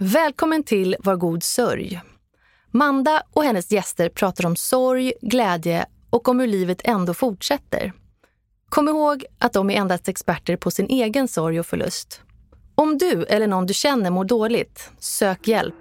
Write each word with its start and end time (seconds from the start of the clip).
Välkommen 0.00 0.62
till 0.62 0.96
Var 1.00 1.16
god 1.16 1.42
sörj. 1.42 2.00
Manda 2.70 3.22
och 3.32 3.44
hennes 3.44 3.72
gäster 3.72 4.08
pratar 4.08 4.46
om 4.46 4.56
sorg, 4.56 5.12
glädje 5.22 5.86
och 6.10 6.28
om 6.28 6.40
hur 6.40 6.46
livet 6.46 6.80
ändå 6.84 7.14
fortsätter. 7.14 7.92
Kom 8.68 8.88
ihåg 8.88 9.24
att 9.38 9.52
de 9.52 9.70
är 9.70 9.74
endast 9.74 10.08
experter 10.08 10.56
på 10.56 10.70
sin 10.70 10.86
egen 10.86 11.28
sorg 11.28 11.60
och 11.60 11.66
förlust. 11.66 12.20
Om 12.74 12.98
du 12.98 13.24
eller 13.24 13.46
någon 13.46 13.66
du 13.66 13.74
känner 13.74 14.10
mår 14.10 14.24
dåligt, 14.24 14.90
sök 14.98 15.48
hjälp. 15.48 15.74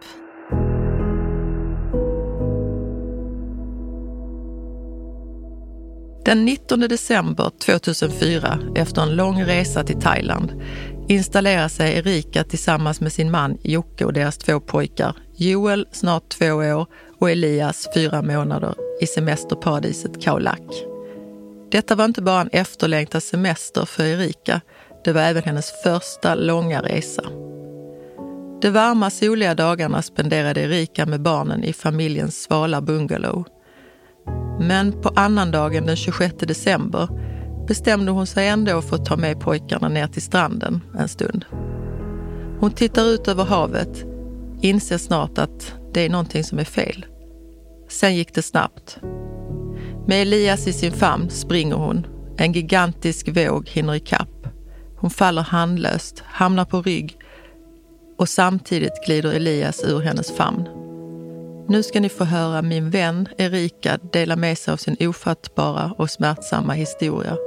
Den 6.25 6.45
19 6.45 6.79
december 6.79 7.51
2004, 7.65 8.59
efter 8.75 9.01
en 9.01 9.15
lång 9.15 9.43
resa 9.43 9.83
till 9.83 10.01
Thailand, 10.01 10.61
installerar 11.07 11.67
sig 11.67 11.97
Erika 11.97 12.43
tillsammans 12.43 13.01
med 13.01 13.13
sin 13.13 13.31
man 13.31 13.57
Jocke 13.63 14.05
och 14.05 14.13
deras 14.13 14.37
två 14.37 14.59
pojkar, 14.59 15.15
Joel, 15.35 15.87
snart 15.91 16.29
två 16.29 16.51
år, 16.53 16.87
och 17.19 17.31
Elias, 17.31 17.87
fyra 17.93 18.21
månader, 18.21 18.75
i 19.01 19.07
semesterparadiset 19.07 20.23
Khao 20.23 20.39
Lak. 20.39 20.83
Detta 21.71 21.95
var 21.95 22.05
inte 22.05 22.21
bara 22.21 22.41
en 22.41 22.49
efterlängtad 22.51 23.23
semester 23.23 23.85
för 23.85 24.03
Erika, 24.03 24.61
det 25.03 25.13
var 25.13 25.21
även 25.21 25.43
hennes 25.43 25.71
första 25.83 26.35
långa 26.35 26.81
resa. 26.81 27.23
De 28.61 28.69
varma 28.69 29.09
soliga 29.09 29.55
dagarna 29.55 30.01
spenderade 30.01 30.61
Erika 30.61 31.05
med 31.05 31.21
barnen 31.21 31.63
i 31.63 31.73
familjens 31.73 32.43
svala 32.43 32.81
bungalow. 32.81 33.45
Men 34.59 35.01
på 35.01 35.11
annandagen 35.15 35.85
den 35.85 35.95
26 35.95 36.35
december 36.37 37.07
bestämde 37.67 38.11
hon 38.11 38.27
sig 38.27 38.47
ändå 38.47 38.81
för 38.81 38.95
att 38.95 39.05
ta 39.05 39.17
med 39.17 39.39
pojkarna 39.39 39.89
ner 39.89 40.07
till 40.07 40.21
stranden 40.21 40.81
en 40.99 41.07
stund. 41.07 41.45
Hon 42.59 42.71
tittar 42.71 43.05
ut 43.05 43.27
över 43.27 43.43
havet, 43.43 44.05
inser 44.61 44.97
snart 44.97 45.37
att 45.37 45.73
det 45.93 46.05
är 46.05 46.09
någonting 46.09 46.43
som 46.43 46.59
är 46.59 46.63
fel. 46.63 47.05
Sen 47.89 48.15
gick 48.15 48.33
det 48.33 48.41
snabbt. 48.41 48.97
Med 50.07 50.21
Elias 50.21 50.67
i 50.67 50.73
sin 50.73 50.91
famn 50.91 51.29
springer 51.29 51.75
hon. 51.75 52.07
En 52.37 52.53
gigantisk 52.53 53.27
våg 53.27 53.67
hinner 53.69 53.95
ikapp. 53.95 54.47
Hon 54.97 55.09
faller 55.09 55.41
handlöst, 55.41 56.23
hamnar 56.25 56.65
på 56.65 56.81
rygg 56.81 57.17
och 58.17 58.29
samtidigt 58.29 59.05
glider 59.05 59.33
Elias 59.33 59.83
ur 59.83 59.99
hennes 59.99 60.31
famn. 60.31 60.69
Nu 61.69 61.83
ska 61.83 61.99
ni 61.99 62.09
få 62.09 62.23
höra 62.23 62.61
min 62.61 62.89
vän 62.89 63.27
Erika 63.37 63.97
dela 64.13 64.35
med 64.35 64.57
sig 64.57 64.71
av 64.71 64.77
sin 64.77 64.97
ofattbara 64.99 65.93
och 65.97 66.09
smärtsamma 66.09 66.73
historia 66.73 67.37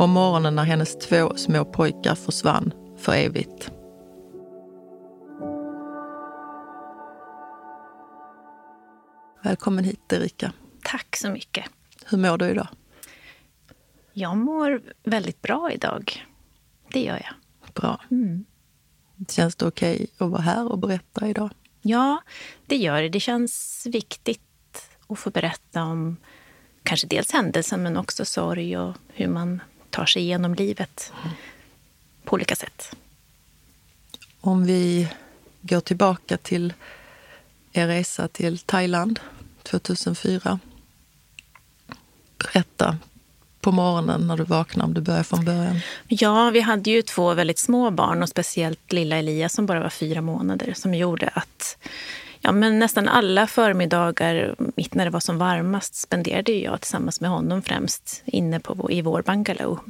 om 0.00 0.10
morgonen 0.10 0.54
när 0.54 0.64
hennes 0.64 0.98
två 0.98 1.36
små 1.36 1.64
pojkar 1.64 2.14
försvann 2.14 2.72
för 2.96 3.12
evigt. 3.12 3.70
Välkommen 9.42 9.84
hit 9.84 10.12
Erika. 10.12 10.52
Tack 10.82 11.16
så 11.16 11.30
mycket. 11.30 11.64
Hur 12.06 12.18
mår 12.18 12.38
du 12.38 12.48
idag? 12.48 12.68
Jag 14.12 14.36
mår 14.36 14.82
väldigt 15.04 15.42
bra 15.42 15.70
idag. 15.72 16.26
Det 16.92 17.00
gör 17.02 17.22
jag. 17.24 17.34
Bra. 17.74 18.00
Mm. 18.10 18.44
Känns 19.28 19.56
det 19.56 19.66
okej 19.66 19.94
okay 19.94 20.06
att 20.18 20.30
vara 20.30 20.42
här 20.42 20.72
och 20.72 20.78
berätta 20.78 21.28
idag? 21.28 21.50
Ja, 21.82 22.22
det 22.66 22.76
gör 22.76 23.02
det. 23.02 23.08
Det 23.08 23.20
känns 23.20 23.86
viktigt 23.90 24.90
att 25.08 25.18
få 25.18 25.30
berätta 25.30 25.82
om 25.82 26.16
kanske 26.82 27.06
dels 27.06 27.32
händelsen 27.32 27.82
men 27.82 27.96
också 27.96 28.24
sorg 28.24 28.78
och 28.78 28.96
hur 29.08 29.28
man 29.28 29.60
tar 29.90 30.06
sig 30.06 30.22
igenom 30.22 30.54
livet 30.54 31.12
på 32.24 32.34
olika 32.34 32.56
sätt. 32.56 32.96
Om 34.40 34.64
vi 34.64 35.08
går 35.60 35.80
tillbaka 35.80 36.36
till 36.36 36.72
er 37.72 37.86
resa 37.86 38.28
till 38.28 38.58
Thailand 38.58 39.20
2004. 39.62 40.58
Berätta 42.38 42.98
på 43.60 43.72
morgonen 43.72 44.26
när 44.26 44.36
du 44.36 44.44
vaknade, 44.44 44.86
om 44.86 44.94
du 44.94 45.00
börjar 45.00 45.22
från 45.22 45.44
början. 45.44 45.80
Ja, 46.08 46.50
vi 46.50 46.60
hade 46.60 46.90
ju 46.90 47.02
två 47.02 47.34
väldigt 47.34 47.58
små 47.58 47.90
barn 47.90 48.22
och 48.22 48.28
speciellt 48.28 48.92
lilla 48.92 49.16
Elias 49.16 49.52
som 49.52 49.66
bara 49.66 49.80
var 49.80 49.90
fyra 49.90 50.20
månader 50.20 50.72
som 50.76 50.94
gjorde 50.94 51.28
att 51.28 51.76
ja, 52.40 52.52
men 52.52 52.78
nästan 52.78 53.08
alla 53.08 53.46
förmiddagar, 53.46 54.54
mitt 54.76 54.94
när 54.94 55.04
det 55.04 55.10
var 55.10 55.20
som 55.20 55.38
varmast, 55.38 55.94
spenderade 55.94 56.52
jag 56.52 56.80
tillsammans 56.80 57.20
med 57.20 57.30
honom 57.30 57.62
främst 57.62 58.22
inne 58.24 58.60
på, 58.60 58.90
i 58.90 59.02
vår 59.02 59.22
bungalow. 59.22 59.80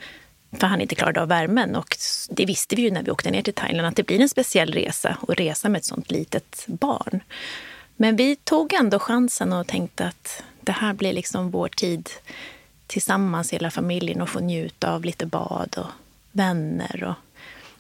För 0.53 0.67
han 0.67 0.81
inte 0.81 0.95
klarade 0.95 1.23
av 1.23 1.29
värmen. 1.29 1.77
Och 1.77 1.97
det 2.31 2.47
visste 2.47 2.77
vi 2.77 2.83
ju 2.83 2.91
när 2.91 3.03
vi 3.03 3.11
åkte 3.11 3.31
ner 3.31 3.43
till 3.43 3.55
Thailand, 3.55 3.89
att 3.89 3.97
det 3.97 4.03
blir 4.03 4.21
en 4.21 4.29
speciell 4.29 4.73
resa 4.73 5.17
att 5.29 5.41
resa 5.41 5.69
med 5.69 5.79
ett 5.79 5.85
sånt 5.85 6.11
litet 6.11 6.65
barn. 6.67 7.21
Men 7.97 8.17
vi 8.17 8.37
tog 8.37 8.73
ändå 8.73 8.99
chansen 8.99 9.53
och 9.53 9.67
tänkte 9.67 10.07
att 10.07 10.43
det 10.61 10.73
här 10.73 10.93
blir 10.93 11.13
liksom 11.13 11.51
vår 11.51 11.69
tid 11.69 12.11
tillsammans, 12.87 13.53
hela 13.53 13.71
familjen, 13.71 14.21
och 14.21 14.29
få 14.29 14.41
njuta 14.41 14.93
av 14.93 15.05
lite 15.05 15.27
bad 15.27 15.75
och 15.79 15.91
vänner 16.33 17.05
och 17.05 17.15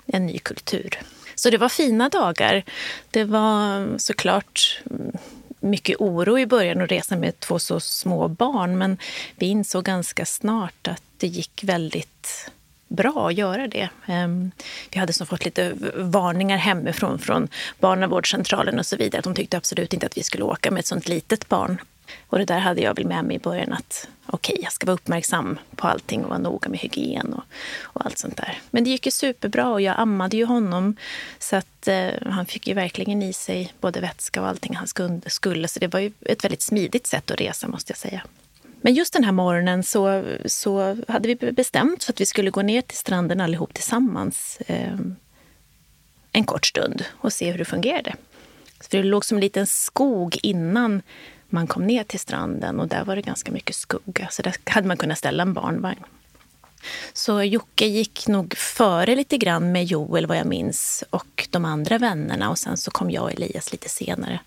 en 0.07 0.27
ny 0.27 0.39
kultur. 0.39 0.99
Så 1.41 1.51
det 1.51 1.59
var 1.59 1.69
fina 1.69 2.09
dagar. 2.09 2.63
Det 3.11 3.25
var 3.25 3.99
såklart 3.99 4.83
mm, 4.91 5.13
mycket 5.61 5.97
oro 6.01 6.39
i 6.39 6.47
början 6.47 6.81
att 6.81 6.91
resa 6.91 7.17
med 7.17 7.41
två 7.41 7.59
så 7.59 7.81
små 7.81 8.29
barn 8.29 8.79
men 8.79 8.99
vi 9.37 9.47
insåg 9.47 9.85
ganska 9.85 10.27
snart 10.27 10.89
att 10.89 11.03
det 11.17 11.27
gick 11.27 11.65
väldigt 11.65 12.51
bra 12.89 13.29
att 13.29 13.35
göra 13.35 13.69
det. 13.69 13.89
Ehm, 14.07 14.51
vi 14.91 15.01
hade 15.01 15.13
så 15.13 15.27
fått 15.27 15.45
lite 15.45 15.73
varningar 15.97 16.57
hemifrån 16.57 17.19
från 17.19 17.49
barnavårdscentralen 17.79 18.79
och 18.79 18.87
så 18.87 18.97
vidare. 18.97 19.23
De 19.23 19.35
tyckte 19.35 19.57
absolut 19.57 19.93
inte 19.93 20.07
att 20.07 20.17
vi 20.17 20.23
skulle 20.23 20.45
åka 20.45 20.71
med 20.71 20.81
ett 20.81 20.87
sånt 20.87 21.09
litet 21.09 21.49
barn. 21.49 21.81
Och 22.27 22.39
det 22.39 22.45
där 22.45 22.59
hade 22.59 22.81
jag 22.81 22.97
väl 22.97 23.07
med 23.07 23.25
mig 23.25 23.37
i 23.37 23.39
början 23.39 23.73
att 23.73 24.09
okej, 24.27 24.53
okay, 24.53 24.65
jag 24.65 24.73
ska 24.73 24.87
vara 24.87 24.95
uppmärksam 24.95 25.59
på 25.77 25.89
allting 25.89 26.23
och 26.23 26.29
vara 26.29 26.39
noga 26.39 26.69
med 26.69 26.79
hygien 26.79 27.33
och, 27.33 27.43
och 27.83 28.07
allt 28.07 28.19
sånt 28.19 28.37
där. 28.37 28.59
Men 28.71 28.85
det 28.85 28.91
gick 28.91 29.07
ju 29.07 29.13
superbra 29.13 29.69
och 29.69 29.81
jag 29.81 29.95
ammade 29.99 30.37
ju 30.37 30.45
honom 30.45 30.97
så 31.39 31.57
att 31.57 31.89
eh, 31.89 32.09
han 32.27 32.47
fick 32.47 32.67
ju 32.67 32.75
verkligen 32.75 33.23
i 33.23 33.33
sig 33.33 33.73
både 33.81 34.01
vätska 34.01 34.41
och 34.41 34.49
allting 34.49 34.77
han 34.77 34.87
skulle. 35.27 35.69
Så 35.69 35.81
det 35.81 35.87
var 35.87 36.01
ju 36.01 36.13
ett 36.21 36.45
väldigt 36.45 36.63
smidigt 36.63 37.07
sätt 37.07 37.31
att 37.31 37.41
resa 37.41 37.69
måste 37.69 37.91
jag 37.91 37.99
säga. 37.99 38.23
Men 38.83 38.95
just 38.95 39.13
den 39.13 39.25
här 39.25 39.33
morgonen 39.33 39.83
så, 39.83 40.25
så 40.47 40.97
hade 41.09 41.29
vi 41.35 41.53
bestämt 41.53 42.03
så 42.03 42.13
att 42.13 42.21
vi 42.21 42.27
skulle 42.27 42.51
gå 42.51 42.63
ner 42.63 42.83
till 42.83 42.99
stranden 42.99 43.41
allihop 43.41 43.75
tillsammans 43.75 44.59
eh, 44.67 44.99
en 46.33 46.45
kort 46.45 46.67
stund 46.67 47.05
och 47.11 47.33
se 47.33 47.51
hur 47.51 47.59
det 47.59 47.65
fungerade. 47.65 48.15
För 48.81 48.97
det 48.97 49.03
låg 49.03 49.25
som 49.25 49.37
en 49.37 49.41
liten 49.41 49.67
skog 49.67 50.39
innan 50.43 51.03
man 51.53 51.67
kom 51.67 51.87
ner 51.87 52.05
till 52.05 52.21
stranden 52.21 52.81
och 52.81 52.89
där 52.89 53.05
var 53.05 53.17
det 53.17 53.23
ganska 53.23 53.53
mycket 53.53 53.77
skugga. 53.77 54.29
Så 54.31 54.43
där 54.43 54.55
hade 54.65 54.89
man 54.89 54.97
kunnat 54.97 55.19
ställa 55.19 55.43
en 55.43 55.53
barnvagn. 55.53 56.05
Så 57.13 57.43
Jocke 57.43 57.87
gick 57.87 58.29
nog 58.29 58.57
före 58.57 59.17
lite 59.17 59.39
grann 59.39 59.73
med 59.73 59.85
Joel 59.85 60.27
vad 60.27 60.37
jag 60.37 60.47
minns 60.47 61.05
och 61.11 61.49
de 61.51 61.65
andra 61.65 61.99
vännerna 61.99 62.51
och 62.51 62.59
sen 62.59 62.77
så 62.77 62.91
kom 62.91 63.11
jag 63.11 63.23
och 63.23 63.33
Elias 63.33 63.73
lite 63.73 63.89
senare. 63.89 64.41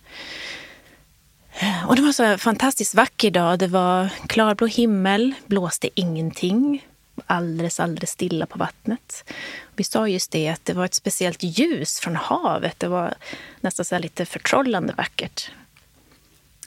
Och 1.87 1.95
det 1.95 2.01
var 2.01 2.11
så 2.11 2.37
fantastiskt 2.37 2.95
vacker 2.95 3.31
dag. 3.31 3.59
Det 3.59 3.67
var 3.67 4.09
klarblå 4.27 4.67
himmel, 4.67 5.33
blåste 5.45 5.89
ingenting. 5.93 6.87
Alldeles, 7.25 7.79
alldeles 7.79 8.09
stilla 8.09 8.45
på 8.45 8.57
vattnet. 8.57 9.31
Vi 9.75 9.83
sa 9.83 10.07
just 10.07 10.31
det 10.31 10.49
att 10.49 10.65
det 10.65 10.73
var 10.73 10.85
ett 10.85 10.93
speciellt 10.93 11.43
ljus 11.43 11.99
från 11.99 12.15
havet. 12.15 12.79
Det 12.79 12.87
var 12.87 13.13
nästan 13.61 13.85
så 13.85 13.99
lite 13.99 14.25
förtrollande 14.25 14.93
vackert. 14.97 15.51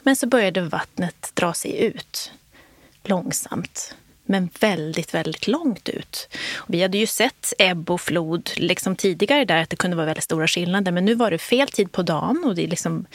Men 0.06 0.16
så 0.16 0.26
började 0.26 0.60
vattnet 0.60 1.30
dra 1.34 1.54
sig 1.54 1.84
ut 1.84 2.32
långsamt 3.04 3.94
men 4.24 4.48
väldigt, 4.60 5.14
väldigt 5.14 5.46
långt 5.46 5.88
ut. 5.88 6.28
Och 6.56 6.74
vi 6.74 6.82
hade 6.82 6.98
ju 6.98 7.06
sett 7.06 7.52
ebb 7.58 7.90
och 7.90 8.00
flod 8.00 8.50
liksom 8.56 8.96
tidigare 8.96 9.44
där, 9.44 9.62
att 9.62 9.70
det 9.70 9.76
kunde 9.76 9.96
vara 9.96 10.06
väldigt 10.06 10.24
stora 10.24 10.46
skillnader. 10.46 10.92
Men 10.92 11.04
nu 11.04 11.14
var 11.14 11.30
det 11.30 11.38
fel 11.38 11.68
tid 11.68 11.92
på 11.92 12.02
dagen 12.02 12.42
och 12.44 12.54
det 12.54 12.66
liksom, 12.66 13.06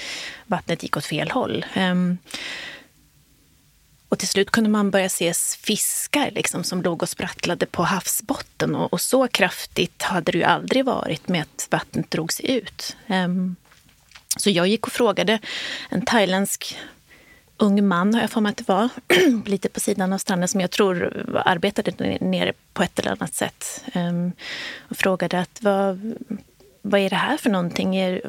vattnet 0.45 0.83
gick 0.83 0.97
åt 0.97 1.05
fel 1.05 1.31
håll. 1.31 1.65
Um, 1.77 2.17
och 4.09 4.19
till 4.19 4.27
slut 4.27 4.51
kunde 4.51 4.69
man 4.69 4.91
börja 4.91 5.09
se 5.09 5.33
fiskar 5.59 6.31
liksom, 6.31 6.63
som 6.63 6.81
låg 6.81 7.03
och 7.03 7.09
sprattlade 7.09 7.65
på 7.65 7.83
havsbotten. 7.83 8.75
Och, 8.75 8.94
och, 8.94 9.01
så 9.01 9.27
kraftigt 9.27 10.01
hade 10.01 10.31
det 10.31 10.37
ju 10.37 10.44
aldrig 10.44 10.85
varit 10.85 11.27
med 11.27 11.41
att 11.41 11.67
vattnet 11.71 12.11
drog 12.11 12.33
sig 12.33 12.51
ut. 12.51 12.95
Um, 13.07 13.55
så 14.38 14.50
jag 14.50 14.68
gick 14.68 14.88
och 14.88 14.94
frågade 14.94 15.39
en 15.89 16.06
thailändsk 16.06 16.78
ung 17.57 17.88
man, 17.88 18.13
har 18.13 18.22
jag 18.22 18.30
för 18.30 18.42
mig 18.42 18.50
att 18.50 18.57
det 18.57 18.68
var, 18.68 18.89
lite 19.45 19.69
på 19.69 19.80
sidan 19.80 20.13
av 20.13 20.18
stranden 20.18 20.48
som 20.48 20.62
jag 20.62 20.72
tror 20.72 21.25
arbetade 21.45 22.18
nere 22.22 22.54
på 22.74 22.83
ett 22.83 23.00
eller 23.00 23.12
annat 23.12 23.33
sätt. 23.33 23.83
Um, 23.95 24.31
och 24.80 24.98
frågade 24.98 25.39
att 25.39 25.60
vad, 25.62 26.13
vad 26.81 27.01
är 27.01 27.10
det 27.10 27.16
här 27.16 27.38
för 27.38 27.50
någonting? 27.50 27.95
Är, 27.95 28.22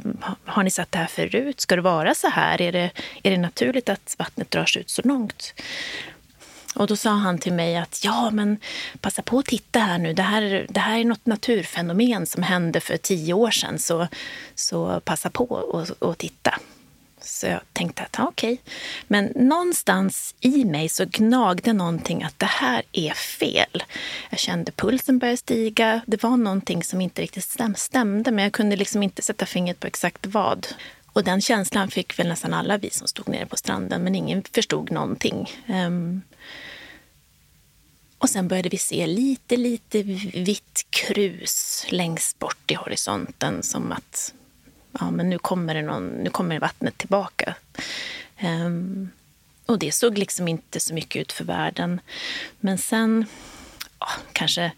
har 0.45 0.63
ni 0.63 0.71
sett 0.71 0.93
det 0.93 0.99
här 0.99 1.07
förut? 1.07 1.61
Ska 1.61 1.77
det 1.77 1.83
vara 1.83 2.15
så 2.15 2.29
här? 2.29 2.61
Är 2.61 2.73
det, 2.73 2.91
är 3.23 3.31
det 3.31 3.39
naturligt 3.39 3.89
att 3.89 4.17
vattnet 4.19 4.51
drar 4.51 4.65
sig 4.65 4.83
ut 4.83 4.91
så 4.91 5.03
långt? 5.05 5.55
Och 6.75 6.87
då 6.87 6.97
sa 6.97 7.11
han 7.11 7.39
till 7.39 7.53
mig 7.53 7.77
att 7.77 8.05
ja, 8.05 8.31
men 8.31 8.59
passa 9.01 9.23
på 9.23 9.39
att 9.39 9.47
titta 9.47 9.79
här 9.79 9.99
nu. 9.99 10.13
Det 10.15 10.23
här, 10.23 10.67
det 10.69 10.81
här 10.81 10.99
är 10.99 11.05
något 11.05 11.27
naturfenomen 11.27 12.27
som 12.27 12.43
hände 12.43 12.81
för 12.81 12.97
tio 12.97 13.35
år 13.35 13.51
sedan, 13.51 13.79
så, 13.79 14.09
så 14.55 15.01
passa 15.01 15.31
på 15.31 15.45
och, 15.45 15.91
och 15.99 16.19
titta. 16.19 16.59
Så 17.25 17.47
jag 17.47 17.61
tänkte 17.73 18.03
att 18.03 18.17
okej. 18.19 18.53
Okay. 18.53 18.75
Men 19.09 19.33
någonstans 19.35 20.35
i 20.41 20.65
mig 20.65 20.89
så 20.89 21.05
gnagde 21.05 21.73
någonting 21.73 22.23
att 22.23 22.39
det 22.39 22.47
här 22.47 22.83
är 22.93 23.13
fel. 23.13 23.83
Jag 24.31 24.39
kände 24.39 24.73
pulsen 24.73 25.19
börja 25.19 25.37
stiga. 25.37 26.01
Det 26.07 26.23
var 26.23 26.37
någonting 26.37 26.85
som 26.85 27.01
inte 27.01 27.23
riktigt 27.23 27.59
stämde, 27.77 28.31
men 28.31 28.45
jag 28.45 28.53
kunde 28.53 28.77
liksom 28.77 29.03
inte 29.03 29.23
sätta 29.23 29.47
fingret 29.47 29.81
på 29.81 29.87
exakt 29.87 30.27
vad. 30.27 30.67
Och 31.12 31.25
den 31.25 31.41
känslan 31.41 31.91
fick 31.91 32.19
väl 32.19 32.29
nästan 32.29 32.55
alla 32.55 32.79
vi 32.79 32.91
som 32.91 33.09
stod 33.09 33.29
nere 33.29 33.47
på 33.47 33.56
stranden, 33.56 34.03
men 34.03 34.14
ingen 34.14 34.43
förstod 34.43 34.91
någonting. 34.91 35.50
Um, 35.69 36.23
och 38.19 38.31
sen 38.31 38.49
började 38.49 38.69
vi 38.69 38.79
se 38.79 39.06
lite, 39.06 39.56
lite 39.56 40.03
vitt 40.03 40.87
krus 40.91 41.87
längst 41.88 42.38
bort 42.38 42.70
i 42.70 42.75
horisonten 42.75 43.62
som 43.62 43.93
att 43.93 44.35
ja, 45.00 45.11
men 45.11 45.31
nu, 45.31 45.38
kommer 45.38 45.75
det 45.75 45.82
någon, 45.82 46.06
nu 46.09 46.31
kommer 46.31 46.61
vattnet 46.61 46.99
tillbaka. 46.99 47.55
Um, 48.43 49.11
och 49.67 49.79
det 49.79 49.93
såg 49.93 50.19
liksom 50.19 50.49
inte 50.49 50.81
så 50.81 50.94
mycket 50.94 51.20
ut 51.20 51.32
för 51.32 51.44
världen. 51.44 52.00
Men 52.61 52.79
sen, 52.79 53.26
ja, 53.99 54.08
kanske 54.32 54.73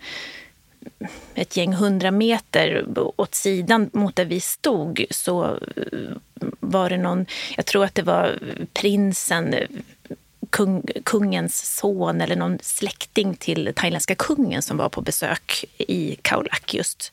ett 1.34 1.56
gäng 1.56 1.72
hundra 1.72 2.10
meter 2.10 2.84
åt 3.16 3.34
sidan 3.34 3.90
mot 3.92 4.16
där 4.16 4.24
vi 4.24 4.40
stod 4.40 5.04
så 5.10 5.44
eh, 5.76 6.16
var 6.60 6.90
det 6.90 6.96
någon, 6.96 7.26
jag 7.56 7.66
tror 7.66 7.84
att 7.84 7.94
det 7.94 8.02
var 8.02 8.38
prinsen 8.72 9.54
kung, 10.50 10.82
kungens 11.04 11.76
son 11.76 12.20
eller 12.20 12.36
någon 12.36 12.58
släkting 12.62 13.34
till 13.34 13.72
thailändska 13.76 14.14
kungen 14.14 14.62
som 14.62 14.76
var 14.76 14.88
på 14.88 15.00
besök 15.00 15.64
i 15.78 16.16
Khao 16.22 16.42
Lak 16.42 16.74
just. 16.74 17.12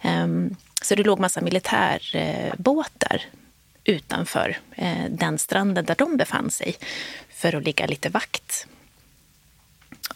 Ehm, 0.00 0.56
så 0.82 0.94
det 0.94 1.02
låg 1.02 1.20
massa 1.20 1.40
militärbåtar 1.40 3.22
utanför 3.84 4.58
eh, 4.76 5.04
den 5.10 5.38
stranden 5.38 5.84
där 5.84 5.94
de 5.94 6.16
befann 6.16 6.50
sig 6.50 6.76
för 7.30 7.54
att 7.54 7.64
ligga 7.64 7.86
lite 7.86 8.08
vakt. 8.08 8.66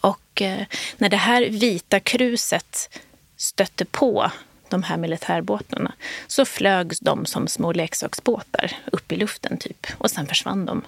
Och 0.05 0.41
eh, 0.41 0.65
när 0.97 1.09
det 1.09 1.17
här 1.17 1.41
vita 1.41 1.99
kruset 1.99 2.99
stötte 3.37 3.85
på 3.85 4.31
de 4.69 4.83
här 4.83 4.97
militärbåtarna 4.97 5.93
så 6.27 6.45
flögs 6.45 6.99
de 6.99 7.25
som 7.25 7.47
små 7.47 7.71
leksaksbåtar 7.71 8.77
upp 8.91 9.11
i 9.11 9.15
luften 9.15 9.57
typ 9.57 9.87
och 9.97 10.11
sen 10.11 10.27
försvann 10.27 10.65
de. 10.65 10.81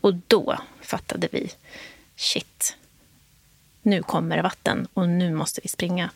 Och 0.00 0.14
då 0.26 0.58
fattade 0.80 1.28
vi, 1.32 1.50
shit, 2.16 2.76
nu 3.82 4.02
kommer 4.02 4.36
det 4.36 4.42
vatten 4.42 4.88
och 4.94 5.08
nu 5.08 5.32
måste 5.32 5.60
vi 5.60 5.68
springa. 5.68 6.10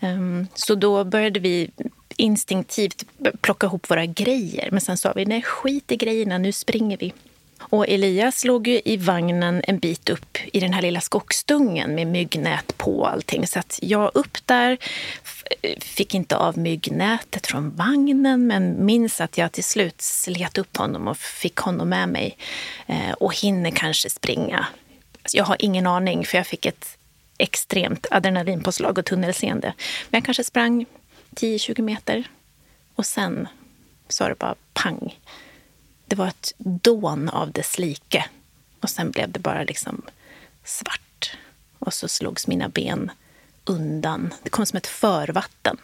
Ehm, 0.00 0.46
så 0.54 0.74
då 0.74 1.04
började 1.04 1.40
vi 1.40 1.70
instinktivt 2.16 3.04
plocka 3.40 3.66
ihop 3.66 3.90
våra 3.90 4.06
grejer. 4.06 4.68
Men 4.70 4.80
sen 4.80 4.96
sa 4.96 5.12
vi, 5.12 5.24
nej 5.24 5.42
skit 5.42 5.92
i 5.92 5.96
grejerna, 5.96 6.38
nu 6.38 6.52
springer 6.52 6.96
vi. 6.96 7.12
Och 7.62 7.88
Elias 7.88 8.44
låg 8.44 8.68
ju 8.68 8.80
i 8.84 8.96
vagnen 8.96 9.62
en 9.66 9.78
bit 9.78 10.08
upp 10.08 10.38
i 10.52 10.60
den 10.60 10.72
här 10.72 10.82
lilla 10.82 11.00
skogsdungen 11.00 11.94
med 11.94 12.06
myggnät 12.06 12.78
på 12.78 12.98
och 12.98 13.12
allting. 13.12 13.46
Så 13.46 13.58
att 13.58 13.78
jag 13.82 14.10
upp 14.14 14.46
där, 14.46 14.78
fick 15.80 16.14
inte 16.14 16.36
av 16.36 16.58
myggnätet 16.58 17.46
från 17.46 17.76
vagnen 17.76 18.46
men 18.46 18.86
minns 18.86 19.20
att 19.20 19.38
jag 19.38 19.52
till 19.52 19.64
slut 19.64 20.00
slet 20.00 20.58
upp 20.58 20.76
honom 20.76 21.08
och 21.08 21.18
fick 21.18 21.56
honom 21.56 21.88
med 21.88 22.08
mig. 22.08 22.36
Eh, 22.86 23.12
och 23.12 23.36
hinner 23.36 23.70
kanske 23.70 24.10
springa. 24.10 24.66
Alltså, 25.22 25.36
jag 25.36 25.44
har 25.44 25.56
ingen 25.58 25.86
aning 25.86 26.24
för 26.24 26.38
jag 26.38 26.46
fick 26.46 26.66
ett 26.66 26.98
extremt 27.38 28.06
adrenalinpåslag 28.10 28.98
och 28.98 29.04
tunnelseende. 29.04 29.74
Men 30.10 30.18
jag 30.18 30.24
kanske 30.24 30.44
sprang 30.44 30.86
10-20 31.30 31.82
meter 31.82 32.24
och 32.94 33.06
sen 33.06 33.48
sa 34.08 34.28
det 34.28 34.38
bara 34.38 34.54
pang 34.72 35.18
det 36.12 36.16
var 36.16 36.26
ett 36.26 36.52
dån 36.58 37.28
av 37.28 37.52
dess 37.52 37.78
like. 37.78 38.24
Och 38.80 38.90
sen 38.90 39.10
blev 39.10 39.32
det 39.32 39.40
bara 39.40 39.62
liksom 39.62 40.02
svart. 40.64 41.36
Och 41.78 41.94
så 41.94 42.08
slogs 42.08 42.46
mina 42.46 42.68
ben 42.68 43.10
undan. 43.64 44.34
Det 44.42 44.50
kom 44.50 44.66
som 44.66 44.76
ett 44.76 44.86
förvatten. 44.86 45.76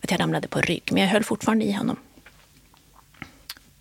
Att 0.00 0.10
jag 0.10 0.20
ramlade 0.20 0.48
på 0.48 0.60
rygg, 0.60 0.82
men 0.92 1.02
jag 1.02 1.10
höll 1.10 1.24
fortfarande 1.24 1.64
i 1.64 1.72
honom. 1.72 1.96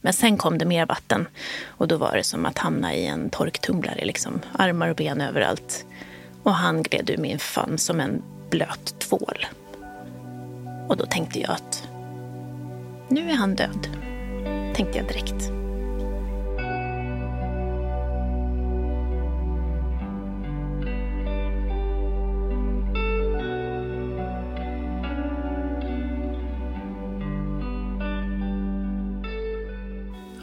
Men 0.02 0.14
sen 0.14 0.38
kom 0.38 0.58
det 0.58 0.66
mer 0.66 0.86
vatten 0.86 1.28
och 1.66 1.88
då 1.88 1.98
var 1.98 2.18
det 2.18 2.24
som 2.24 2.46
att 2.46 2.58
hamna 2.58 2.94
i 2.94 3.08
en 3.08 3.30
torktumlare. 3.30 4.06
Liksom. 4.06 4.42
Armar 4.52 4.90
och 4.90 4.96
ben 4.96 5.22
överallt. 5.22 5.86
Och 6.44 6.54
han 6.54 6.84
gled 6.84 7.10
ur 7.10 7.18
min 7.18 7.40
famn 7.40 7.78
som 7.78 8.00
en 8.00 8.24
blöt 8.50 9.00
tvål. 9.00 9.46
Och 10.88 10.98
då 10.98 11.06
tänkte 11.06 11.40
jag 11.40 11.52
att 11.52 11.88
nu 13.10 13.30
är 13.30 13.36
han 13.36 13.56
död. 13.56 14.06
Tänkte 14.77 14.97
jag 14.97 15.07
direkt. 15.07 15.51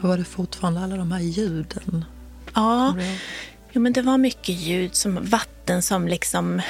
var 0.07 0.17
det 0.17 0.25
fortfarande 0.25 0.79
alla 0.79 0.97
de 0.97 1.11
här 1.11 1.19
ljuden? 1.19 2.05
Ja, 2.53 2.95
ja 3.71 3.79
men 3.79 3.93
det 3.93 4.01
var 4.01 4.17
mycket 4.17 4.55
ljud 4.55 4.95
som 4.95 5.25
vatten 5.25 5.81
som 5.81 6.07
liksom 6.07 6.61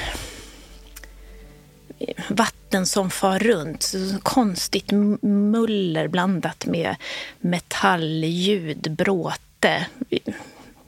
vatten 2.28 2.86
som 2.86 3.10
far 3.10 3.38
runt. 3.38 3.92
Konstigt 4.22 4.90
muller 5.22 6.08
blandat 6.08 6.66
med 6.66 6.96
metallljud, 7.40 8.90
bråte. 8.90 9.86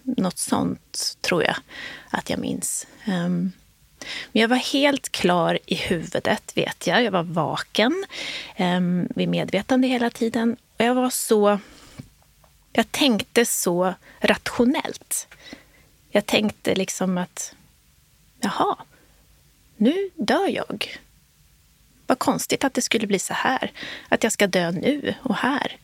Något 0.02 0.38
sånt 0.38 1.16
tror 1.20 1.44
jag 1.44 1.56
att 2.10 2.30
jag 2.30 2.38
minns. 2.38 2.86
Um, 3.06 3.52
men 4.32 4.42
jag 4.42 4.48
var 4.48 4.56
helt 4.56 5.08
klar 5.08 5.58
i 5.66 5.74
huvudet, 5.74 6.52
vet 6.56 6.86
jag. 6.86 7.02
Jag 7.02 7.10
var 7.10 7.22
vaken, 7.22 8.04
ehm, 8.56 9.08
vid 9.14 9.28
medvetande 9.28 9.88
hela 9.88 10.10
tiden. 10.10 10.56
Och 10.76 10.84
jag 10.84 10.94
var 10.94 11.10
så 11.10 11.58
jag 12.72 12.92
tänkte 12.92 13.46
så 13.46 13.94
rationellt. 14.20 15.28
Jag 16.10 16.26
tänkte 16.26 16.74
liksom 16.74 17.18
att, 17.18 17.54
jaha, 18.40 18.76
nu 19.78 20.10
dör 20.14 20.48
jag. 20.48 20.98
Vad 22.06 22.18
konstigt 22.18 22.64
att 22.64 22.74
det 22.74 22.82
skulle 22.82 23.06
bli 23.06 23.18
så 23.18 23.34
här. 23.34 23.72
Att 24.08 24.22
jag 24.22 24.32
ska 24.32 24.46
dö 24.46 24.70
nu 24.70 25.14
och 25.22 25.36
här. 25.36 25.76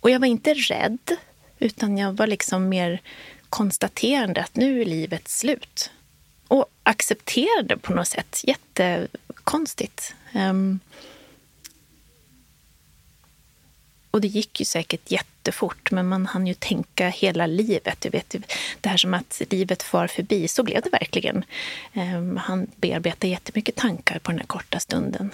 Och 0.00 0.10
jag 0.10 0.20
var 0.20 0.26
inte 0.26 0.54
rädd, 0.54 1.16
utan 1.58 1.98
jag 1.98 2.12
var 2.12 2.26
liksom 2.26 2.68
mer 2.68 3.00
konstaterande 3.48 4.40
att 4.40 4.56
nu 4.56 4.80
är 4.80 4.84
livet 4.84 5.28
slut. 5.28 5.90
Och 6.48 6.66
accepterade 6.82 7.76
på 7.76 7.94
något 7.94 8.08
sätt. 8.08 8.40
Jättekonstigt. 8.44 10.14
Um, 10.34 10.80
och 14.10 14.20
det 14.20 14.28
gick 14.28 14.60
ju 14.60 14.64
säkert 14.64 15.10
jättefort, 15.10 15.90
men 15.90 16.08
man 16.08 16.26
hann 16.26 16.46
ju 16.46 16.54
tänka 16.54 17.08
hela 17.08 17.46
livet. 17.46 18.00
Du 18.00 18.08
vet, 18.08 18.34
det 18.80 18.88
här 18.88 18.96
som 18.96 19.14
att 19.14 19.42
livet 19.50 19.82
far 19.82 20.06
förbi, 20.06 20.48
så 20.48 20.62
blev 20.62 20.82
det 20.82 20.90
verkligen. 20.90 21.44
Um, 21.94 22.36
han 22.36 22.66
bearbetade 22.76 23.28
jättemycket 23.28 23.76
tankar 23.76 24.18
på 24.18 24.30
den 24.30 24.38
här 24.38 24.46
korta 24.46 24.80
stunden. 24.80 25.30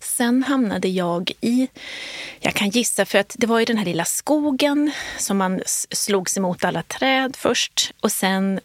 Sen 0.00 0.42
hamnade 0.42 0.88
jag 0.88 1.32
i, 1.40 1.68
jag 2.40 2.54
kan 2.54 2.68
gissa 2.68 3.04
för 3.04 3.18
att 3.18 3.36
det 3.38 3.46
var 3.46 3.60
i 3.60 3.64
den 3.64 3.78
här 3.78 3.84
lilla 3.84 4.04
skogen 4.04 4.90
som 5.18 5.38
man 5.38 5.62
slogs 5.90 6.36
emot 6.36 6.64
alla 6.64 6.82
träd 6.82 7.36
först 7.36 7.92
och 8.00 8.12
sen 8.12 8.60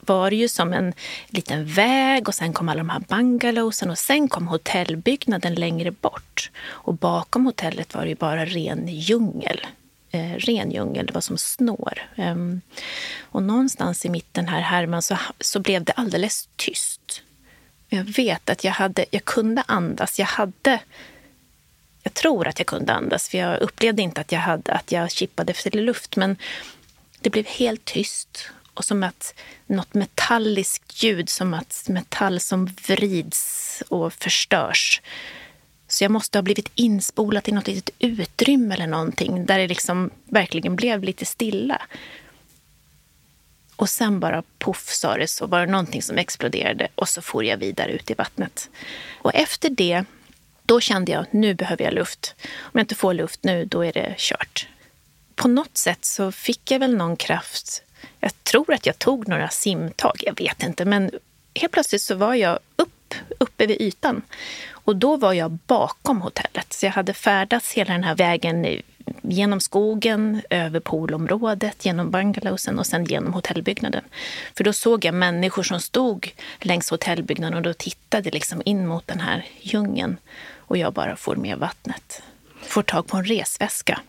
var 0.00 0.30
det 0.30 0.36
ju 0.36 0.48
som 0.48 0.72
en 0.72 0.92
liten 1.28 1.64
väg 1.64 2.28
och 2.28 2.34
sen 2.34 2.52
kom 2.52 2.68
alla 2.68 2.78
de 2.78 2.90
här 2.90 3.00
bungalowsen 3.08 3.90
och 3.90 3.98
sen 3.98 4.28
kom 4.28 4.48
hotellbyggnaden 4.48 5.54
längre 5.54 5.90
bort. 5.90 6.50
Och 6.62 6.94
bakom 6.94 7.46
hotellet 7.46 7.94
var 7.94 8.02
det 8.02 8.08
ju 8.08 8.14
bara 8.14 8.44
ren 8.44 8.88
djungel. 8.88 9.66
Eh, 10.10 10.34
ren 10.34 10.70
djungel, 10.70 11.06
det 11.06 11.12
var 11.12 11.20
som 11.20 11.38
snår. 11.38 12.08
Um, 12.16 12.60
och 13.20 13.42
någonstans 13.42 14.04
i 14.04 14.08
mitten 14.08 14.48
här, 14.48 14.60
Herman, 14.60 15.02
så, 15.02 15.18
så 15.40 15.60
blev 15.60 15.84
det 15.84 15.92
alldeles 15.92 16.48
tyst. 16.56 17.22
Jag 17.88 18.04
vet 18.04 18.50
att 18.50 18.64
jag, 18.64 18.72
hade, 18.72 19.04
jag 19.10 19.24
kunde 19.24 19.62
andas. 19.66 20.18
Jag 20.18 20.26
hade... 20.26 20.80
Jag 22.02 22.14
tror 22.14 22.48
att 22.48 22.58
jag 22.58 22.66
kunde 22.66 22.92
andas, 22.92 23.28
för 23.28 23.38
jag 23.38 23.60
upplevde 23.60 24.02
inte 24.02 24.20
att 24.20 24.32
jag, 24.32 24.40
hade, 24.40 24.72
att 24.72 24.92
jag 24.92 25.10
kippade 25.10 25.50
efter 25.50 25.70
luft. 25.70 26.16
Men 26.16 26.36
det 27.20 27.30
blev 27.30 27.46
helt 27.46 27.84
tyst 27.84 28.50
och 28.74 28.84
som 28.84 29.02
att 29.02 29.34
något 29.66 29.94
metalliskt 29.94 31.02
ljud, 31.02 31.28
som 31.28 31.54
att 31.54 31.84
metall 31.88 32.40
som 32.40 32.66
vrids 32.66 33.82
och 33.88 34.12
förstörs. 34.12 35.02
Så 35.88 36.04
jag 36.04 36.10
måste 36.10 36.38
ha 36.38 36.42
blivit 36.42 36.70
inspolat 36.74 37.48
i 37.48 37.52
något 37.52 37.66
litet 37.66 37.94
utrymme 37.98 38.74
eller 38.74 38.86
någonting 38.86 39.46
där 39.46 39.58
det 39.58 39.68
liksom 39.68 40.10
verkligen 40.24 40.76
blev 40.76 41.04
lite 41.04 41.24
stilla. 41.24 41.82
Och 43.76 43.88
sen 43.88 44.20
bara 44.20 44.42
poff 44.58 44.88
sa 44.88 45.16
det 45.16 45.28
så 45.28 45.46
var 45.46 45.60
det 45.60 45.72
någonting 45.72 46.02
som 46.02 46.18
exploderade 46.18 46.88
och 46.94 47.08
så 47.08 47.22
for 47.22 47.44
jag 47.44 47.56
vidare 47.56 47.92
ut 47.92 48.10
i 48.10 48.14
vattnet. 48.14 48.70
Och 49.18 49.34
efter 49.34 49.70
det, 49.70 50.04
då 50.62 50.80
kände 50.80 51.12
jag 51.12 51.20
att 51.20 51.32
nu 51.32 51.54
behöver 51.54 51.84
jag 51.84 51.94
luft. 51.94 52.34
Om 52.44 52.70
jag 52.72 52.82
inte 52.82 52.94
får 52.94 53.14
luft 53.14 53.44
nu, 53.44 53.64
då 53.64 53.84
är 53.84 53.92
det 53.92 54.14
kört. 54.18 54.68
På 55.34 55.48
något 55.48 55.76
sätt 55.76 56.04
så 56.04 56.32
fick 56.32 56.70
jag 56.70 56.78
väl 56.78 56.96
någon 56.96 57.16
kraft. 57.16 57.82
Jag 58.20 58.44
tror 58.44 58.72
att 58.72 58.86
jag 58.86 58.98
tog 58.98 59.28
några 59.28 59.48
simtag, 59.48 60.20
jag 60.20 60.38
vet 60.38 60.62
inte, 60.62 60.84
men 60.84 61.10
helt 61.54 61.72
plötsligt 61.72 62.02
så 62.02 62.14
var 62.14 62.34
jag 62.34 62.58
upp, 62.76 63.14
uppe 63.38 63.66
vid 63.66 63.80
ytan. 63.80 64.22
Och 64.70 64.96
då 64.96 65.16
var 65.16 65.32
jag 65.32 65.50
bakom 65.50 66.20
hotellet. 66.20 66.72
Så 66.72 66.86
jag 66.86 66.92
hade 66.92 67.14
färdats 67.14 67.72
hela 67.72 67.92
den 67.92 68.04
här 68.04 68.16
vägen 68.16 68.82
genom 69.22 69.60
skogen, 69.60 70.42
över 70.50 70.80
poolområdet, 70.80 71.84
genom 71.84 72.10
bungalowsen 72.10 72.78
och 72.78 72.86
sen 72.86 73.04
genom 73.04 73.32
hotellbyggnaden. 73.32 74.04
För 74.56 74.64
då 74.64 74.72
såg 74.72 75.04
jag 75.04 75.14
människor 75.14 75.62
som 75.62 75.80
stod 75.80 76.32
längs 76.58 76.90
hotellbyggnaden 76.90 77.56
och 77.56 77.62
då 77.62 77.74
tittade 77.74 78.30
liksom 78.30 78.62
in 78.64 78.86
mot 78.86 79.06
den 79.06 79.20
här 79.20 79.46
djungeln. 79.60 80.16
Och 80.58 80.76
jag 80.76 80.92
bara 80.92 81.16
får 81.16 81.36
med 81.36 81.58
vattnet. 81.58 82.22
Får 82.62 82.82
tag 82.82 83.06
på 83.06 83.16
en 83.16 83.24
resväska 83.24 84.00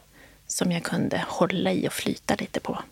som 0.47 0.71
jag 0.71 0.83
kunde 0.83 1.23
hålla 1.27 1.71
i 1.71 1.87
och 1.87 1.93
flyta 1.93 2.35
lite 2.35 2.59
på. 2.59 2.83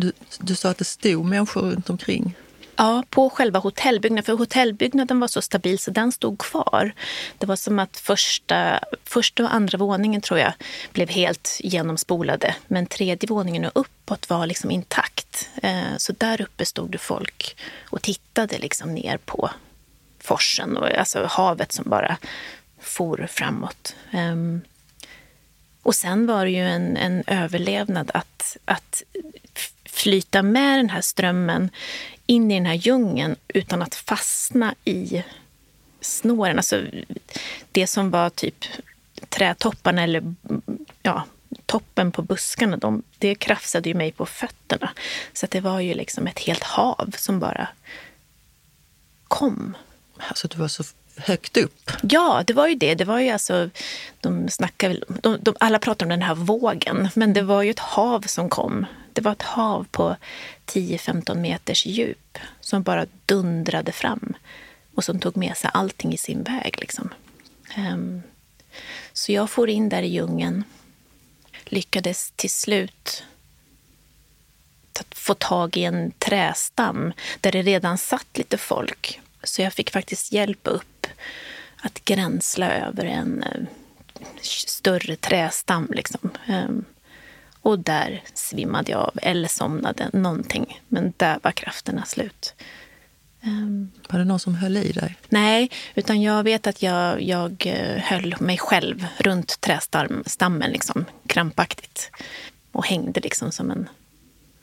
Du, 0.00 0.12
du 0.40 0.54
sa 0.54 0.70
att 0.70 0.78
det 0.78 0.84
stod 0.84 1.24
människor 1.24 1.62
runt 1.62 1.90
omkring? 1.90 2.34
Ja, 2.76 3.04
på 3.10 3.30
själva 3.30 3.58
hotellbyggnaden. 3.58 4.24
För 4.24 4.32
hotellbyggnaden 4.32 5.20
var 5.20 5.28
så 5.28 5.42
stabil 5.42 5.78
så 5.78 5.90
den 5.90 6.12
stod 6.12 6.38
kvar. 6.38 6.92
Det 7.38 7.46
var 7.46 7.56
som 7.56 7.78
att 7.78 7.96
första, 7.96 8.80
första 9.04 9.44
och 9.44 9.54
andra 9.54 9.78
våningen 9.78 10.20
tror 10.20 10.40
jag 10.40 10.52
blev 10.92 11.08
helt 11.08 11.60
genomspolade. 11.60 12.54
Men 12.66 12.86
tredje 12.86 13.28
våningen 13.28 13.64
och 13.64 13.80
uppåt 13.80 14.30
var 14.30 14.46
liksom 14.46 14.70
intakt. 14.70 15.48
Eh, 15.62 15.96
så 15.96 16.12
där 16.12 16.40
uppe 16.40 16.64
stod 16.64 16.90
det 16.90 16.98
folk 16.98 17.56
och 17.84 18.02
tittade 18.02 18.58
liksom 18.58 18.94
ner 18.94 19.16
på 19.16 19.50
forsen 20.20 20.76
och 20.76 20.98
alltså 20.98 21.26
havet 21.30 21.72
som 21.72 21.90
bara 21.90 22.16
for 22.80 23.26
framåt. 23.30 23.94
Ehm, 24.10 24.60
och 25.82 25.94
sen 25.94 26.26
var 26.26 26.44
det 26.44 26.50
ju 26.50 26.68
en, 26.68 26.96
en 26.96 27.24
överlevnad 27.26 28.10
att, 28.14 28.56
att 28.64 29.02
flyta 29.96 30.42
med 30.42 30.78
den 30.78 30.90
här 30.90 31.00
strömmen 31.00 31.70
in 32.26 32.50
i 32.50 32.54
den 32.54 32.66
här 32.66 32.74
djungeln 32.74 33.36
utan 33.48 33.82
att 33.82 33.94
fastna 33.94 34.74
i 34.84 35.22
snåren. 36.00 36.56
Alltså 36.56 36.82
det 37.72 37.86
som 37.86 38.10
var 38.10 38.30
typ 38.30 38.64
trädtopparna 39.28 40.02
eller 40.02 40.34
ja, 41.02 41.24
toppen 41.66 42.12
på 42.12 42.22
buskarna, 42.22 42.76
de, 42.76 43.02
det 43.18 43.34
krafsade 43.34 43.88
ju 43.88 43.94
mig 43.94 44.12
på 44.12 44.26
fötterna. 44.26 44.90
Så 45.32 45.46
det 45.50 45.60
var 45.60 45.80
ju 45.80 45.94
liksom 45.94 46.26
ett 46.26 46.38
helt 46.38 46.62
hav 46.62 47.14
som 47.16 47.38
bara 47.38 47.68
kom. 49.28 49.76
Alltså 50.16 50.48
du 50.48 50.58
var 50.58 50.68
så 50.68 50.84
högt 51.16 51.56
upp? 51.56 51.92
Ja, 52.02 52.42
det 52.46 52.52
var 52.52 52.66
ju 52.66 52.74
det. 52.74 52.94
Det 52.94 53.04
var 53.04 53.20
ju 53.20 53.30
alltså, 53.30 53.70
de 54.20 54.48
snackar, 54.48 55.04
de, 55.22 55.38
de, 55.42 55.56
alla 55.60 55.78
pratar 55.78 56.06
om 56.06 56.10
den 56.10 56.22
här 56.22 56.34
vågen, 56.34 57.08
men 57.14 57.32
det 57.32 57.42
var 57.42 57.62
ju 57.62 57.70
ett 57.70 57.78
hav 57.78 58.20
som 58.20 58.48
kom. 58.48 58.86
Det 59.16 59.22
var 59.22 59.32
ett 59.32 59.42
hav 59.42 59.86
på 59.90 60.16
10-15 60.66 61.34
meters 61.34 61.86
djup 61.86 62.38
som 62.60 62.82
bara 62.82 63.06
dundrade 63.26 63.92
fram 63.92 64.36
och 64.94 65.04
som 65.04 65.20
tog 65.20 65.36
med 65.36 65.56
sig 65.56 65.70
allting 65.74 66.12
i 66.12 66.18
sin 66.18 66.42
väg. 66.42 66.76
Liksom. 66.80 67.10
Um, 67.78 68.22
så 69.12 69.32
jag 69.32 69.50
for 69.50 69.68
in 69.68 69.88
där 69.88 70.02
i 70.02 70.08
djungeln, 70.08 70.64
lyckades 71.64 72.32
till 72.36 72.50
slut 72.50 73.24
få 75.10 75.34
tag 75.34 75.76
i 75.76 75.84
en 75.84 76.10
trästam 76.10 77.12
där 77.40 77.52
det 77.52 77.62
redan 77.62 77.98
satt 77.98 78.38
lite 78.38 78.58
folk. 78.58 79.20
Så 79.42 79.62
jag 79.62 79.72
fick 79.72 79.90
faktiskt 79.90 80.32
hjälp 80.32 80.60
upp 80.62 81.06
att 81.76 82.04
gränsla 82.04 82.72
över 82.72 83.04
en 83.04 83.44
uh, 83.44 83.66
större 84.42 85.16
trästam. 85.16 85.88
Liksom. 85.94 86.30
Ehm, 86.46 86.84
och 87.66 87.78
där 87.78 88.22
svimmade 88.34 88.92
jag 88.92 89.00
av 89.00 89.18
eller 89.22 89.48
somnade, 89.48 90.10
någonting. 90.12 90.80
Men 90.88 91.12
där 91.16 91.38
var 91.42 91.52
krafterna 91.52 92.04
slut. 92.04 92.54
Um, 93.42 93.90
var 94.08 94.18
det 94.18 94.24
någon 94.24 94.40
som 94.40 94.54
höll 94.54 94.76
i 94.76 94.92
dig? 94.92 95.16
Nej, 95.28 95.70
utan 95.94 96.22
jag 96.22 96.42
vet 96.42 96.66
att 96.66 96.82
jag, 96.82 97.22
jag 97.22 97.66
eh, 97.66 98.02
höll 98.02 98.34
mig 98.40 98.58
själv 98.58 99.06
runt 99.18 99.60
trästammen 99.60 100.70
liksom, 100.70 101.04
krampaktigt. 101.26 102.10
Och 102.72 102.86
hängde 102.86 103.20
liksom 103.20 103.52
som 103.52 103.70
en, 103.70 103.88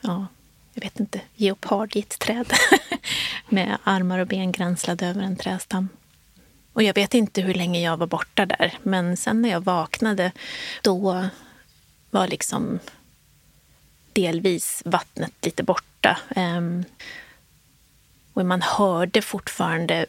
ja, 0.02 0.28
jag 0.74 0.82
vet 0.84 1.00
inte, 1.00 1.22
geopard 1.36 1.96
i 1.96 2.00
ett 2.00 2.20
träd. 2.20 2.54
Med 3.50 3.78
armar 3.84 4.20
och 4.20 4.28
ben 4.28 4.52
gränslade 4.52 5.08
över 5.08 5.22
en 5.22 5.38
trästam. 5.38 5.90
Och 6.74 6.84
jag 6.84 6.94
vet 6.94 7.14
inte 7.14 7.42
hur 7.42 7.54
länge 7.54 7.82
jag 7.82 7.98
var 7.98 8.08
borta 8.08 8.46
där. 8.46 8.74
Men 8.84 9.18
sen 9.18 9.42
när 9.42 9.50
jag 9.50 9.62
vaknade, 9.62 10.32
då 10.82 11.30
var 12.14 12.28
liksom 12.28 12.80
delvis 14.14 14.82
vattnet 14.86 15.34
lite 15.42 15.64
borta. 15.64 16.20
Ehm, 16.36 16.84
och 18.34 18.46
man 18.46 18.62
hörde 18.62 19.22
fortfarande 19.22 20.06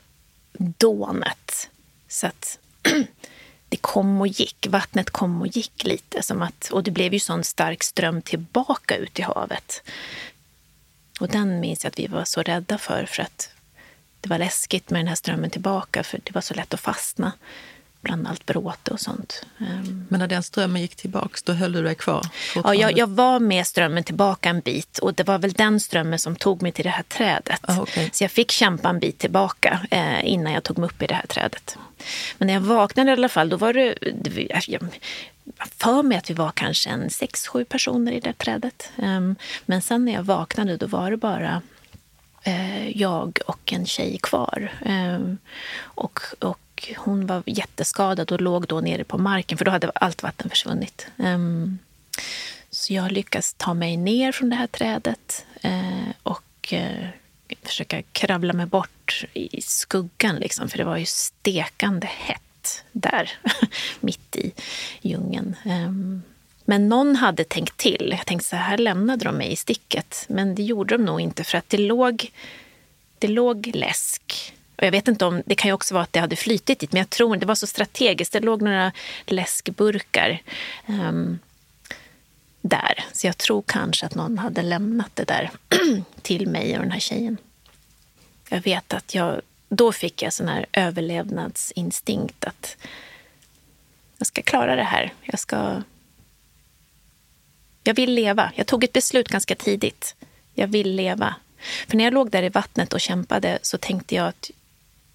dånet. 0.58 1.70
Så 2.08 2.26
att 2.26 2.58
det 3.68 3.76
kom 3.76 4.20
och 4.20 4.26
gick. 4.26 4.66
Vattnet 4.70 5.11
kom 5.11 5.40
och 5.40 5.46
gick 5.46 5.84
lite. 5.84 6.23
Som 6.23 6.42
att, 6.42 6.70
och 6.73 6.82
det 6.82 6.90
blev 6.90 7.12
ju 7.12 7.20
sån 7.20 7.44
stark 7.44 7.82
ström 7.82 8.23
tillbaka 8.23 8.96
ut 8.96 9.18
i 9.18 9.23
havet. 9.23 9.82
Och 11.20 11.28
den 11.28 11.61
minns 11.61 11.84
jag 11.84 11.90
att 11.90 11.99
vi 11.99 12.06
var 12.06 12.25
så 12.25 12.42
rädda 12.42 12.78
för. 12.78 13.06
För 13.06 13.23
att 13.23 13.50
det 14.20 14.28
var 14.28 14.38
läskigt 14.38 14.90
med 14.90 15.00
den 15.00 15.08
här 15.08 15.14
strömmen 15.14 15.50
tillbaka. 15.50 16.02
För 16.02 16.20
det 16.25 16.34
var 16.34 16.42
så 16.42 16.54
lätt 16.54 16.75
att 16.75 16.80
fastna 16.80 17.32
bland 18.04 18.26
allt 18.26 18.46
bråte 18.46 18.90
och 18.90 19.00
sånt. 19.00 19.46
Ehm. 19.61 20.06
Men 20.11 20.20
när 20.20 20.28
den 20.28 20.42
strömmen 20.42 20.82
gick 20.82 20.96
tillbaka, 20.96 21.38
då 21.44 21.52
höll 21.52 21.73
du 21.73 21.82
dig 21.82 21.94
kvar? 21.94 22.26
Ja, 22.54 22.75
jag, 22.75 22.99
jag, 22.99 23.06
var 23.06 23.40
med 23.40 23.66
strömmen 23.66 24.04
tillbaka 24.04 24.49
en 24.49 24.61
bit 24.61 24.99
och 24.99 25.14
det 25.14 25.25
var 25.25 25.38
väl 25.38 25.52
den 25.52 25.80
strömmen 25.80 26.18
som 26.18 26.37
tog 26.37 26.62
mig 26.62 26.73
till 26.73 26.84
det 26.84 26.90
här 26.90 27.02
trädet. 27.02 27.61
Ah, 27.62 27.80
okay. 27.80 28.11
Så 28.12 28.25
jag 28.25 28.30
fick 28.30 28.50
kämpa 28.50 28.88
en 28.88 28.99
bit 28.99 29.18
tillbaka 29.18 29.80
eh, 29.90 30.32
innan 30.32 30.52
jag 30.52 30.62
tog 30.62 30.78
mig 30.78 30.87
upp 30.87 31.02
i 31.02 31.06
det 31.06 31.14
här 31.14 31.26
trädet. 31.26 31.78
Men 32.38 32.46
när 32.46 32.54
jag 32.54 32.61
vaknade 32.61 33.11
i 33.11 33.12
alla 33.12 33.28
fall, 33.28 33.49
då 33.49 33.56
var 33.56 33.73
det... 33.73 33.94
Jag, 34.66 34.82
för 35.76 36.02
mig 36.02 36.18
att 36.18 36.30
vi 36.30 36.34
var 36.34 36.50
kanske 36.50 36.90
en 36.90 37.11
sex, 37.11 37.49
sju 37.49 37.64
personer 37.64 38.12
i 38.12 38.20
det 38.20 38.32
trädet. 38.32 38.90
Um, 38.96 39.37
men 39.66 39.82
sen 39.82 40.04
när 40.04 40.12
jag 40.12 40.23
vaknade, 40.23 40.76
då 40.76 40.87
var 40.87 41.11
det 41.11 41.16
bara 41.16 41.62
eh, 42.42 42.88
jag 42.88 43.38
och 43.46 43.73
en 43.73 43.87
tjej 43.87 44.18
kvar. 44.23 44.73
Um, 44.87 45.38
och, 45.78 46.20
och 46.75 46.95
hon 46.97 47.26
var 47.26 47.43
jätteskadad 47.47 48.33
och 48.33 48.40
låg 48.40 48.66
då 48.66 48.81
nere 48.81 49.04
på 49.04 49.19
marken 49.19 49.59
för 49.59 49.64
då 49.64 49.71
hade 49.71 49.90
allt 49.90 50.23
vatten 50.23 50.50
försvunnit. 50.50 51.07
Um, 51.16 51.78
så 52.71 52.93
jag 52.93 53.12
lyckas 53.12 53.54
ta 53.54 53.75
mig 53.75 53.97
ner 53.97 54.33
från 54.33 54.50
det 54.50 54.57
här 54.57 54.66
trädet 54.66 55.47
uh, 55.64 56.11
och 56.23 56.73
uh, 56.73 57.09
försöka 57.62 58.02
kravla 58.02 58.52
mig 58.52 58.66
bort 58.66 59.25
i 59.33 59.62
skuggan, 59.62 60.37
liksom, 60.37 60.69
för 60.69 60.78
det 60.78 60.85
var 60.85 60.97
ju 60.97 61.07
stekande 61.07 62.07
hett 62.07 62.85
där, 62.93 63.31
mitt 64.00 64.37
i 64.37 64.52
djungeln. 65.02 65.57
Um, 65.64 66.23
men 66.64 66.88
någon 66.88 67.16
hade 67.16 67.45
tänkt 67.45 67.76
till. 67.76 68.14
Jag 68.19 68.26
tänkte 68.26 68.49
så 68.49 68.57
här 68.57 68.78
lämnade 68.78 69.25
de 69.25 69.37
mig 69.37 69.52
i 69.52 69.57
sticket. 69.57 70.25
Men 70.28 70.54
det 70.54 70.62
gjorde 70.62 70.97
de 70.97 71.04
nog 71.04 71.21
inte 71.21 71.45
för 71.45 71.59
att 71.59 71.69
det 71.69 71.78
låg, 71.78 72.33
det 73.19 73.28
låg 73.28 73.71
läsk 73.75 74.53
och 74.76 74.85
jag 74.85 74.90
vet 74.90 75.09
inte 75.09 75.25
om, 75.25 75.43
det 75.47 75.54
kan 75.54 75.69
ju 75.69 75.73
också 75.73 75.95
vara 75.95 76.04
att 76.04 76.12
det 76.12 76.21
hade 76.21 76.37
flytit 76.37 76.78
dit, 76.78 76.93
men 76.93 76.99
jag 76.99 77.11
tror 77.11 77.37
det 77.37 77.47
var 77.47 77.54
så 77.54 77.66
strategiskt. 77.66 78.33
Det 78.33 78.40
låg 78.40 78.62
några 78.62 78.93
läskburkar 79.26 80.43
um, 80.87 81.38
där. 82.61 83.04
Så 83.12 83.26
jag 83.26 83.38
tror 83.38 83.62
kanske 83.66 84.07
att 84.07 84.14
någon 84.14 84.38
hade 84.38 84.62
lämnat 84.62 85.11
det 85.14 85.25
där 85.25 85.50
till 86.23 86.49
mig 86.49 86.76
och 86.76 86.83
den 86.83 86.93
här 86.93 87.00
tjejen. 87.00 87.38
Jag 88.49 88.61
vet 88.61 88.95
att 88.95 89.14
jag, 89.14 89.40
då 89.69 89.93
fick 89.93 90.23
jag 90.23 90.33
sån 90.33 90.49
här 90.49 90.66
överlevnadsinstinkt 90.73 92.45
att 92.45 92.76
jag 94.19 94.26
ska 94.26 94.43
klara 94.43 94.76
det 94.76 94.85
här. 94.85 95.12
Jag 95.23 95.40
ska... 95.40 95.83
Jag 97.85 97.95
vill 97.95 98.14
leva. 98.14 98.52
Jag 98.54 98.66
tog 98.66 98.85
ett 98.85 98.93
beslut 98.93 99.28
ganska 99.28 99.54
tidigt. 99.54 100.14
Jag 100.54 100.66
vill 100.66 100.95
leva. 100.95 101.35
För 101.88 101.97
när 101.97 102.04
jag 102.04 102.14
låg 102.14 102.31
där 102.31 102.43
i 102.43 102.49
vattnet 102.49 102.93
och 102.93 103.00
kämpade 103.00 103.59
så 103.62 103.78
tänkte 103.78 104.14
jag 104.14 104.28
att 104.28 104.50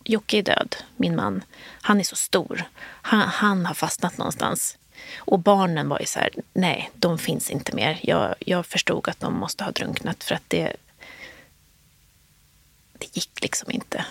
Jocke 0.04 0.38
är 0.38 0.44
död, 0.44 0.76
min 0.96 1.16
man. 1.16 1.44
Han 1.82 2.00
är 2.00 2.04
så 2.04 2.16
stor. 2.16 2.64
Han, 2.82 3.20
han 3.20 3.66
har 3.66 3.74
fastnat 3.74 4.18
någonstans. 4.18 4.78
Och 5.18 5.40
barnen 5.40 5.90
var 5.90 6.00
ju 6.00 6.06
så 6.06 6.20
här, 6.20 6.30
nej, 6.54 6.92
de 6.94 7.18
finns 7.18 7.50
inte 7.50 7.76
mer. 7.76 8.00
Jag, 8.04 8.36
jag 8.40 8.66
förstod 8.66 9.10
att 9.10 9.20
de 9.20 9.34
måste 9.34 9.64
ha 9.64 9.72
drunknat 9.72 10.24
för 10.24 10.36
att 10.36 10.44
det, 10.48 10.76
det 12.94 13.16
gick 13.16 13.42
liksom 13.42 13.72
inte. 13.72 14.06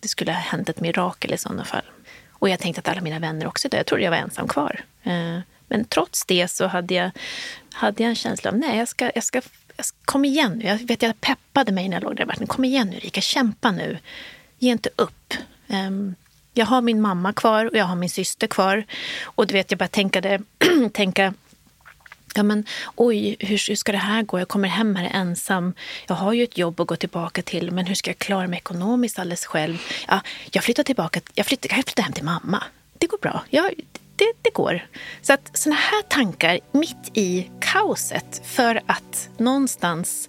Det 0.00 0.08
skulle 0.08 0.32
ha 0.32 0.40
hänt 0.40 0.68
ett 0.68 0.80
mirakel 0.80 1.34
i 1.34 1.38
sådana 1.38 1.64
fall. 1.64 1.84
Och 2.30 2.48
jag 2.48 2.58
tänkte 2.58 2.80
att 2.80 2.88
alla 2.88 3.00
mina 3.00 3.18
vänner 3.18 3.46
också 3.46 3.68
är 3.68 3.70
döda. 3.70 3.78
Jag 3.78 3.86
trodde 3.86 4.04
jag 4.04 4.10
var 4.10 4.18
ensam 4.18 4.48
kvar. 4.48 4.84
Eh, 5.02 5.38
men 5.68 5.84
trots 5.84 6.26
det 6.26 6.48
så 6.48 6.66
hade 6.66 6.94
jag, 6.94 7.10
hade 7.72 8.02
jag 8.02 8.10
en 8.10 8.16
känsla 8.16 8.50
av 8.50 8.56
nej, 8.56 8.78
jag 8.78 8.88
ska, 8.88 9.10
jag 9.14 9.24
ska 9.24 9.42
kom 10.04 10.24
igen 10.24 10.58
nu. 10.58 10.64
Jag 10.64 10.78
vet 10.86 11.02
jag 11.02 11.20
peppade 11.20 11.72
mig 11.72 11.88
när 11.88 11.96
jag 11.96 12.02
låg 12.02 12.16
där 12.16 12.22
i 12.22 12.26
vattnet. 12.26 12.48
Kom 12.48 12.64
igen 12.64 12.88
nu 12.88 12.98
Rika, 12.98 13.20
kämpa 13.20 13.70
nu. 13.70 13.98
Ge 14.60 14.70
inte 14.70 14.90
upp. 14.96 15.34
Um, 15.68 16.14
jag 16.54 16.66
har 16.66 16.80
min 16.80 17.00
mamma 17.00 17.32
kvar 17.32 17.66
och 17.66 17.76
jag 17.76 17.84
har 17.84 17.96
min 17.96 18.10
syster 18.10 18.46
kvar. 18.46 18.84
Och 19.22 19.46
du 19.46 19.54
vet, 19.54 19.70
jag 19.70 19.78
bara 19.78 19.88
tänkade, 19.88 20.40
tänka 20.92 21.34
Ja, 22.34 22.42
men, 22.42 22.64
oj, 22.96 23.36
hur, 23.38 23.68
hur 23.68 23.76
ska 23.76 23.92
det 23.92 23.98
här 23.98 24.22
gå? 24.22 24.38
Jag 24.38 24.48
kommer 24.48 24.68
hem 24.68 24.96
här 24.96 25.10
ensam. 25.12 25.74
Jag 26.06 26.14
har 26.14 26.32
ju 26.32 26.44
ett 26.44 26.58
jobb 26.58 26.80
att 26.80 26.86
gå 26.86 26.96
tillbaka 26.96 27.42
till, 27.42 27.70
men 27.70 27.86
hur 27.86 27.94
ska 27.94 28.10
jag 28.10 28.18
klara 28.18 28.46
mig 28.46 28.56
ekonomiskt 28.56 29.18
alldeles 29.18 29.46
själv? 29.46 29.78
Ja, 30.08 30.20
jag 30.50 30.64
flyttar 30.64 30.82
tillbaka. 30.82 31.20
Jag 31.34 31.46
flyttar, 31.46 31.76
jag 31.76 31.84
flyttar 31.84 32.02
hem 32.02 32.12
till 32.12 32.24
mamma. 32.24 32.62
Det 32.98 33.06
går 33.06 33.18
bra. 33.18 33.44
Jag, 33.50 33.74
det, 34.16 34.32
det 34.42 34.50
går. 34.50 34.86
Så 35.22 35.32
att 35.32 35.50
såna 35.58 35.74
här 35.74 36.02
tankar 36.02 36.58
mitt 36.72 37.10
i 37.14 37.50
kaoset 37.60 38.42
för 38.44 38.80
att 38.86 39.28
någonstans 39.36 40.28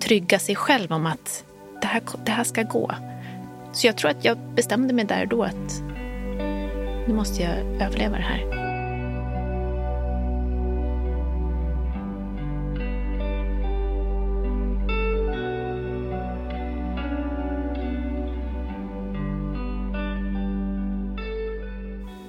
trygga 0.00 0.38
sig 0.38 0.56
själv 0.56 0.92
om 0.92 1.06
att 1.06 1.44
det 1.80 1.86
här, 1.86 2.02
det 2.24 2.32
här 2.32 2.44
ska 2.44 2.62
gå. 2.62 2.94
Så 3.78 3.86
jag 3.86 3.96
tror 3.96 4.10
att 4.10 4.24
jag 4.24 4.38
bestämde 4.38 4.94
mig 4.94 5.04
där 5.04 5.22
och 5.22 5.28
då 5.28 5.42
att 5.42 5.82
nu 7.08 7.14
måste 7.14 7.42
jag 7.42 7.52
överleva 7.82 8.16
det 8.16 8.22
här. 8.22 8.38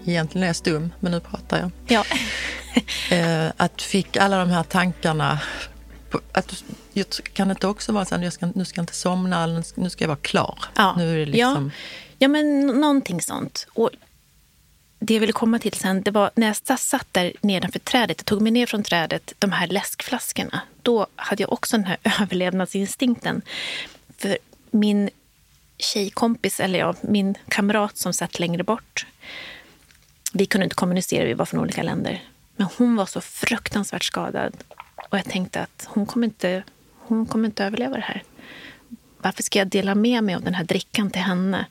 Egentligen 0.05 0.43
är 0.43 0.47
jag 0.47 0.55
stum, 0.55 0.93
men 0.99 1.11
nu 1.11 1.19
pratar 1.19 1.59
jag. 1.59 1.71
Ja. 1.87 2.05
Eh, 3.11 3.51
att 3.57 3.81
fick 3.81 4.17
alla 4.17 4.37
de 4.37 4.49
här 4.49 4.63
tankarna 4.63 5.39
att, 6.31 6.63
kan 7.33 7.47
det 7.47 7.51
inte 7.51 7.67
också 7.67 7.91
vara 7.91 8.05
så 8.05 8.15
att 8.15 8.23
jag 8.23 8.33
ska, 8.33 8.51
nu 8.55 8.65
ska 8.65 8.79
jag 8.79 8.83
inte 8.83 8.95
somna, 8.95 9.47
nu 9.75 9.89
ska 9.89 10.03
jag 10.03 10.07
vara 10.09 10.19
klar? 10.21 10.59
Ja, 10.75 10.95
nu 10.97 11.13
är 11.13 11.19
det 11.19 11.25
liksom... 11.25 11.71
ja. 11.73 12.15
ja 12.19 12.27
men 12.27 12.67
någonting 12.67 13.21
sånt. 13.21 13.67
Och 13.73 13.89
det 14.99 15.13
jag 15.13 15.21
ville 15.21 15.33
komma 15.33 15.59
till 15.59 15.73
sen, 15.73 16.01
det 16.01 16.11
var 16.11 16.31
när 16.35 16.47
jag 16.47 16.79
satt 16.79 17.07
där 17.11 17.33
nedanför 17.41 17.79
trädet, 17.79 18.17
jag 18.19 18.25
tog 18.25 18.41
mig 18.41 18.51
ner 18.51 18.65
från 18.65 18.83
trädet, 18.83 19.33
de 19.39 19.51
här 19.51 19.67
läskflaskorna. 19.67 20.61
Då 20.81 21.07
hade 21.15 21.43
jag 21.43 21.53
också 21.53 21.77
den 21.77 21.85
här 21.85 21.97
överlevnadsinstinkten. 22.21 23.41
För 24.17 24.37
min 24.71 25.09
tjejkompis, 25.77 26.59
eller 26.59 26.79
ja, 26.79 26.95
min 27.01 27.35
kamrat 27.47 27.97
som 27.97 28.13
satt 28.13 28.39
längre 28.39 28.63
bort, 28.63 29.05
vi 30.33 30.45
kunde 30.45 30.63
inte 30.63 30.75
kommunicera, 30.75 31.25
vi 31.25 31.33
var 31.33 31.45
från 31.45 31.59
olika 31.59 31.83
länder. 31.83 32.23
Men 32.55 32.67
hon 32.77 32.95
var 32.95 33.05
så 33.05 33.21
fruktansvärt 33.21 34.03
skadad. 34.03 34.53
Och 35.09 35.17
jag 35.17 35.25
tänkte 35.25 35.61
att 35.61 35.87
hon 35.89 36.05
kommer 36.05 36.27
inte, 36.27 36.63
hon 36.97 37.25
kommer 37.25 37.45
inte 37.45 37.65
överleva 37.65 37.95
det 37.95 38.01
här. 38.01 38.23
Varför 39.17 39.43
ska 39.43 39.59
jag 39.59 39.67
dela 39.67 39.95
med 39.95 40.23
mig 40.23 40.35
av 40.35 40.41
den 40.41 40.53
här 40.53 40.63
drickan 40.63 41.11
till 41.11 41.21
henne 41.21 41.65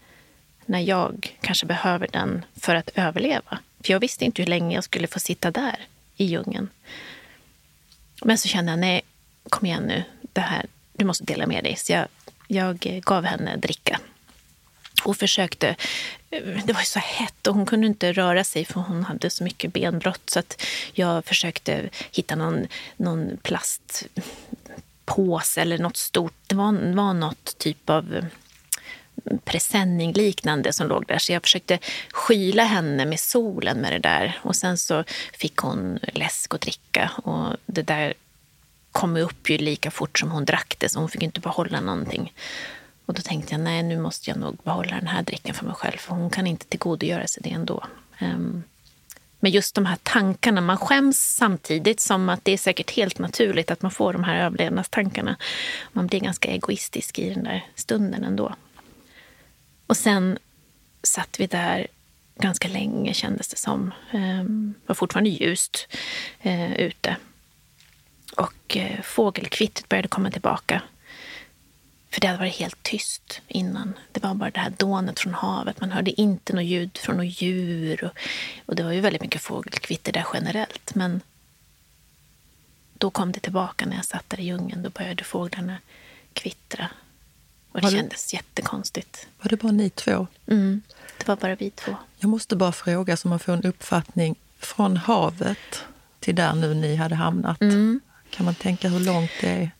när 0.66 0.80
jag 0.80 1.36
kanske 1.40 1.66
behöver 1.66 2.08
den 2.12 2.44
för 2.56 2.74
att 2.74 2.90
överleva? 2.94 3.58
För 3.80 3.92
jag 3.92 4.00
visste 4.00 4.24
inte 4.24 4.42
hur 4.42 4.46
länge 4.46 4.74
jag 4.74 4.84
skulle 4.84 5.06
få 5.06 5.20
sitta 5.20 5.50
där 5.50 5.86
i 6.16 6.24
djungeln. 6.24 6.68
Men 8.24 8.38
så 8.38 8.48
kände 8.48 8.72
jag, 8.72 8.78
nej, 8.78 9.02
kom 9.48 9.66
igen 9.66 9.82
nu, 9.82 10.04
det 10.32 10.40
här, 10.40 10.66
du 10.92 11.04
måste 11.04 11.24
dela 11.24 11.46
med 11.46 11.64
dig. 11.64 11.76
Så 11.76 11.92
jag, 11.92 12.06
jag 12.46 12.78
gav 13.02 13.24
henne 13.24 13.56
dricka 13.56 14.00
och 15.04 15.16
försökte. 15.16 15.76
Det 16.64 16.72
var 16.72 16.82
så 16.82 16.98
hett 16.98 17.46
och 17.46 17.54
hon 17.54 17.66
kunde 17.66 17.86
inte 17.86 18.12
röra 18.12 18.44
sig 18.44 18.64
för 18.64 18.80
hon 18.80 19.04
hade 19.04 19.30
så 19.30 19.44
mycket 19.44 19.72
benbrott. 19.72 20.30
Så 20.30 20.38
att 20.38 20.62
jag 20.92 21.24
försökte 21.24 21.88
hitta 22.12 22.36
någon, 22.36 22.66
någon 22.96 23.36
plastpåse 23.42 24.50
eller 25.60 25.78
något 25.78 25.96
stort. 25.96 26.34
Det 26.46 26.54
var, 26.54 26.94
var 26.94 27.14
något 27.14 27.58
typ 27.58 27.90
av 27.90 28.26
presenning 29.44 30.12
liknande 30.12 30.72
som 30.72 30.88
låg 30.88 31.06
där. 31.06 31.18
Så 31.18 31.32
jag 31.32 31.42
försökte 31.42 31.78
skyla 32.12 32.64
henne 32.64 33.06
med 33.06 33.20
solen 33.20 33.78
med 33.78 33.92
det 33.92 33.98
där. 33.98 34.38
Och 34.42 34.56
sen 34.56 34.78
så 34.78 35.04
fick 35.32 35.56
hon 35.56 35.98
läsk 36.12 36.54
och 36.54 36.60
dricka. 36.60 37.10
Och 37.24 37.56
det 37.66 37.82
där 37.82 38.14
kom 38.92 39.16
upp 39.16 39.50
ju 39.50 39.58
lika 39.58 39.90
fort 39.90 40.18
som 40.18 40.30
hon 40.30 40.44
drack 40.44 40.76
det, 40.78 40.88
så 40.88 40.98
hon 40.98 41.08
fick 41.08 41.22
inte 41.22 41.40
behålla 41.40 41.80
någonting. 41.80 42.32
Och 43.08 43.14
då 43.14 43.22
tänkte 43.22 43.54
jag, 43.54 43.60
nej 43.60 43.82
nu 43.82 43.98
måste 43.98 44.30
jag 44.30 44.38
nog 44.38 44.56
behålla 44.64 44.96
den 44.96 45.06
här 45.06 45.22
drickan 45.22 45.54
för 45.54 45.66
mig 45.66 45.74
själv, 45.74 45.96
för 45.96 46.14
hon 46.14 46.30
kan 46.30 46.46
inte 46.46 46.66
tillgodogöra 46.66 47.26
sig 47.26 47.42
det 47.42 47.50
ändå. 47.50 47.84
Um, 48.20 48.62
men 49.40 49.52
just 49.52 49.74
de 49.74 49.86
här 49.86 49.98
tankarna, 50.02 50.60
man 50.60 50.76
skäms 50.76 51.18
samtidigt 51.18 52.00
som 52.00 52.28
att 52.28 52.44
det 52.44 52.52
är 52.52 52.58
säkert 52.58 52.90
helt 52.90 53.18
naturligt 53.18 53.70
att 53.70 53.82
man 53.82 53.90
får 53.90 54.12
de 54.12 54.24
här 54.24 54.44
överlevnadstankarna. 54.44 55.36
Man 55.92 56.06
blir 56.06 56.20
ganska 56.20 56.48
egoistisk 56.48 57.18
i 57.18 57.34
den 57.34 57.44
där 57.44 57.66
stunden 57.74 58.24
ändå. 58.24 58.54
Och 59.86 59.96
sen 59.96 60.38
satt 61.02 61.40
vi 61.40 61.46
där 61.46 61.86
ganska 62.38 62.68
länge 62.68 63.14
kändes 63.14 63.48
det 63.48 63.58
som. 63.58 63.92
Um, 64.12 64.74
det 64.80 64.88
var 64.88 64.94
fortfarande 64.94 65.30
ljust 65.30 65.88
uh, 66.46 66.76
ute. 66.80 67.16
Och 68.36 68.76
eh, 68.76 68.92
uh, 68.92 69.02
fågelkvittret 69.02 69.88
började 69.88 70.08
komma 70.08 70.30
tillbaka. 70.30 70.82
För 72.10 72.20
det 72.20 72.26
hade 72.26 72.38
varit 72.38 72.56
helt 72.56 72.82
tyst 72.82 73.40
innan. 73.48 73.94
Det 74.12 74.22
var 74.22 74.34
bara 74.34 74.50
det 74.50 74.60
här 74.60 74.72
dånet 74.76 75.20
från 75.20 75.34
havet. 75.34 75.80
Man 75.80 75.92
hörde 75.92 76.20
inte 76.20 76.52
något 76.52 76.64
ljud 76.64 76.98
från 76.98 77.16
något 77.16 77.42
djur. 77.42 78.04
Och, 78.04 78.18
och 78.66 78.76
det 78.76 78.82
var 78.82 78.92
ju 78.92 79.00
väldigt 79.00 79.22
mycket 79.22 79.42
fågelkvitter 79.42 80.12
där 80.12 80.26
generellt. 80.34 80.94
Men 80.94 81.20
då 82.98 83.10
kom 83.10 83.32
det 83.32 83.40
tillbaka 83.40 83.86
när 83.86 83.96
jag 83.96 84.04
satt 84.04 84.30
där 84.30 84.40
i 84.40 84.44
djungeln. 84.44 84.82
Då 84.82 84.90
började 84.90 85.24
fåglarna 85.24 85.76
kvittra. 86.32 86.88
Och 87.72 87.80
det 87.80 87.86
var 87.86 87.90
kändes 87.90 88.30
det, 88.30 88.36
jättekonstigt. 88.36 89.26
Var 89.42 89.48
det 89.48 89.56
bara 89.56 89.72
ni 89.72 89.90
två? 89.90 90.26
Mm, 90.46 90.82
det 91.18 91.28
var 91.28 91.36
bara 91.36 91.54
vi 91.54 91.70
två. 91.70 91.96
Jag 92.18 92.28
måste 92.28 92.56
bara 92.56 92.72
fråga 92.72 93.16
så 93.16 93.28
man 93.28 93.38
får 93.38 93.52
en 93.52 93.62
uppfattning. 93.62 94.36
Från 94.58 94.96
havet 94.96 95.84
till 96.20 96.34
där 96.34 96.54
nu 96.54 96.74
ni 96.74 96.96
hade 96.96 97.14
hamnat. 97.14 97.60
Mm. 97.60 98.00
Kan 98.30 98.44
man 98.44 98.54
tänka 98.54 98.88
hur 98.88 99.00
långt 99.00 99.30
det 99.40 99.48
är? 99.48 99.70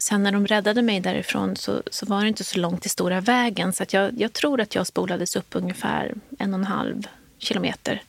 Sen 0.00 0.22
när 0.22 0.32
de 0.32 0.46
räddade 0.46 0.82
mig 0.82 1.00
därifrån 1.00 1.56
så, 1.56 1.82
så 1.90 2.06
var 2.06 2.22
det 2.22 2.28
inte 2.28 2.44
så 2.44 2.58
långt 2.58 2.82
till 2.82 2.90
stora 2.90 3.20
vägen. 3.20 3.72
Så 3.72 3.82
att 3.82 3.92
jag, 3.92 4.20
jag 4.20 4.32
tror 4.32 4.60
att 4.60 4.74
jag 4.74 4.86
spolades 4.86 5.36
upp 5.36 5.46
ungefär 5.50 6.14
en 6.38 6.54
och 6.54 6.60
en 6.60 6.66
halv 6.66 7.06
kilometer 7.38 8.02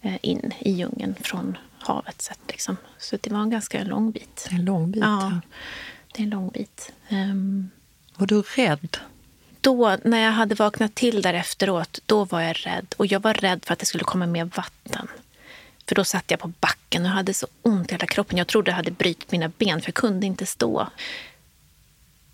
eh, 0.00 0.16
in 0.22 0.52
i 0.58 0.70
djungeln 0.70 1.14
från 1.20 1.58
havet. 1.78 2.22
Så, 2.22 2.32
liksom. 2.48 2.76
så 2.98 3.16
det 3.20 3.30
var 3.30 3.40
en 3.40 3.50
ganska 3.50 3.84
lång 3.84 4.10
bit. 4.10 4.48
En 4.50 4.64
lång 4.64 4.90
bit? 4.90 5.02
Ja, 5.02 5.40
det 6.12 6.22
är 6.22 6.24
en 6.24 6.30
lång 6.30 6.48
bit. 6.48 6.92
Um, 7.08 7.70
var 8.16 8.26
du 8.26 8.42
rädd? 8.42 8.96
Då, 9.60 9.96
när 10.04 10.18
jag 10.18 10.32
hade 10.32 10.54
vaknat 10.54 10.94
till 10.94 11.22
där 11.22 11.34
efteråt, 11.34 11.98
då 12.06 12.24
var 12.24 12.40
jag 12.40 12.56
rädd. 12.66 12.94
Och 12.96 13.06
jag 13.06 13.20
var 13.20 13.34
rädd 13.34 13.64
för 13.64 13.72
att 13.72 13.78
det 13.78 13.86
skulle 13.86 14.04
komma 14.04 14.26
mer 14.26 14.44
vatten. 14.44 15.08
För 15.88 15.94
då 15.94 16.04
satt 16.04 16.30
jag 16.30 16.40
på 16.40 16.52
backen 16.60 17.04
och 17.04 17.10
hade 17.10 17.34
så 17.34 17.46
ont 17.62 17.90
i 17.90 17.94
hela 17.94 18.06
kroppen. 18.06 18.38
Jag 18.38 18.46
trodde 18.46 18.70
jag 18.70 18.76
hade 18.76 18.90
brutit 18.90 19.32
mina 19.32 19.48
ben 19.48 19.80
för 19.80 19.88
jag 19.88 19.94
kunde 19.94 20.26
inte 20.26 20.46
stå. 20.46 20.88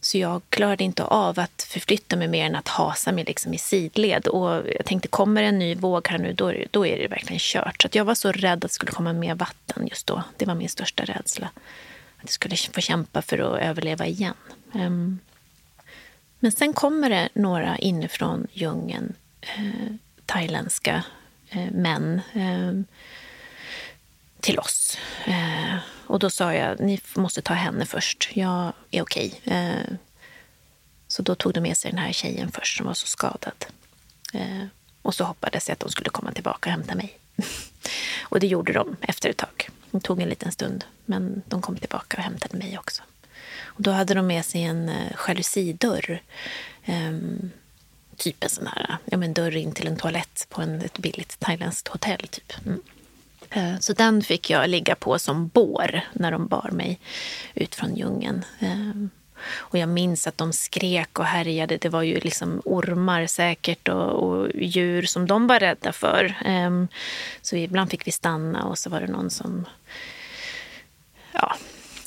Så 0.00 0.18
jag 0.18 0.42
klarade 0.48 0.84
inte 0.84 1.04
av 1.04 1.40
att 1.40 1.62
förflytta 1.68 2.16
mig 2.16 2.28
mer 2.28 2.46
än 2.46 2.54
att 2.54 2.68
hasa 2.68 3.12
mig 3.12 3.24
liksom 3.24 3.54
i 3.54 3.58
sidled. 3.58 4.26
Och 4.26 4.50
jag 4.50 4.84
tänkte, 4.84 5.08
kommer 5.08 5.42
en 5.42 5.58
ny 5.58 5.74
våg 5.74 6.08
här 6.08 6.18
nu, 6.18 6.32
då, 6.32 6.52
då 6.70 6.86
är 6.86 6.98
det 6.98 7.08
verkligen 7.08 7.38
kört. 7.40 7.82
Så 7.82 7.88
jag 7.92 8.04
var 8.04 8.14
så 8.14 8.32
rädd 8.32 8.52
att 8.52 8.60
det 8.60 8.68
skulle 8.68 8.92
komma 8.92 9.12
mer 9.12 9.34
vatten 9.34 9.86
just 9.86 10.06
då. 10.06 10.22
Det 10.36 10.46
var 10.46 10.54
min 10.54 10.68
största 10.68 11.04
rädsla. 11.04 11.50
Att 12.16 12.22
jag 12.22 12.30
skulle 12.30 12.56
få 12.56 12.80
kämpa 12.80 13.22
för 13.22 13.38
att 13.38 13.62
överleva 13.62 14.06
igen. 14.06 14.34
Um, 14.72 15.18
men 16.38 16.52
sen 16.52 16.72
kommer 16.72 17.10
det 17.10 17.28
några 17.34 17.78
inifrån 17.78 18.46
djungeln, 18.52 19.14
eh, 19.40 19.94
thailändska 20.26 21.04
eh, 21.50 21.70
män. 21.70 22.20
Ehm, 22.32 22.84
till 24.40 24.58
oss. 24.58 24.98
Eh, 25.26 25.76
och 26.06 26.18
då 26.18 26.30
sa 26.30 26.54
jag, 26.54 26.80
ni 26.80 27.00
måste 27.14 27.42
ta 27.42 27.54
henne 27.54 27.86
först. 27.86 28.30
Jag 28.32 28.72
är 28.90 29.02
okej. 29.02 29.40
Eh, 29.44 29.94
så 31.08 31.22
då 31.22 31.34
tog 31.34 31.52
de 31.52 31.60
med 31.60 31.76
sig 31.76 31.90
den 31.90 32.00
här 32.00 32.12
tjejen 32.12 32.52
först 32.52 32.76
som 32.76 32.86
var 32.86 32.94
så 32.94 33.06
skadad. 33.06 33.66
Eh, 34.34 34.64
och 35.02 35.14
så 35.14 35.24
hoppades 35.24 35.68
jag 35.68 35.72
att 35.72 35.80
de 35.80 35.90
skulle 35.90 36.10
komma 36.10 36.32
tillbaka 36.32 36.68
och 36.70 36.72
hämta 36.72 36.94
mig. 36.94 37.18
och 38.22 38.40
det 38.40 38.46
gjorde 38.46 38.72
de 38.72 38.96
efter 39.00 39.28
ett 39.28 39.36
tag. 39.36 39.68
Det 39.90 40.00
tog 40.00 40.20
en 40.20 40.28
liten 40.28 40.52
stund, 40.52 40.84
men 41.04 41.42
de 41.46 41.62
kom 41.62 41.76
tillbaka 41.76 42.16
och 42.16 42.22
hämtade 42.22 42.58
mig 42.58 42.78
också. 42.78 43.02
Och 43.62 43.82
då 43.82 43.90
hade 43.90 44.14
de 44.14 44.26
med 44.26 44.44
sig 44.44 44.62
en 44.62 44.88
eh, 44.88 45.12
jalusidörr. 45.28 46.22
Um, 46.86 46.94
ehm, 46.94 47.50
typ 48.16 48.44
en 48.44 48.50
sån 48.50 48.66
här 48.66 48.96
ja, 49.04 49.16
men 49.16 49.34
dörr 49.34 49.56
in 49.56 49.72
till 49.72 49.86
en 49.86 49.96
toalett 49.96 50.46
på 50.48 50.62
en, 50.62 50.80
ett 50.80 50.98
billigt 50.98 51.40
thailändskt 51.40 51.88
hotell. 51.88 52.28
Typ. 52.28 52.52
Mm. 52.66 52.82
Eh, 53.50 53.78
så 53.80 53.92
den 53.92 54.22
fick 54.22 54.50
jag 54.50 54.68
ligga 54.68 54.94
på 54.94 55.18
som 55.18 55.48
bår 55.48 56.00
när 56.12 56.30
de 56.30 56.46
bar 56.46 56.70
mig 56.72 57.00
ut 57.54 57.74
från 57.74 57.96
djungeln. 57.96 58.44
Eh, 58.58 59.10
och 59.56 59.78
jag 59.78 59.88
minns 59.88 60.26
att 60.26 60.38
de 60.38 60.52
skrek 60.52 61.18
och 61.18 61.24
härjade. 61.24 61.76
Det 61.76 61.88
var 61.88 62.02
ju 62.02 62.20
liksom 62.20 62.62
ormar 62.64 63.26
säkert 63.26 63.88
och, 63.88 64.10
och 64.10 64.48
djur 64.54 65.02
som 65.02 65.26
de 65.26 65.46
var 65.46 65.60
rädda 65.60 65.92
för. 65.92 66.34
Ehm, 66.44 66.88
så 67.42 67.56
ibland 67.56 67.90
fick 67.90 68.06
vi 68.06 68.12
stanna 68.12 68.64
och 68.64 68.78
så 68.78 68.90
var 68.90 69.00
det 69.00 69.06
någon 69.06 69.30
som 69.30 69.66
ja, 71.32 71.56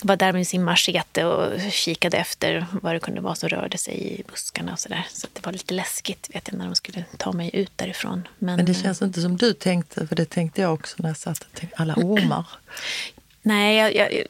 var 0.04 0.16
där 0.16 0.34
med 0.34 0.48
sin 0.48 0.64
machete 0.64 1.26
och 1.26 1.72
kikade 1.72 2.18
efter 2.18 2.66
vad 2.82 2.96
det 2.96 3.00
kunde 3.00 3.22
vara 3.22 3.36
som 3.36 3.50
rörde 3.50 3.78
sig 3.78 4.20
i 4.20 4.24
buskarna 4.32 4.72
och 4.72 4.80
så 4.80 4.90
där. 4.90 5.08
Så 5.10 5.28
det 5.34 5.46
var 5.46 5.54
lite 5.54 5.74
läskigt 5.74 6.30
vet 6.34 6.48
jag 6.48 6.58
när 6.58 6.66
de 6.66 6.76
skulle 6.76 7.06
ta 7.18 7.32
mig 7.32 7.50
ut 7.54 7.72
därifrån. 7.76 8.28
Men, 8.40 8.56
Men 8.56 8.66
det 8.66 8.74
känns 8.74 9.02
inte 9.02 9.22
som 9.22 9.38
du 9.38 9.54
tänkte, 9.54 10.08
för 10.08 10.16
det 10.16 10.26
tänkte 10.26 10.62
jag 10.62 10.74
också 10.74 10.96
när 11.00 11.10
jag 11.10 11.18
satt 11.18 11.40
och 11.40 11.52
tänkte, 11.54 11.78
alla 11.78 11.94
ormar. 11.96 12.48
nej, 13.42 13.78
jag, 13.78 13.96
jag, 13.96 14.24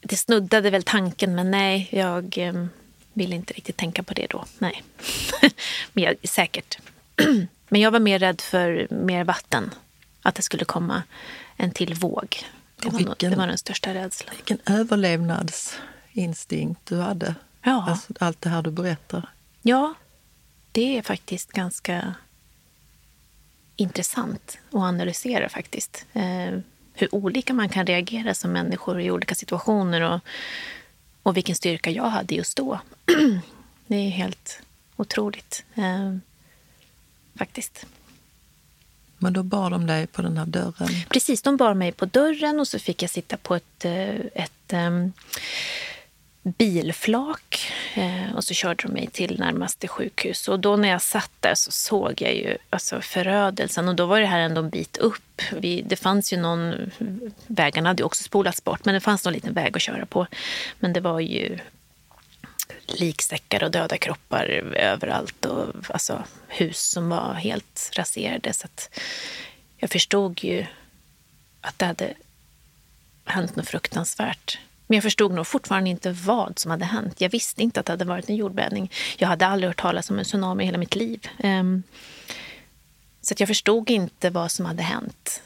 det 0.00 0.16
snuddade 0.16 0.70
väl 0.70 0.82
tanken, 0.82 1.34
men 1.34 1.50
nej, 1.50 1.88
jag 1.90 2.38
eh, 2.38 2.66
ville 3.12 3.36
inte 3.36 3.52
riktigt 3.52 3.76
tänka 3.76 4.02
på 4.02 4.14
det 4.14 4.26
då. 4.30 4.44
Nej, 4.58 4.82
men 5.92 6.04
jag, 6.04 6.16
säkert. 6.24 6.78
men 7.68 7.80
jag 7.80 7.90
var 7.90 8.00
mer 8.00 8.18
rädd 8.18 8.40
för 8.40 8.86
mer 8.90 9.24
vatten, 9.24 9.70
att 10.22 10.34
det 10.34 10.42
skulle 10.42 10.64
komma 10.64 11.02
en 11.56 11.70
till 11.70 11.94
våg. 11.94 12.44
Det 12.82 12.90
var, 12.90 12.98
vilken, 12.98 13.30
det 13.30 13.36
var 13.36 13.46
den 13.46 13.58
största 13.58 13.94
rädslan. 13.94 14.34
Vilken 14.36 14.58
överlevnadsinstinkt 14.66 16.86
du 16.86 17.00
hade. 17.00 17.34
Ja. 17.62 17.86
Alltså, 17.88 18.12
allt 18.20 18.40
det 18.40 18.48
här 18.48 18.62
du 18.62 18.70
berättar. 18.70 19.28
Ja, 19.62 19.94
det 20.72 20.98
är 20.98 21.02
faktiskt 21.02 21.52
ganska 21.52 22.14
intressant 23.76 24.58
att 24.68 24.74
analysera 24.74 25.48
faktiskt. 25.48 26.06
Eh, 26.12 26.58
hur 26.94 27.14
olika 27.14 27.54
man 27.54 27.68
kan 27.68 27.86
reagera 27.86 28.34
som 28.34 28.52
människor 28.52 29.00
i 29.00 29.10
olika 29.10 29.34
situationer 29.34 30.00
och, 30.00 30.20
och 31.22 31.36
vilken 31.36 31.56
styrka 31.56 31.90
jag 31.90 32.10
hade 32.10 32.34
just 32.34 32.56
då. 32.56 32.80
det 33.86 33.96
är 33.96 34.10
helt 34.10 34.62
otroligt, 34.96 35.64
eh, 35.74 36.16
faktiskt. 37.34 37.86
Men 39.22 39.32
då 39.32 39.42
bar 39.42 39.70
de 39.70 39.86
dig 39.86 40.06
på 40.06 40.22
den 40.22 40.36
här 40.36 40.46
dörren? 40.46 40.88
Precis, 41.08 41.42
de 41.42 41.56
bar 41.56 41.74
mig 41.74 41.92
på 41.92 42.06
dörren 42.06 42.60
och 42.60 42.68
så 42.68 42.78
fick 42.78 43.02
jag 43.02 43.10
sitta 43.10 43.36
på 43.36 43.54
ett, 43.54 43.84
eh, 43.84 44.14
ett 44.34 44.72
um, 44.72 45.12
bilflak 46.42 47.72
eh, 47.94 48.36
och 48.36 48.44
så 48.44 48.54
körde 48.54 48.82
de 48.82 48.92
mig 48.92 49.06
till 49.12 49.38
närmaste 49.38 49.88
sjukhus. 49.88 50.48
Och 50.48 50.60
då 50.60 50.76
när 50.76 50.88
jag 50.88 51.02
satt 51.02 51.30
där 51.40 51.54
så 51.54 51.70
såg 51.70 52.22
jag 52.22 52.34
ju 52.34 52.56
alltså, 52.70 53.00
förödelsen 53.00 53.88
och 53.88 53.94
då 53.94 54.06
var 54.06 54.20
det 54.20 54.26
här 54.26 54.40
ändå 54.40 54.60
en 54.60 54.70
bit 54.70 54.96
upp. 54.96 55.42
Vi, 55.52 55.82
det 55.82 55.96
fanns 55.96 56.32
ju 56.32 56.36
någon, 56.36 56.90
vägarna 57.46 57.88
hade 57.88 58.00
ju 58.00 58.06
också 58.06 58.22
spolats 58.22 58.64
bort 58.64 58.84
men 58.84 58.94
det 58.94 59.00
fanns 59.00 59.24
någon 59.24 59.34
liten 59.34 59.54
väg 59.54 59.76
att 59.76 59.82
köra 59.82 60.06
på. 60.06 60.26
Men 60.80 60.92
det 60.92 61.00
var 61.00 61.20
ju 61.20 61.58
liksäckar 62.86 63.64
och 63.64 63.70
döda 63.70 63.98
kroppar 63.98 64.44
överallt 64.76 65.44
och 65.44 65.74
alltså, 65.88 66.24
hus 66.48 66.80
som 66.80 67.08
var 67.08 67.34
helt 67.34 67.90
raserade. 67.92 68.52
Så 68.52 68.68
jag 69.76 69.90
förstod 69.90 70.44
ju 70.44 70.66
att 71.60 71.78
det 71.78 71.86
hade 71.86 72.14
hänt 73.24 73.56
något 73.56 73.68
fruktansvärt. 73.68 74.58
Men 74.86 74.96
jag 74.96 75.02
förstod 75.02 75.32
nog 75.32 75.46
fortfarande 75.46 75.90
inte 75.90 76.12
vad 76.12 76.58
som 76.58 76.70
hade 76.70 76.84
hänt. 76.84 77.20
Jag 77.20 77.30
visste 77.30 77.62
inte 77.62 77.80
att 77.80 77.86
det 77.86 77.92
hade 77.92 78.04
varit 78.04 78.28
en 78.28 78.36
jordbävning. 78.36 78.90
Jag 79.18 79.28
hade 79.28 79.46
aldrig 79.46 79.68
hört 79.68 79.80
talas 79.80 80.10
om 80.10 80.18
en 80.18 80.24
tsunami 80.24 80.62
i 80.62 80.66
hela 80.66 80.78
mitt 80.78 80.94
liv. 80.94 81.28
Um, 81.44 81.82
så 83.20 83.34
jag 83.38 83.48
förstod 83.48 83.90
inte 83.90 84.30
vad 84.30 84.52
som 84.52 84.66
hade 84.66 84.82
hänt. 84.82 85.42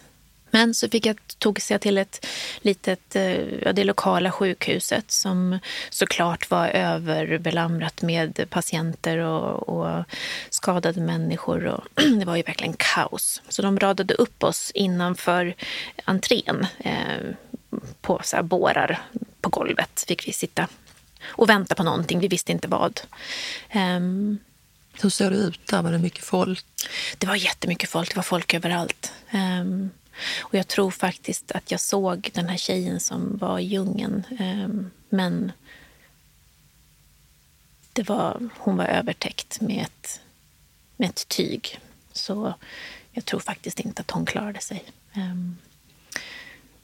Men 0.50 0.74
så 0.74 0.88
fick 0.88 1.06
jag, 1.06 1.20
tog 1.38 1.60
sig 1.60 1.78
till 1.78 1.98
ett 1.98 2.26
litet, 2.60 3.16
eh, 3.16 3.64
ja, 3.64 3.72
det 3.72 3.84
lokala 3.84 4.32
sjukhuset 4.32 5.10
som 5.10 5.58
såklart 5.90 6.50
var 6.50 6.68
överbelamrat 6.68 8.02
med 8.02 8.46
patienter 8.50 9.18
och, 9.18 9.68
och 9.68 10.04
skadade 10.50 11.00
människor. 11.00 11.66
Och 11.66 11.84
det 12.18 12.24
var 12.24 12.36
ju 12.36 12.42
verkligen 12.42 12.74
kaos. 12.78 13.42
Så 13.48 13.62
de 13.62 13.78
radade 13.78 14.14
upp 14.14 14.44
oss 14.44 14.70
innanför 14.74 15.54
entrén 16.04 16.66
eh, 16.78 17.34
på 18.00 18.20
så 18.24 18.36
här 18.36 18.42
bårar 18.42 19.02
på 19.40 19.48
golvet. 19.48 20.04
Fick 20.08 20.28
vi 20.28 20.32
sitta 20.32 20.68
och 21.26 21.48
vänta 21.48 21.74
på 21.74 21.82
någonting. 21.82 22.20
Vi 22.20 22.28
visste 22.28 22.52
inte 22.52 22.68
vad. 22.68 23.00
Um, 23.74 24.38
Hur 25.02 25.10
såg 25.10 25.32
det 25.32 25.36
ut 25.36 25.66
där? 25.66 25.82
Var 25.82 25.92
det 25.92 25.98
mycket 25.98 26.24
folk? 26.24 26.64
Det 27.18 27.26
var 27.26 27.34
jättemycket 27.34 27.90
folk. 27.90 28.10
Det 28.10 28.16
var 28.16 28.22
folk 28.22 28.54
överallt. 28.54 29.12
Um, 29.32 29.90
och 30.40 30.54
jag 30.54 30.68
tror 30.68 30.90
faktiskt 30.90 31.52
att 31.52 31.70
jag 31.70 31.80
såg 31.80 32.30
den 32.34 32.48
här 32.48 32.56
tjejen 32.56 33.00
som 33.00 33.36
var 33.36 33.58
i 33.58 33.64
djungeln. 33.64 34.22
Ehm, 34.38 34.90
men 35.08 35.52
det 37.92 38.08
var, 38.08 38.48
hon 38.58 38.76
var 38.76 38.84
övertäckt 38.84 39.60
med 39.60 39.82
ett, 39.82 40.20
med 40.96 41.08
ett 41.08 41.28
tyg. 41.28 41.80
Så 42.12 42.54
jag 43.12 43.24
tror 43.24 43.40
faktiskt 43.40 43.80
inte 43.80 44.00
att 44.00 44.10
hon 44.10 44.26
klarade 44.26 44.60
sig. 44.60 44.84
Ehm. 45.12 45.56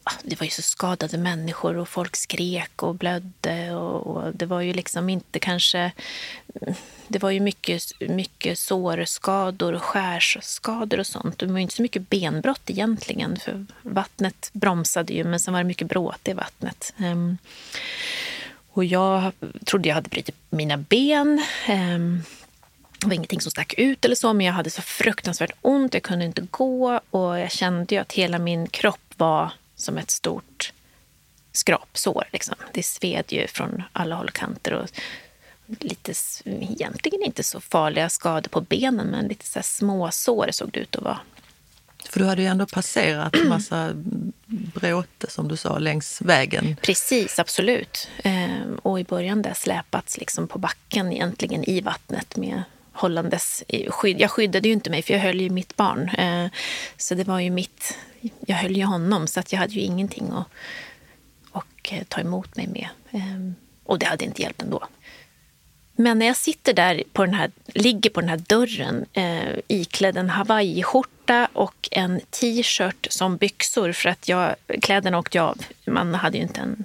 Ah, 0.04 0.12
det 0.22 0.40
var 0.40 0.44
ju 0.44 0.50
så 0.50 0.62
skadade 0.62 1.18
människor 1.18 1.76
och 1.76 1.88
folk 1.88 2.16
skrek 2.16 2.82
och 2.82 2.94
blödde. 2.94 3.74
Och, 3.74 4.06
och, 4.06 4.34
det 4.34 4.46
var 4.46 4.60
ju 4.60 4.72
liksom 4.72 5.08
inte 5.08 5.38
kanske... 5.38 5.92
Det 7.08 7.18
var 7.18 7.30
ju 7.30 7.40
mycket, 7.40 7.82
mycket 8.00 8.58
sårskador 8.58 9.72
och 9.72 9.82
skärskador 9.82 11.00
och 11.00 11.06
sånt. 11.06 11.38
Det 11.38 11.46
var 11.46 11.56
ju 11.56 11.62
inte 11.62 11.74
så 11.74 11.82
mycket 11.82 12.10
benbrott 12.10 12.70
egentligen, 12.70 13.36
för 13.36 13.66
vattnet 13.82 14.50
bromsade 14.52 15.12
ju, 15.12 15.24
men 15.24 15.40
sen 15.40 15.54
var 15.54 15.60
det 15.60 15.66
mycket 15.66 15.88
bråte 15.88 16.30
i 16.30 16.34
vattnet. 16.34 16.94
Um, 16.98 17.38
och 18.72 18.84
jag 18.84 19.32
trodde 19.64 19.88
jag 19.88 19.94
hade 19.94 20.08
brutit 20.08 20.36
mina 20.50 20.76
ben. 20.76 21.44
Um, 21.68 22.22
det 22.98 23.06
var 23.06 23.14
ingenting 23.14 23.40
som 23.40 23.50
stack 23.50 23.74
ut 23.76 24.04
eller 24.04 24.14
så, 24.14 24.32
men 24.32 24.46
jag 24.46 24.52
hade 24.52 24.70
så 24.70 24.82
fruktansvärt 24.82 25.52
ont. 25.60 25.94
Jag 25.94 26.02
kunde 26.02 26.24
inte 26.24 26.46
gå 26.50 27.00
och 27.10 27.38
jag 27.38 27.50
kände 27.50 27.94
ju 27.94 28.00
att 28.00 28.12
hela 28.12 28.38
min 28.38 28.66
kropp 28.66 29.14
var 29.16 29.50
som 29.82 29.98
ett 29.98 30.10
stort 30.10 30.72
skrapsår. 31.52 32.24
Liksom. 32.32 32.54
Det 32.72 32.82
sved 32.82 33.24
ju 33.28 33.46
från 33.46 33.82
alla 33.92 34.14
håll 34.14 34.26
och 34.26 34.34
kanter. 34.34 34.72
Och 34.72 34.88
lite, 35.66 36.12
egentligen 36.44 37.22
inte 37.22 37.42
så 37.42 37.60
farliga 37.60 38.08
skador 38.08 38.48
på 38.48 38.60
benen, 38.60 39.06
men 39.06 39.28
lite 39.28 39.46
så 39.46 39.62
små 39.62 40.10
sår 40.10 40.48
såg 40.52 40.70
det 40.70 40.80
ut 40.80 40.96
att 40.96 41.02
vara. 41.02 41.20
För 42.10 42.20
du 42.20 42.26
hade 42.26 42.42
ju 42.42 42.48
ändå 42.48 42.66
passerat 42.66 43.34
en 43.36 43.48
massa 43.48 43.92
bråte, 44.46 45.30
som 45.30 45.48
du 45.48 45.56
sa, 45.56 45.78
längs 45.78 46.22
vägen. 46.22 46.76
Precis, 46.82 47.38
absolut. 47.38 48.08
Ehm, 48.24 48.74
och 48.82 49.00
i 49.00 49.04
början 49.04 49.42
där 49.42 49.54
släpats 49.54 50.18
liksom 50.18 50.48
på 50.48 50.58
backen 50.58 51.12
egentligen 51.12 51.64
i 51.64 51.80
vattnet 51.80 52.36
med 52.36 52.62
hållandes 52.92 53.64
skydd. 53.88 54.20
Jag 54.20 54.30
skyddade 54.30 54.68
ju 54.68 54.74
inte 54.74 54.90
mig, 54.90 55.02
för 55.02 55.12
jag 55.12 55.20
höll 55.20 55.40
ju 55.40 55.50
mitt 55.50 55.76
barn. 55.76 56.08
Eh, 56.08 56.50
så 56.96 57.14
det 57.14 57.24
var 57.24 57.40
ju 57.40 57.50
mitt 57.50 57.98
jag 58.46 58.56
höll 58.56 58.76
ju 58.76 58.84
honom 58.84 59.26
så 59.26 59.40
att 59.40 59.52
jag 59.52 59.60
hade 59.60 59.72
ju 59.72 59.80
ingenting 59.80 60.30
att 60.30 60.46
att 61.52 61.92
eh, 61.92 62.02
ta 62.08 62.20
emot 62.20 62.56
mig 62.56 62.66
med. 62.66 62.88
Ehm, 63.10 63.54
och 63.84 63.98
det 63.98 64.06
hade 64.06 64.24
inte 64.24 64.42
hjälpt 64.42 64.62
ändå. 64.62 64.88
Men 65.96 66.18
när 66.18 66.26
jag 66.26 66.36
sitter 66.36 66.72
där, 66.72 67.02
på 67.12 67.24
den 67.24 67.34
här, 67.34 67.50
ligger 67.66 68.10
på 68.10 68.20
den 68.20 68.30
här 68.30 68.42
dörren 68.48 69.06
eh, 69.12 69.58
iklädd 69.68 70.16
en 70.16 70.30
hawaiiskjorta 70.30 71.48
och 71.52 71.88
en 71.90 72.20
t-shirt 72.30 73.06
som 73.10 73.36
byxor 73.36 73.92
för 73.92 74.08
att 74.08 74.28
jag, 74.28 74.54
kläderna 74.82 75.18
åkte 75.18 75.42
av. 75.42 75.58
Man 75.86 76.14
hade 76.14 76.36
ju 76.36 76.42
inte 76.42 76.60
en... 76.60 76.84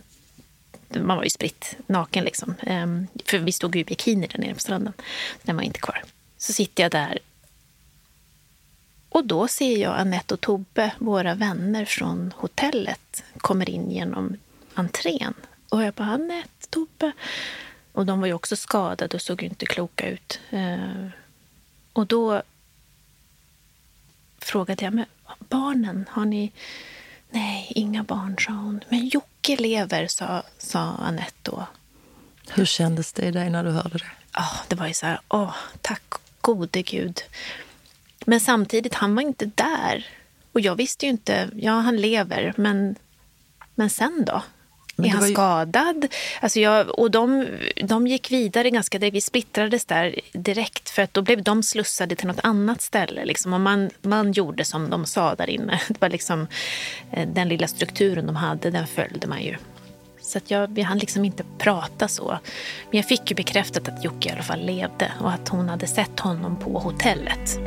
Man 0.89 1.17
var 1.17 1.23
ju 1.23 1.30
spritt 1.30 1.76
naken 1.88 2.23
liksom. 2.23 2.56
Eh, 2.60 2.88
för 3.26 3.38
vi 3.38 3.52
stod 3.52 3.76
ju 3.76 3.82
i 3.82 3.86
bikini 3.86 4.28
där 4.28 4.39
nere 4.39 4.54
på 4.54 4.60
stranden. 4.60 4.93
Den 5.43 5.56
var 5.56 5.63
inte 5.63 5.80
kvar. 5.80 6.04
Så 6.38 6.54
sitter 6.54 6.84
jag 6.84 6.91
där 6.91 7.19
och 9.17 9.26
då 9.26 9.47
ser 9.47 9.78
jag 9.78 10.00
Annette 10.00 10.34
och 10.34 10.41
Tobbe, 10.41 10.91
våra 10.97 11.36
vänner 11.36 11.86
från 11.86 12.34
hotellet, 12.38 13.23
kommer 13.38 13.69
in 13.69 13.91
genom 13.91 14.38
entrén. 14.73 15.34
Och 15.69 15.84
jag 15.84 15.93
bara, 15.93 16.08
Annette, 16.08 16.67
Tobbe. 16.69 17.12
Och 17.91 18.06
de 18.06 18.19
var 18.19 18.28
ju 18.28 18.34
också 18.34 18.56
skadade 18.56 19.15
och 19.15 19.21
såg 19.21 19.43
inte 19.43 19.65
kloka 19.65 20.10
ut. 20.10 20.39
Eh, 20.50 21.08
och 21.93 22.08
då 22.08 22.41
frågade 24.39 24.86
jag, 24.86 24.93
men 24.93 25.06
barnen, 25.39 26.06
har 26.10 26.26
ni... 26.26 26.52
Nej, 27.30 27.72
inga 27.76 28.04
barn, 28.04 28.36
sa 28.40 28.52
hon. 28.52 28.84
Men 28.90 29.08
Jocke 29.08 29.56
lever, 29.56 30.08
sa, 30.08 30.44
sa 30.58 30.80
Annette 30.80 31.52
då. 31.52 31.68
Hur 32.50 32.66
kändes 32.66 33.13
det 33.13 33.26
i 33.26 33.32
dig 33.32 33.50
när 33.50 33.63
du 33.63 33.70
hörde 33.72 33.98
det? 33.98 34.40
Oh, 34.40 34.56
det 34.68 34.76
var 34.76 34.88
ju 34.88 34.94
så 34.94 35.06
här, 35.06 35.20
åh, 35.30 35.56
tack 35.82 36.13
gode 36.42 36.82
gud. 36.82 37.22
Men 38.26 38.40
samtidigt, 38.40 38.94
han 38.94 39.16
var 39.16 39.22
inte 39.22 39.46
där. 39.46 40.06
Och 40.52 40.62
jag 40.62 40.76
visste 40.76 41.06
ju 41.06 41.12
inte, 41.12 41.50
ja 41.56 41.72
han 41.72 41.98
lever, 41.98 42.54
men, 42.58 42.96
men 43.76 43.90
sen 43.90 44.26
då? 44.26 44.44
Men 44.98 45.06
är 45.06 45.10
han 45.10 45.28
ju... 45.28 45.34
skadad? 45.34 46.08
Alltså 46.42 46.60
jag, 46.60 47.00
och 47.00 47.12
de, 47.12 47.48
de 47.84 48.08
gick 48.08 48.32
vidare 48.32 48.70
ganska, 48.70 49.00
vi 49.00 49.22
splittrades 49.22 49.86
där 49.86 50.20
direkt 50.34 50.90
för 50.90 51.02
att 51.02 51.14
då 51.14 51.22
blev 51.22 51.44
de 51.44 51.64
slussade 51.64 52.16
till 52.16 52.28
något 52.28 52.40
annat 52.44 52.82
ställe. 52.82 53.26
Liksom, 53.26 53.54
och 53.54 53.62
man, 53.62 53.90
man 54.02 54.32
gjorde 54.32 54.66
som 54.66 54.90
de 54.90 55.06
sa 55.06 55.36
där 55.36 55.50
inne. 55.50 55.82
Det 55.88 56.02
var 56.02 56.10
liksom, 56.10 56.48
eh, 57.12 57.28
den 57.28 57.48
lilla 57.48 57.68
strukturen 57.68 58.26
de 58.26 58.36
hade, 58.36 58.72
den 58.72 58.88
följde 58.88 59.28
man 59.28 59.44
ju. 59.44 59.56
Så 60.22 60.38
att 60.38 60.52
jag, 60.52 60.68
vi 60.76 60.82
hann 60.82 60.98
liksom 60.98 61.26
inte 61.26 61.44
prata 61.58 62.08
så. 62.08 62.40
Men 62.90 62.98
jag 62.98 63.06
fick 63.06 63.32
ju 63.32 63.36
bekräftat 63.36 63.88
att 63.88 64.04
Jocke 64.04 64.30
i 64.30 64.32
alla 64.32 64.44
fall 64.44 64.66
levde 64.66 65.12
och 65.22 65.32
att 65.32 65.50
hon 65.50 65.70
hade 65.70 65.88
sett 65.88 66.20
honom 66.20 66.60
på 66.60 66.80
hotellet. 66.80 67.60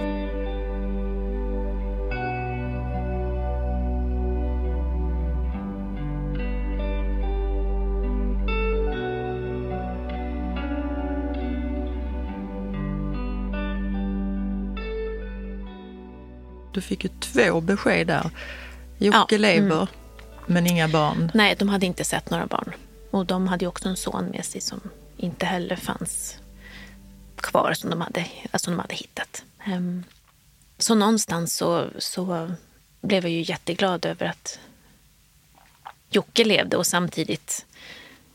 Du 16.72 16.80
fick 16.80 17.04
ju 17.04 17.11
två 17.20 17.61
besked 17.61 18.06
där. 18.06 18.30
Jocke 18.98 19.35
Ja, 19.35 19.38
lever, 19.38 19.76
mm. 19.76 19.87
men 20.46 20.66
inga 20.66 20.88
barn. 20.88 21.30
Nej, 21.35 21.56
de 21.59 21.68
hade 21.68 21.87
inte 21.87 22.04
sett 22.04 22.30
några 22.30 22.46
barn. 22.46 22.72
Och 23.11 23.26
de 23.26 23.48
hade 23.48 23.64
ju 23.64 23.68
också 23.68 23.88
en 23.88 23.96
son 23.96 24.24
med 24.24 24.44
sig 24.44 24.61
som 24.61 24.80
inte 25.16 25.46
heller 25.46 25.76
fanns 25.76 26.38
kvar 27.37 27.74
som 27.74 27.90
de 27.90 28.00
hade, 28.00 28.26
alltså 28.50 28.70
de 28.70 28.78
hade 28.80 28.94
hittat. 28.94 29.42
Ehm, 29.64 30.04
så 30.78 30.94
någonstans 30.94 31.56
så, 31.56 31.87
så 31.98 32.50
blev 33.00 33.24
jag 33.24 33.33
ju 33.33 33.42
jätteglad 33.42 34.06
över 34.06 34.26
att 34.26 34.59
Jocke 36.11 36.44
levde 36.44 36.76
och 36.76 36.87
samtidigt 36.87 37.66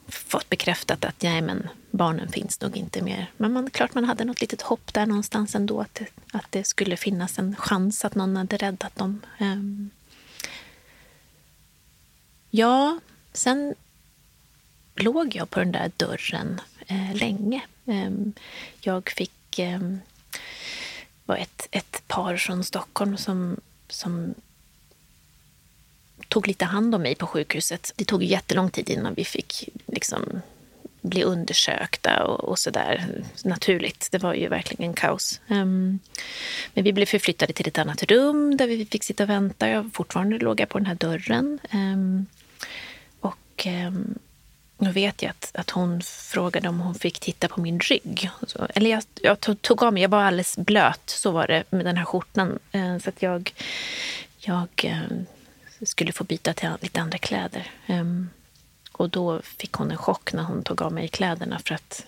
fått 0.08 0.50
bekräftat 0.50 1.06
att 1.06 1.22
nej, 1.22 1.42
men 1.42 1.68
barnen 1.92 2.32
finns 2.32 2.62
nog 2.62 2.78
inte 2.78 3.02
mer. 3.02 3.32
Men 3.38 3.54
man, 3.54 3.70
klart 3.70 3.94
man 3.94 4.06
hade 4.06 4.26
något 4.26 4.42
litet 4.42 4.62
hopp 4.62 4.94
där 4.94 5.06
någonstans 5.06 5.56
ändå 5.56 5.82
att 5.82 5.94
det, 5.96 6.08
att 6.32 6.52
det 6.52 6.64
skulle 6.64 6.98
finnas 6.98 7.40
en 7.40 7.56
chans 7.56 8.06
att 8.06 8.16
någon 8.16 8.38
hade 8.38 8.58
räddat 8.58 8.96
dem. 8.96 9.22
Um, 9.40 9.90
Ja, 12.50 13.00
sen 13.34 13.76
låg 14.96 15.36
jag 15.36 15.50
på 15.50 15.60
den 15.60 15.72
där 15.72 15.92
dörren 15.98 16.62
eh, 16.88 17.16
länge. 17.16 17.62
Um, 17.86 18.34
jag 18.82 19.10
fick... 19.10 19.60
Um, 19.60 20.00
var 21.26 21.38
ett, 21.38 21.68
ett 21.72 22.04
par 22.08 22.38
från 22.38 22.64
Stockholm 22.64 23.18
som, 23.18 23.60
som 23.88 24.34
tog 26.28 26.48
lite 26.48 26.66
hand 26.66 26.96
om 26.96 27.02
mig 27.02 27.16
på 27.16 27.28
sjukhuset. 27.28 27.94
Det 27.96 28.06
tog 28.06 28.24
jättelång 28.24 28.70
tid 28.70 28.90
innan 28.90 29.14
vi 29.14 29.26
fick 29.26 29.70
liksom, 29.86 30.42
bli 31.02 31.24
undersökta 31.24 32.24
och, 32.24 32.44
och 32.44 32.60
så 32.60 32.70
där. 32.70 33.24
Naturligt, 33.44 34.08
det 34.12 34.18
var 34.18 34.34
ju 34.34 34.48
verkligen 34.48 34.94
kaos. 34.94 35.42
Um, 35.48 36.00
men 36.74 36.84
vi 36.84 36.94
blev 36.94 37.06
förflyttade 37.06 37.54
till 37.54 37.68
ett 37.68 37.78
annat 37.78 38.04
rum 38.04 38.58
där 38.58 38.68
vi 38.68 38.86
fick 38.86 39.04
sitta 39.04 39.24
och 39.24 39.30
vänta. 39.30 39.70
Jag 39.70 39.92
fortfarande 39.94 40.38
låg 40.38 40.60
jag 40.60 40.70
på 40.70 40.78
den 40.78 40.86
här 40.86 40.96
dörren. 40.96 41.60
Um, 41.74 42.26
och 43.20 43.66
ehm, 43.66 44.20
nu 44.78 44.92
vet 44.92 45.22
jag 45.22 45.30
att, 45.30 45.52
att 45.54 45.70
hon 45.70 46.02
frågade 46.02 46.70
om 46.70 46.80
hon 46.80 46.96
fick 46.96 47.20
titta 47.20 47.48
på 47.48 47.62
min 47.62 47.80
rygg. 47.80 48.30
Så, 48.48 48.68
eller 48.76 48.90
jag, 48.90 49.04
jag 49.22 49.40
tog, 49.40 49.62
tog 49.62 49.84
av 49.84 49.94
mig, 49.94 50.02
jag 50.02 50.10
var 50.10 50.24
alldeles 50.24 50.58
blöt, 50.58 51.10
så 51.10 51.32
var 51.32 51.48
det 51.48 51.64
med 51.70 51.86
den 51.86 51.98
här 51.98 52.06
skjortan. 52.06 52.60
Uh, 52.76 52.98
så 52.98 53.10
att 53.10 53.22
jag, 53.22 53.54
jag 54.40 54.68
uh, 54.84 55.22
skulle 55.82 56.12
få 56.12 56.24
byta 56.24 56.54
till 56.54 56.70
lite 56.82 57.02
andra 57.02 57.18
kläder. 57.18 57.72
Ehm, 57.88 58.30
och 58.92 59.10
då 59.10 59.42
fick 59.42 59.74
hon 59.74 59.92
en 59.92 59.98
chock 59.98 60.34
när 60.34 60.44
hon 60.44 60.64
tog 60.64 60.82
av 60.82 60.94
mig 60.94 61.08
kläderna 61.08 61.60
för 61.60 61.76
att 61.76 62.06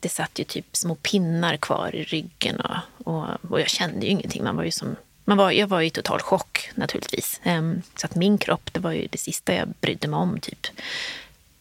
det 0.00 0.08
satt 0.08 0.38
ju 0.38 0.44
typ 0.44 0.76
små 0.76 0.94
pinnar 0.94 1.56
kvar 1.56 1.94
i 1.94 2.04
ryggen 2.04 2.60
och, 2.60 2.76
och, 3.04 3.26
och 3.50 3.60
jag 3.60 3.68
kände 3.68 4.06
ju 4.06 4.12
ingenting. 4.12 4.44
Man 4.44 4.56
var 4.56 4.64
ju 4.64 4.70
som, 4.70 4.96
man 5.24 5.36
var, 5.36 5.50
jag 5.50 5.66
var 5.66 5.80
i 5.80 5.90
total 5.90 6.20
chock 6.20 6.70
naturligtvis. 6.74 7.40
Ehm, 7.42 7.82
så 7.96 8.06
att 8.06 8.14
min 8.14 8.38
kropp, 8.38 8.72
det 8.72 8.80
var 8.80 8.92
ju 8.92 9.06
det 9.06 9.18
sista 9.18 9.54
jag 9.54 9.68
brydde 9.80 10.08
mig 10.08 10.18
om. 10.18 10.40
typ. 10.40 10.66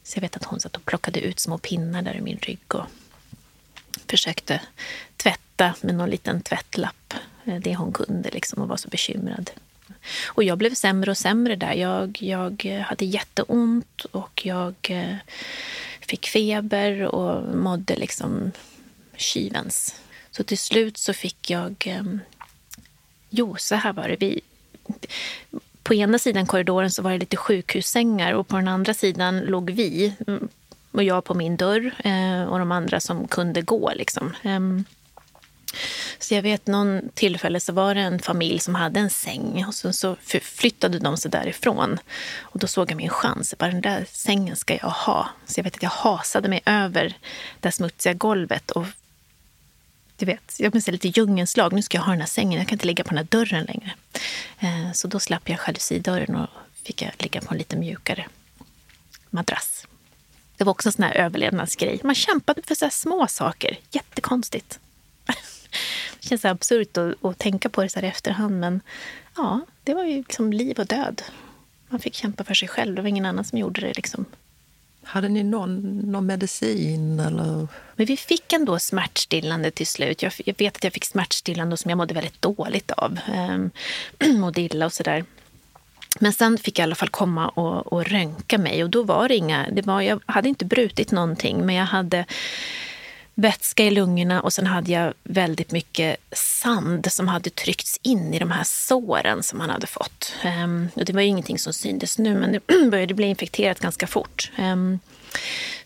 Så 0.04 0.18
jag 0.18 0.22
vet 0.22 0.36
att 0.36 0.44
hon 0.44 0.60
satt 0.60 0.76
och 0.76 0.86
plockade 0.86 1.20
ut 1.20 1.40
små 1.40 1.58
pinnar 1.58 2.02
där 2.02 2.14
i 2.14 2.22
min 2.22 2.38
rygg 2.38 2.76
och 2.76 2.86
försökte 4.08 4.62
tvätta 5.18 5.74
med 5.82 5.96
någon 5.96 6.10
liten 6.10 6.42
tvättlapp 6.42 7.14
eh, 7.46 7.56
det 7.56 7.76
hon 7.76 7.94
kunde 7.94 8.30
liksom 8.30 8.62
och 8.62 8.68
var 8.68 8.78
så 8.78 8.90
bekymrad. 8.90 9.52
Och 10.28 10.43
jag 10.43 10.58
blev 10.58 10.74
sämre 10.74 11.12
och 11.12 11.17
sämre 11.17 11.56
där. 11.56 11.74
Jag, 11.74 12.17
jag 12.21 12.84
hade 12.88 13.06
jätteont 13.06 14.06
och 14.12 14.45
jag 14.45 14.76
eh, 14.82 15.15
fick 16.02 16.28
feber 16.28 17.02
och 17.02 17.56
mådde 17.56 17.95
liksom 17.95 18.52
kyvens. 19.15 19.95
Så 20.32 20.43
till 20.43 20.58
slut 20.58 20.98
så 20.98 21.13
fick 21.13 21.50
jag... 21.50 21.76
Ehm, 21.86 22.19
jo, 23.30 23.56
så 23.60 23.76
här 23.76 23.93
var 23.93 24.08
det. 24.08 24.15
Vi, 24.19 24.41
på 25.84 25.93
ena 25.93 26.19
sidan 26.19 26.45
korridoren 26.45 26.91
så 26.91 27.02
var 27.02 27.12
det 27.12 27.17
lite 27.17 27.38
sjukhussängar 27.38 28.34
och 28.34 28.48
på 28.48 28.56
den 28.56 28.67
andra 28.67 28.93
sidan 28.93 29.39
låg 29.39 29.71
vi. 29.71 30.13
Mm, 30.28 30.48
och 30.91 31.04
jag 31.04 31.24
på 31.24 31.34
min 31.34 31.58
dörr 31.58 31.95
eh, 32.04 32.43
och 32.43 32.60
de 32.60 32.71
andra 32.71 33.00
som 33.00 33.28
kunde 33.28 33.62
gå. 33.62 33.91
Liksom. 33.95 34.34
Ehm, 34.43 34.84
så 36.19 36.34
jag 36.34 36.41
vet 36.41 36.67
någon 36.67 37.10
tillfälle 37.13 37.60
så 37.60 37.73
var 37.73 37.95
det 37.95 38.01
en 38.01 38.19
familj 38.19 38.60
som 38.60 38.75
hade 38.75 38.99
en 38.99 39.10
säng 39.10 39.65
och 39.67 39.75
så, 39.75 39.93
så 39.93 40.15
flyttade 40.41 40.99
de 40.99 41.17
sig 41.17 41.32
därifrån. 41.32 41.97
Och 42.39 42.60
då 42.60 42.67
såg 42.67 42.91
jag 42.91 42.97
min 42.97 43.10
chans. 43.10 43.56
Bara 43.58 43.71
den 43.71 43.82
där 43.82 44.06
sängen 44.12 44.56
ska 44.56 44.78
jag 44.82 44.89
ha. 44.89 45.30
Så 45.45 45.60
jag 45.60 45.63
vet 45.63 45.75
att 45.75 45.84
jag 45.84 45.89
hasade 45.89 46.49
mig 46.49 46.62
över 46.65 47.17
det 47.60 47.71
smutsiga 47.71 48.13
golvet 48.13 48.71
och 48.71 48.86
du 50.17 50.25
vet, 50.25 50.56
jag 50.60 50.73
minns 50.73 50.88
lite 50.88 51.08
djungelns 51.08 51.58
lag. 51.58 51.73
Nu 51.73 51.82
ska 51.82 51.97
jag 51.97 52.04
ha 52.04 52.12
den 52.12 52.21
här 52.21 52.28
sängen. 52.28 52.60
Jag 52.60 52.67
kan 52.67 52.75
inte 52.75 52.88
ligga 52.88 53.04
på 53.04 53.10
den 53.10 53.17
här 53.17 53.28
dörren 53.30 53.65
längre. 53.65 53.93
Eh, 54.60 54.91
så 54.93 55.08
då 55.08 55.19
slapp 55.19 55.49
jag 55.49 55.60
jalusidörren 55.67 56.36
och 56.36 56.49
fick 56.84 57.01
jag 57.01 57.12
ligga 57.17 57.41
på 57.41 57.54
en 57.54 57.58
lite 57.58 57.75
mjukare 57.75 58.25
madrass. 59.30 59.88
Det 60.58 60.63
var 60.63 60.71
också 60.71 60.89
en 60.89 60.93
sån 60.93 61.04
här 61.04 61.13
överlevnadsgrej. 61.13 61.99
Man 62.04 62.15
kämpade 62.15 62.62
för 62.62 62.75
så 62.75 62.86
här 62.86 62.89
små 62.89 63.28
saker. 63.28 63.80
Jättekonstigt. 63.91 64.80
Det 66.20 66.28
känns 66.28 66.46
absurt 66.46 66.98
att, 66.98 67.26
att 67.26 67.38
tänka 67.38 67.70
på 67.70 67.84
det 67.84 67.90
så 67.90 68.00
här 68.00 68.06
i 68.06 68.10
efterhand. 68.10 68.60
Men 68.60 68.82
ja, 69.36 69.62
det 69.84 69.94
var 69.94 70.04
ju 70.04 70.18
liksom 70.18 70.54
liv 70.54 70.80
och 70.80 70.86
död. 70.86 71.22
Man 71.88 72.00
fick 72.00 72.16
kämpa 72.16 72.44
för 72.44 72.54
sig 72.54 72.68
själv. 72.68 72.96
Det 72.96 73.02
var 73.02 73.10
ingen 73.10 73.26
annan 73.26 73.46
som 73.46 73.60
gjorde 73.60 73.82
det. 73.82 73.94
Liksom. 73.94 74.26
Hade 75.04 75.30
ni 75.30 75.44
någon, 75.44 76.00
någon 76.12 76.26
medicin? 76.26 77.20
Eller? 77.20 77.68
Men 77.96 78.06
vi 78.06 78.18
fick 78.18 78.54
ändå 78.54 78.80
smärtstillande 78.80 79.72
till 79.72 79.88
slut. 79.88 80.22
Jag, 80.22 80.34
jag 80.46 80.56
vet 80.58 80.76
att 80.76 80.84
jag 80.84 80.94
fick 80.94 81.06
smärtstillande 81.06 81.78
som 81.78 81.90
jag 81.90 81.98
mådde 81.98 82.14
väldigt 82.14 82.42
dåligt 82.42 82.92
av. 82.92 83.20
Ehm, 83.34 83.72
mådde 84.40 84.62
illa 84.62 84.86
och 84.86 84.94
sådär. 84.94 85.26
Men 86.20 86.34
sen 86.34 86.58
fick 86.58 86.80
jag 86.80 86.84
i 86.84 86.88
alla 86.88 86.96
fall 86.96 87.10
komma 87.10 87.48
och, 87.48 87.94
och 87.94 88.06
röntga 88.06 88.58
mig. 88.58 88.84
Och 88.84 88.90
då 88.90 89.04
var 89.04 89.28
det 89.28 89.36
inga... 89.36 89.68
Det 89.72 89.82
var, 89.82 90.02
jag 90.02 90.22
hade 90.26 90.50
inte 90.50 90.66
brutit 90.66 91.12
någonting, 91.12 91.66
men 91.66 91.76
jag 91.76 91.86
hade 91.86 92.26
vätska 93.36 93.84
i 93.84 93.91
lungorna 93.91 94.41
och 94.41 94.54
sen 94.54 94.65
hade 94.65 94.91
jag 94.91 95.13
väldigt 95.24 95.71
mycket 95.71 96.17
sand 96.32 97.12
som 97.12 97.28
hade 97.28 97.50
tryckts 97.50 98.00
in 98.02 98.34
i 98.34 98.39
de 98.39 98.52
här 98.52 98.63
såren 98.63 99.43
som 99.43 99.60
han 99.60 99.69
hade 99.69 99.88
fått. 99.88 100.34
Ehm, 100.43 100.88
och 100.95 101.06
det 101.06 101.13
var 101.13 101.21
ju 101.21 101.28
ingenting 101.28 101.60
som 101.60 101.74
syntes 101.74 102.17
nu, 102.17 102.39
men 102.39 102.52
det 102.52 102.89
började 102.91 103.13
bli 103.13 103.28
infekterat 103.28 103.80
ganska 103.80 104.08
fort. 104.08 104.52
Ehm, 104.58 105.00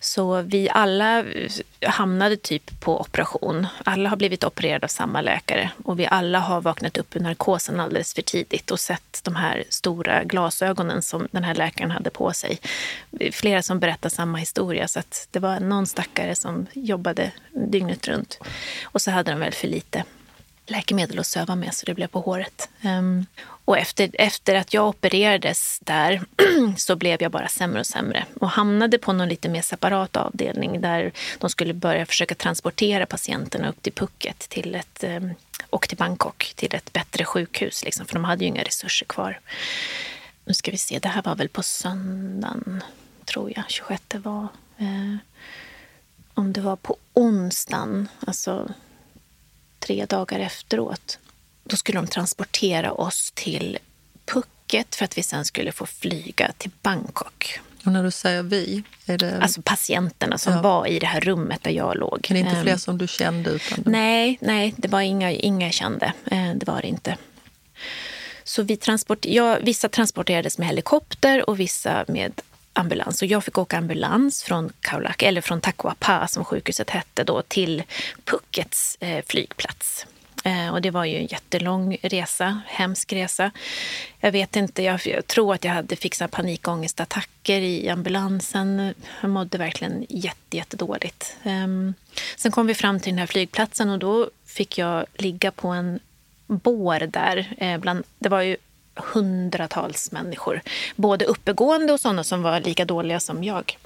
så 0.00 0.42
vi 0.42 0.68
alla 0.70 1.18
eh, 1.18 1.50
hamnade 1.86 2.36
typ 2.36 2.80
på 2.80 3.00
operation. 3.00 3.66
Alla 3.84 4.08
har 4.08 4.16
blivit 4.16 4.44
opererade 4.44 4.84
av 4.84 4.88
samma 4.88 5.20
läkare 5.20 5.70
och 5.84 6.00
vi 6.00 6.06
alla 6.06 6.38
har 6.38 6.60
vaknat 6.60 6.98
upp 6.98 7.16
ur 7.16 7.20
narkosen 7.20 7.80
alldeles 7.80 8.14
för 8.14 8.22
tidigt 8.22 8.70
och 8.70 8.80
sett 8.80 9.20
de 9.22 9.36
här 9.36 9.64
stora 9.68 10.24
glasögonen 10.24 11.02
som 11.02 11.28
den 11.30 11.44
här 11.44 11.54
läkaren 11.54 11.90
hade 11.90 12.10
på 12.10 12.32
sig. 12.32 12.58
Flera 13.32 13.62
som 13.62 13.78
berättar 13.78 14.08
samma 14.08 14.38
historia 14.38 14.88
så 14.88 14.98
att 14.98 15.28
det 15.30 15.38
var 15.38 15.60
någon 15.60 15.86
stackare 15.86 16.34
som 16.34 16.66
jobbade 16.72 17.32
dygnet 17.70 18.08
runt. 18.08 18.38
Och 18.84 19.02
så 19.02 19.10
hade 19.10 19.30
de 19.30 19.40
väl 19.40 19.52
för 19.52 19.68
lite 19.68 20.04
läkemedel 20.70 21.18
att 21.18 21.26
söva 21.26 21.56
med 21.56 21.74
så 21.74 21.86
det 21.86 21.94
blev 21.94 22.06
på 22.06 22.20
håret. 22.20 22.68
Um, 22.84 23.26
och 23.64 23.78
efter, 23.78 24.10
efter 24.14 24.54
att 24.54 24.74
jag 24.74 24.88
opererades 24.88 25.78
där 25.82 26.22
så 26.76 26.96
blev 26.96 27.22
jag 27.22 27.32
bara 27.32 27.48
sämre 27.48 27.80
och 27.80 27.86
sämre 27.86 28.24
och 28.40 28.50
hamnade 28.50 28.98
på 28.98 29.12
någon 29.12 29.28
lite 29.28 29.48
mer 29.48 29.62
separat 29.62 30.16
avdelning 30.16 30.80
där 30.80 31.12
de 31.38 31.50
skulle 31.50 31.74
börja 31.74 32.06
försöka 32.06 32.34
transportera 32.34 33.06
patienterna 33.06 33.68
upp 33.68 33.82
till 33.82 33.92
Phuket 33.92 34.38
till 34.38 34.74
ett, 34.74 35.04
um, 35.04 35.30
och 35.70 35.88
till 35.88 35.98
Bangkok 35.98 36.52
till 36.56 36.74
ett 36.74 36.92
bättre 36.92 37.24
sjukhus, 37.24 37.84
liksom, 37.84 38.06
för 38.06 38.14
de 38.14 38.24
hade 38.24 38.44
ju 38.44 38.48
inga 38.48 38.62
resurser 38.62 39.06
kvar. 39.06 39.40
Nu 40.44 40.54
ska 40.54 40.70
vi 40.70 40.78
se, 40.78 40.98
det 40.98 41.08
här 41.08 41.22
var 41.22 41.34
väl 41.34 41.48
på 41.48 41.62
söndagen, 41.62 42.82
tror 43.24 43.52
jag, 43.56 43.64
26 43.68 44.02
var. 44.14 44.48
Eh, 44.78 45.16
om 46.34 46.52
det 46.52 46.60
var 46.60 46.76
på 46.76 46.96
onsdagen, 47.12 48.08
alltså 48.26 48.68
tre 49.80 50.04
dagar 50.06 50.38
efteråt, 50.38 51.18
då 51.64 51.76
skulle 51.76 51.98
de 51.98 52.06
transportera 52.06 52.92
oss 52.92 53.32
till 53.34 53.78
Phuket 54.24 54.94
för 54.94 55.04
att 55.04 55.18
vi 55.18 55.22
sen 55.22 55.44
skulle 55.44 55.72
få 55.72 55.86
flyga 55.86 56.52
till 56.58 56.70
Bangkok. 56.82 57.60
Och 57.84 57.92
när 57.92 58.02
du 58.04 58.10
säger 58.10 58.42
vi, 58.42 58.82
är 59.06 59.18
det... 59.18 59.38
Alltså 59.42 59.62
patienterna 59.64 60.38
som 60.38 60.52
Ja. 60.52 60.62
var 60.62 60.86
i 60.86 60.98
det 60.98 61.06
här 61.06 61.20
rummet 61.20 61.62
där 61.62 61.70
jag 61.70 61.96
låg. 61.96 62.26
Men 62.28 62.36
inte 62.38 62.50
Ehm, 62.50 62.62
fler 62.62 62.76
som 62.76 62.98
du 62.98 63.06
kände? 63.08 63.50
Utan 63.50 63.82
Nej, 63.86 64.38
nej, 64.40 64.74
det 64.76 64.88
var 64.88 65.00
inga, 65.00 65.30
inga 65.32 65.66
jag 65.66 65.74
kände. 65.74 66.12
Eh, 66.30 66.50
det 66.54 66.66
var 66.66 66.82
det 66.82 66.88
inte. 66.88 67.16
Så 68.44 68.62
vi 68.62 68.76
transport, 68.76 69.24
ja, 69.24 69.58
vissa 69.62 69.88
transporterades 69.88 70.58
med 70.58 70.66
helikopter 70.68 71.50
och 71.50 71.60
vissa 71.60 72.04
med 72.08 72.40
ambulans. 72.80 73.22
Och 73.22 73.28
jag 73.28 73.44
fick 73.44 73.58
åka 73.58 73.78
ambulans 73.78 74.42
från 74.42 74.72
Kaulak, 74.80 75.22
eller 75.22 75.40
från 75.40 75.60
Takuapa 75.60 76.28
som 76.28 76.44
sjukhuset 76.44 76.90
hette 76.90 77.24
då, 77.24 77.42
till 77.42 77.82
Phukets 78.24 78.96
eh, 79.00 79.24
flygplats. 79.26 80.06
Eh, 80.44 80.68
och 80.72 80.82
det 80.82 80.90
var 80.90 81.04
ju 81.04 81.16
en 81.16 81.26
jättelång 81.26 81.96
resa, 82.02 82.60
hemsk 82.66 83.12
resa. 83.12 83.50
Jag 84.20 84.32
vet 84.32 84.56
inte, 84.56 84.82
jag, 84.82 85.00
jag 85.06 85.26
tror 85.26 85.54
att 85.54 85.64
jag 85.64 85.72
hade 85.72 85.96
fixat 85.96 86.30
panikångestattacker 86.30 87.60
i 87.60 87.88
ambulansen. 87.88 88.94
Jag 89.20 89.30
mådde 89.30 89.58
verkligen 89.58 90.06
jätte, 90.08 90.56
jättedåligt. 90.56 91.36
Um, 91.42 91.94
sen 92.36 92.52
kom 92.52 92.66
vi 92.66 92.74
fram 92.74 93.00
till 93.00 93.12
den 93.12 93.18
här 93.18 93.26
flygplatsen 93.26 93.90
och 93.90 93.98
då 93.98 94.30
fick 94.46 94.78
jag 94.78 95.06
ligga 95.14 95.50
på 95.50 95.68
en 95.68 96.00
bår 96.46 97.00
där. 97.00 97.54
Eh, 97.58 97.78
bland, 97.78 98.04
det 98.18 98.28
var 98.28 98.40
ju 98.40 98.56
hundratals 99.12 100.12
människor. 100.12 100.60
Både 100.96 101.24
uppegående 101.24 101.92
och 101.92 102.00
sådana 102.00 102.24
som 102.24 102.42
var 102.42 102.60
lika 102.60 102.84
dåliga 102.84 103.20
som 103.20 103.44
jag. 103.44 103.78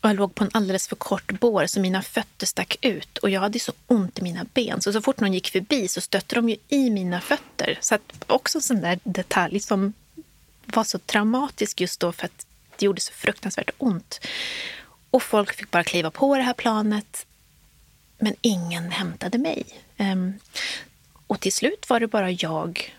Och 0.00 0.08
jag 0.08 0.16
låg 0.16 0.34
på 0.34 0.44
en 0.44 0.50
alldeles 0.52 0.88
för 0.88 0.96
kort 0.96 1.32
bår 1.40 1.66
så 1.66 1.80
mina 1.80 2.02
fötter 2.02 2.46
stack 2.46 2.76
ut 2.80 3.18
och 3.18 3.30
jag 3.30 3.40
hade 3.40 3.58
så 3.58 3.72
ont 3.86 4.18
i 4.18 4.22
mina 4.22 4.46
ben. 4.54 4.80
Så 4.80 4.92
så 4.92 5.02
fort 5.02 5.20
någon 5.20 5.34
gick 5.34 5.50
förbi 5.50 5.88
så 5.88 6.00
stötte 6.00 6.34
de 6.34 6.48
ju 6.48 6.56
i 6.68 6.90
mina 6.90 7.20
fötter. 7.20 7.78
Så 7.80 7.94
att 7.94 8.24
också 8.26 8.58
en 8.58 8.62
sån 8.62 8.80
där 8.80 8.98
detalj 9.04 9.60
som 9.60 9.92
var 10.66 10.84
så 10.84 10.98
traumatisk 10.98 11.80
just 11.80 12.00
då 12.00 12.12
för 12.12 12.24
att 12.24 12.46
det 12.76 12.86
gjorde 12.86 13.00
så 13.00 13.12
fruktansvärt 13.12 13.70
ont. 13.78 14.20
Och 15.10 15.22
folk 15.22 15.54
fick 15.54 15.70
bara 15.70 15.84
kliva 15.84 16.10
på 16.10 16.36
det 16.36 16.42
här 16.42 16.54
planet. 16.54 17.26
Men 18.18 18.34
ingen 18.40 18.90
hämtade 18.90 19.38
mig. 19.38 19.64
Ehm, 19.96 20.34
och 21.26 21.40
till 21.40 21.52
slut 21.52 21.88
var 21.88 22.00
det 22.00 22.06
bara 22.06 22.30
jag 22.30 22.94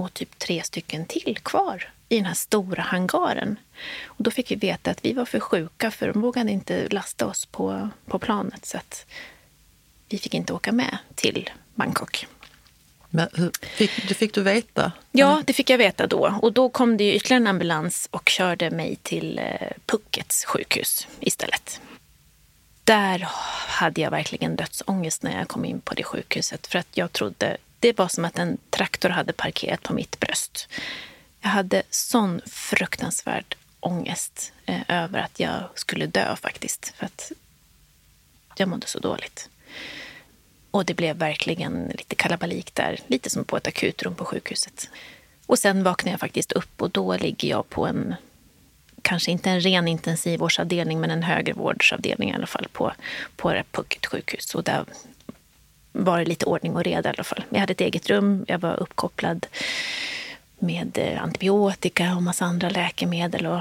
och 0.00 0.14
typ 0.14 0.38
tre 0.38 0.62
stycken 0.62 1.06
till 1.06 1.38
kvar 1.42 1.88
i 2.08 2.16
den 2.16 2.26
här 2.26 2.34
stora 2.34 2.82
hangaren. 2.82 3.58
Och 4.04 4.24
då 4.24 4.30
fick 4.30 4.50
vi 4.50 4.54
veta 4.54 4.90
att 4.90 5.04
vi 5.04 5.12
var 5.12 5.24
för 5.24 5.40
sjuka 5.40 5.90
för 5.90 6.12
de 6.12 6.20
vågade 6.20 6.50
inte 6.50 6.88
lasta 6.88 7.26
oss 7.26 7.46
på, 7.46 7.88
på 8.06 8.18
planet. 8.18 8.66
Så 8.66 8.76
att 8.76 9.06
vi 10.08 10.18
fick 10.18 10.34
inte 10.34 10.52
åka 10.52 10.72
med 10.72 10.98
till 11.14 11.50
Bangkok. 11.74 12.26
Men 13.10 13.28
hur, 13.32 13.50
fick, 13.62 14.08
det 14.08 14.14
fick 14.14 14.34
du 14.34 14.42
veta? 14.42 14.92
Ja, 15.12 15.42
det 15.46 15.52
fick 15.52 15.70
jag 15.70 15.78
veta 15.78 16.06
då. 16.06 16.38
Och 16.42 16.52
då 16.52 16.68
kom 16.68 16.96
det 16.96 17.14
ytterligare 17.14 17.42
en 17.42 17.46
ambulans 17.46 18.08
och 18.10 18.28
körde 18.28 18.70
mig 18.70 18.96
till 19.02 19.38
eh, 19.38 19.68
Puckets 19.86 20.44
sjukhus 20.44 21.08
istället. 21.20 21.80
Där 22.84 23.28
hade 23.68 24.00
jag 24.00 24.10
verkligen 24.10 24.56
dödsångest 24.56 25.22
när 25.22 25.38
jag 25.38 25.48
kom 25.48 25.64
in 25.64 25.80
på 25.80 25.94
det 25.94 26.02
sjukhuset. 26.02 26.66
För 26.66 26.78
att 26.78 26.88
jag 26.94 27.12
trodde, 27.12 27.56
det 27.80 27.98
var 27.98 28.08
som 28.08 28.24
att 28.24 28.38
en 28.38 28.58
traktor 28.70 29.08
hade 29.08 29.32
parkerat 29.32 29.82
på 29.82 29.94
mitt 29.94 30.20
bröst. 30.20 30.68
Jag 31.40 31.50
hade 31.50 31.82
sån 31.90 32.40
fruktansvärd 32.46 33.56
ångest 33.80 34.52
eh, 34.66 34.80
över 34.88 35.18
att 35.18 35.40
jag 35.40 35.62
skulle 35.74 36.06
dö 36.06 36.36
faktiskt. 36.36 36.92
För 36.96 37.06
att 37.06 37.32
jag 38.56 38.68
mådde 38.68 38.86
så 38.86 38.98
dåligt. 38.98 39.48
Och 40.70 40.84
det 40.84 40.94
blev 40.94 41.16
verkligen 41.16 41.88
lite 41.88 42.14
kalabalik 42.14 42.74
där, 42.74 42.98
lite 43.06 43.30
som 43.30 43.44
på 43.44 43.56
ett 43.56 43.66
akutrum 43.66 44.14
på 44.14 44.24
sjukhuset. 44.24 44.88
Och 45.46 45.58
sen 45.58 45.82
vaknade 45.82 46.10
jag 46.10 46.20
faktiskt 46.20 46.52
upp 46.52 46.82
och 46.82 46.90
då 46.90 47.16
ligger 47.16 47.48
jag 47.48 47.68
på 47.68 47.86
en, 47.86 48.14
kanske 49.02 49.30
inte 49.30 49.50
en 49.50 49.60
ren 49.60 49.88
intensivvårdsavdelning, 49.88 51.00
men 51.00 51.10
en 51.10 51.22
högervårdsavdelning 51.22 52.30
i 52.30 52.34
alla 52.34 52.46
fall 52.46 52.68
på, 52.72 52.92
på 53.36 53.62
Pucket 53.70 54.06
sjukhus. 54.06 54.54
Och 54.54 54.64
där 54.64 54.84
var 55.92 56.18
det 56.18 56.24
lite 56.24 56.46
ordning 56.46 56.76
och 56.76 56.84
reda 56.84 57.08
i 57.08 57.12
alla 57.12 57.24
fall. 57.24 57.44
Jag 57.50 57.60
hade 57.60 57.72
ett 57.72 57.80
eget 57.80 58.10
rum, 58.10 58.44
jag 58.48 58.58
var 58.58 58.80
uppkopplad 58.82 59.46
med 60.58 60.98
eh, 60.98 61.22
antibiotika 61.22 62.16
och 62.16 62.22
massa 62.22 62.44
andra 62.44 62.70
läkemedel. 62.70 63.46
Och, 63.46 63.60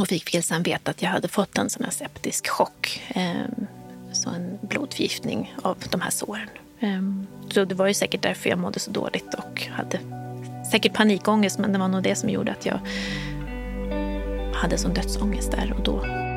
och 0.00 0.08
fick 0.08 0.44
sen 0.44 0.62
veta 0.62 0.90
att 0.90 1.02
jag 1.02 1.10
hade 1.10 1.28
fått 1.28 1.58
en 1.58 1.70
sån 1.70 1.84
här 1.84 1.90
septisk 1.90 2.48
chock. 2.48 3.02
Eh, 3.08 3.44
så 4.12 4.30
en 4.30 4.58
blodförgiftning 4.62 5.54
av 5.62 5.76
de 5.90 6.00
här 6.00 6.10
såren. 6.10 6.48
Eh, 6.80 7.02
så 7.50 7.64
det 7.64 7.74
var 7.74 7.86
ju 7.86 7.94
säkert 7.94 8.22
därför 8.22 8.50
jag 8.50 8.58
mådde 8.58 8.80
så 8.80 8.90
dåligt 8.90 9.34
och 9.34 9.68
hade 9.70 10.00
säkert 10.70 10.92
panikångest 10.92 11.58
men 11.58 11.72
det 11.72 11.78
var 11.78 11.88
nog 11.88 12.02
det 12.02 12.14
som 12.14 12.28
gjorde 12.28 12.52
att 12.52 12.66
jag 12.66 12.80
hade 14.54 14.78
sån 14.78 14.94
dödsångest 14.94 15.50
där 15.52 15.72
och 15.72 15.82
då. 15.82 16.27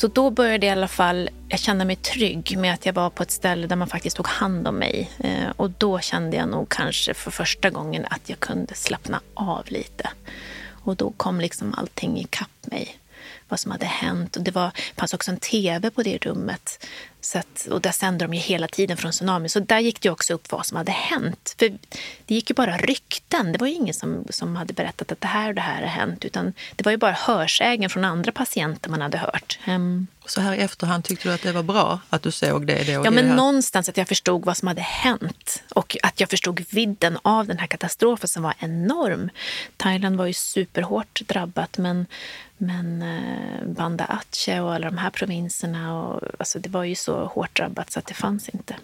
Så 0.00 0.06
då 0.06 0.30
började 0.30 0.66
jag 0.66 0.76
i 0.76 0.78
alla 0.78 0.88
fall 0.88 1.30
jag 1.48 1.60
känna 1.60 1.84
mig 1.84 1.96
trygg 1.96 2.58
med 2.58 2.74
att 2.74 2.86
jag 2.86 2.92
var 2.92 3.10
på 3.10 3.22
ett 3.22 3.30
ställe 3.30 3.66
där 3.66 3.76
man 3.76 3.88
faktiskt 3.88 4.16
tog 4.16 4.26
hand 4.26 4.68
om 4.68 4.74
mig. 4.74 5.10
Eh, 5.18 5.50
och 5.56 5.70
då 5.70 5.98
kände 5.98 6.36
jag 6.36 6.48
nog 6.48 6.68
kanske 6.68 7.14
för 7.14 7.30
första 7.30 7.70
gången 7.70 8.06
att 8.10 8.28
jag 8.28 8.40
kunde 8.40 8.74
slappna 8.74 9.20
av 9.34 9.64
lite. 9.66 10.10
Och 10.84 10.96
då 10.96 11.12
kom 11.16 11.40
liksom 11.40 11.74
allting 11.74 12.18
ikapp 12.18 12.66
mig 12.66 12.98
vad 13.48 13.60
som 13.60 13.70
hade 13.72 13.86
hänt. 13.86 14.36
Och 14.36 14.42
det 14.42 14.50
var, 14.50 14.70
fanns 14.96 15.14
också 15.14 15.30
en 15.30 15.36
tv 15.36 15.90
på 15.90 16.02
det 16.02 16.18
rummet. 16.18 16.86
Så 17.20 17.38
att, 17.38 17.66
och 17.70 17.80
där 17.80 17.92
sände 17.92 18.24
de 18.24 18.34
ju 18.34 18.40
hela 18.40 18.68
tiden 18.68 18.96
från 18.96 19.12
tsunami. 19.12 19.48
Så 19.48 19.60
där 19.60 19.78
gick 19.78 20.00
det 20.00 20.10
också 20.10 20.34
upp 20.34 20.52
vad 20.52 20.66
som 20.66 20.76
hade 20.76 20.92
hänt. 20.92 21.54
För 21.58 21.68
det 22.26 22.34
gick 22.34 22.50
ju 22.50 22.54
bara 22.54 22.76
rykten. 22.76 23.52
Det 23.52 23.58
var 23.58 23.66
ju 23.66 23.74
ingen 23.74 23.94
som, 23.94 24.24
som 24.30 24.56
hade 24.56 24.72
berättat 24.72 25.12
att 25.12 25.20
det 25.20 25.26
här 25.26 25.48
och 25.48 25.54
det 25.54 25.60
här 25.60 25.80
har 25.80 25.88
hänt. 25.88 26.24
Utan 26.24 26.52
det 26.76 26.84
var 26.84 26.92
ju 26.92 26.98
bara 26.98 27.12
hörsägen 27.12 27.90
från 27.90 28.04
andra 28.04 28.32
patienter 28.32 28.90
man 28.90 29.00
hade 29.00 29.18
hört. 29.18 29.58
Um, 29.68 30.06
så 30.26 30.40
här 30.40 30.54
i 30.54 30.58
efterhand, 30.58 31.04
tyckte 31.04 31.28
du 31.28 31.34
att 31.34 31.42
det 31.42 31.52
var 31.52 31.62
bra 31.62 32.00
att 32.10 32.22
du 32.22 32.30
såg 32.30 32.66
det? 32.66 32.82
det 32.86 32.98
och 32.98 33.06
ja, 33.06 33.10
det 33.10 33.16
men 33.16 33.28
här? 33.28 33.36
någonstans 33.36 33.88
att 33.88 33.96
jag 33.96 34.08
förstod 34.08 34.44
vad 34.44 34.56
som 34.56 34.68
hade 34.68 34.80
hänt. 34.80 35.62
Och 35.70 35.96
att 36.02 36.20
jag 36.20 36.30
förstod 36.30 36.64
vidden 36.70 37.18
av 37.22 37.46
den 37.46 37.58
här 37.58 37.66
katastrofen 37.66 38.28
som 38.28 38.42
var 38.42 38.54
enorm. 38.58 39.30
Thailand 39.76 40.16
var 40.16 40.26
ju 40.26 40.32
superhårt 40.32 41.20
drabbat 41.26 41.78
men 41.78 42.06
men 42.62 43.02
eh, 43.02 43.66
Banda 43.66 44.04
Aceh 44.04 44.64
och 44.64 44.74
alla 44.74 44.90
de 44.90 44.98
här 44.98 45.10
provinserna, 45.10 46.00
och, 46.02 46.22
alltså 46.38 46.58
det 46.58 46.68
var 46.68 46.84
ju 46.84 46.94
så 46.94 47.09
så 47.10 47.24
hårt 47.24 47.56
drabbat 47.56 47.92
så 47.92 47.98
att 47.98 48.06
det 48.06 48.14
fanns 48.14 48.48
inte. 48.48 48.76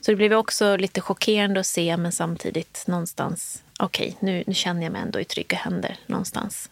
Så 0.00 0.10
det 0.10 0.16
blev 0.16 0.32
också 0.32 0.76
lite 0.76 1.00
chockerande 1.00 1.60
att 1.60 1.66
se, 1.66 1.96
men 1.96 2.12
samtidigt 2.12 2.84
någonstans, 2.86 3.62
okej, 3.78 4.16
okay, 4.16 4.32
nu, 4.32 4.44
nu 4.46 4.54
känner 4.54 4.82
jag 4.82 4.92
mig 4.92 5.02
ändå 5.02 5.20
i 5.20 5.24
trygga 5.24 5.56
händer 5.56 5.96
någonstans. 6.06 6.70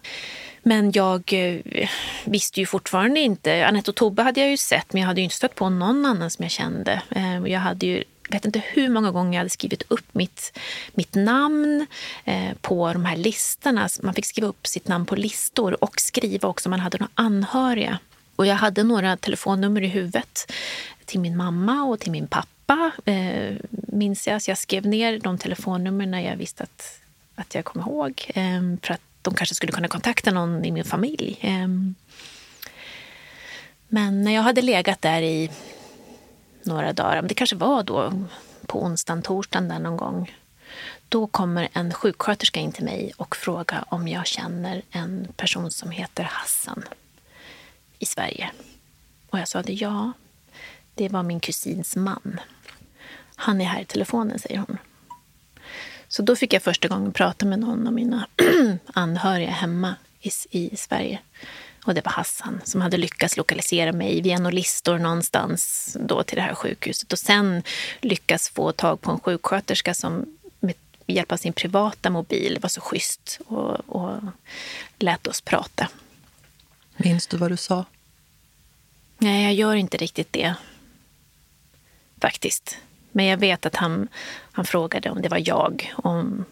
Men 0.63 0.93
jag 0.93 1.33
eh, 1.33 1.89
visste 2.25 2.61
ju 2.61 2.67
fortfarande 2.67 3.21
inte. 3.21 3.67
Anette 3.67 3.91
och 3.91 3.95
Tobbe 3.95 4.23
hade 4.23 4.41
jag 4.41 4.51
ju 4.51 4.57
sett, 4.57 4.93
men 4.93 5.03
jag 5.03 5.07
hade 5.07 5.21
ju 5.21 5.25
inte 5.25 5.37
stött 5.37 5.55
på 5.55 5.69
någon 5.69 6.05
annan 6.05 6.31
som 6.31 6.43
jag 6.43 6.53
kände. 6.53 7.03
Eh, 7.11 7.47
jag 7.47 7.61
hade 7.61 7.87
ju 7.87 8.05
vet 8.31 8.45
inte 8.45 8.63
hur 8.73 8.89
många 8.89 9.11
gånger 9.11 9.33
jag 9.33 9.41
hade 9.41 9.51
skrivit 9.51 9.83
upp 9.89 10.15
mitt, 10.15 10.59
mitt 10.95 11.15
namn 11.15 11.87
eh, 12.25 12.53
på 12.61 12.93
de 12.93 13.05
här 13.05 13.17
listorna. 13.17 13.89
Man 14.03 14.15
fick 14.15 14.27
skriva 14.27 14.49
upp 14.49 14.67
sitt 14.67 14.89
namn 14.89 15.07
på 15.07 15.17
listor 15.17 15.85
och 15.85 16.01
skriva 16.01 16.49
också 16.49 16.69
om 16.69 16.71
man 16.71 16.81
hade 16.81 16.99
några 16.99 17.13
anhöriga. 17.15 17.99
Och 18.41 18.47
jag 18.47 18.55
hade 18.55 18.83
några 18.83 19.17
telefonnummer 19.17 19.83
i 19.83 19.87
huvudet 19.87 20.53
till 21.05 21.21
min 21.21 21.37
mamma 21.37 21.83
och 21.83 22.01
till 22.01 22.13
min 22.13 22.27
pappa, 22.27 22.91
eh, 23.05 23.57
minns 23.71 24.27
jag. 24.27 24.43
Så 24.43 24.51
jag 24.51 24.59
skrev 24.59 24.87
ner 24.87 25.19
de 25.19 25.39
telefonnumren 25.39 26.11
när 26.11 26.21
jag 26.21 26.37
visste 26.37 26.63
att, 26.63 27.01
att 27.35 27.55
jag 27.55 27.65
kom 27.65 27.81
ihåg. 27.81 28.25
Eh, 28.35 28.61
för 28.83 28.95
att 28.95 29.01
de 29.23 29.35
kanske 29.35 29.55
skulle 29.55 29.73
kunna 29.73 29.89
kontakta 29.89 30.31
någon 30.31 30.65
i 30.65 30.71
min 30.71 30.85
familj. 30.85 31.39
Eh, 31.41 31.69
men 33.89 34.25
när 34.25 34.35
jag 34.35 34.43
hade 34.43 34.63
legat 34.63 35.03
där 35.03 35.23
i 35.23 35.51
några 36.63 36.93
dagar, 36.93 37.23
det 37.23 37.35
kanske 37.35 37.57
var 37.57 37.83
då 37.83 38.13
på 38.67 38.83
onsdagen, 38.83 39.23
torsdagen 39.23 39.69
där 39.69 39.79
någon 39.79 39.97
gång. 39.97 40.37
Då 41.09 41.27
kommer 41.27 41.69
en 41.73 41.93
sjuksköterska 41.93 42.61
in 42.61 42.73
till 42.73 42.85
mig 42.85 43.13
och 43.17 43.37
frågar 43.37 43.85
om 43.89 44.09
jag 44.09 44.27
känner 44.27 44.83
en 44.91 45.29
person 45.37 45.71
som 45.71 45.91
heter 45.91 46.23
Hassan 46.23 46.85
i 48.01 48.07
Sverige. 48.07 48.51
Och 49.31 49.39
jag 49.39 49.49
sa 49.49 49.63
det, 49.63 49.73
ja, 49.73 50.13
det 50.95 51.09
var 51.09 51.23
min 51.23 51.41
kusins 51.41 51.97
man. 51.97 52.41
Han 53.37 53.61
är 53.61 53.65
här 53.65 53.81
i 53.81 53.85
telefonen, 53.85 54.39
säger 54.39 54.59
hon. 54.59 54.79
Så 56.09 56.23
då 56.23 56.37
fick 56.37 56.53
jag 56.53 56.63
första 56.63 56.89
gången 56.89 57.13
prata 57.13 57.47
med 57.47 57.59
någon 57.59 57.87
av 57.87 57.93
mina 57.93 58.29
anhöriga 58.95 59.51
hemma 59.51 59.95
i, 60.21 60.31
i 60.51 60.77
Sverige. 60.77 61.19
Och 61.85 61.95
det 61.95 62.05
var 62.05 62.13
Hassan 62.13 62.61
som 62.65 62.81
hade 62.81 62.97
lyckats 62.97 63.37
lokalisera 63.37 63.93
mig 63.93 64.21
via 64.21 64.39
några 64.39 64.51
listor 64.51 64.99
någonstans 64.99 65.97
då 66.01 66.23
till 66.23 66.37
det 66.37 66.43
här 66.43 66.55
sjukhuset. 66.55 67.13
Och 67.13 67.19
sen 67.19 67.63
lyckas 68.01 68.49
få 68.49 68.73
tag 68.73 69.01
på 69.01 69.11
en 69.11 69.21
sjuksköterska 69.21 69.95
som 69.95 70.39
med 70.61 70.75
hjälp 71.07 71.33
av 71.33 71.37
sin 71.37 71.53
privata 71.53 72.11
mobil 72.11 72.59
var 72.63 72.69
så 72.69 72.81
schysst 72.81 73.41
och, 73.47 73.81
och 73.89 74.21
lät 74.99 75.27
oss 75.27 75.41
prata. 75.41 75.89
Minns 76.97 77.27
du 77.27 77.37
vad 77.37 77.51
du 77.51 77.57
sa? 77.57 77.85
Nej, 79.23 79.45
jag 79.45 79.55
gör 79.55 79.75
inte 79.75 79.97
riktigt 79.97 80.33
det. 80.33 80.55
Faktiskt. 82.21 82.77
Men 83.13 83.27
jag 83.27 83.37
vet 83.37 83.67
att 83.67 83.77
han, 83.77 84.09
han 84.53 84.65
frågade 84.65 85.11
om 85.11 85.23
det 85.23 85.29
var 85.29 85.43
jag. 85.49 85.95
Om 85.97 86.45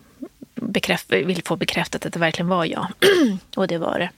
bekräft, 0.55 1.13
vill 1.13 1.43
få 1.43 1.57
bekräftat 1.57 2.07
att 2.07 2.13
det 2.13 2.19
verkligen 2.19 2.49
var 2.49 2.65
jag. 2.65 2.87
och 3.57 3.69
det 3.69 3.79
var 3.79 3.99
det. 3.99 4.11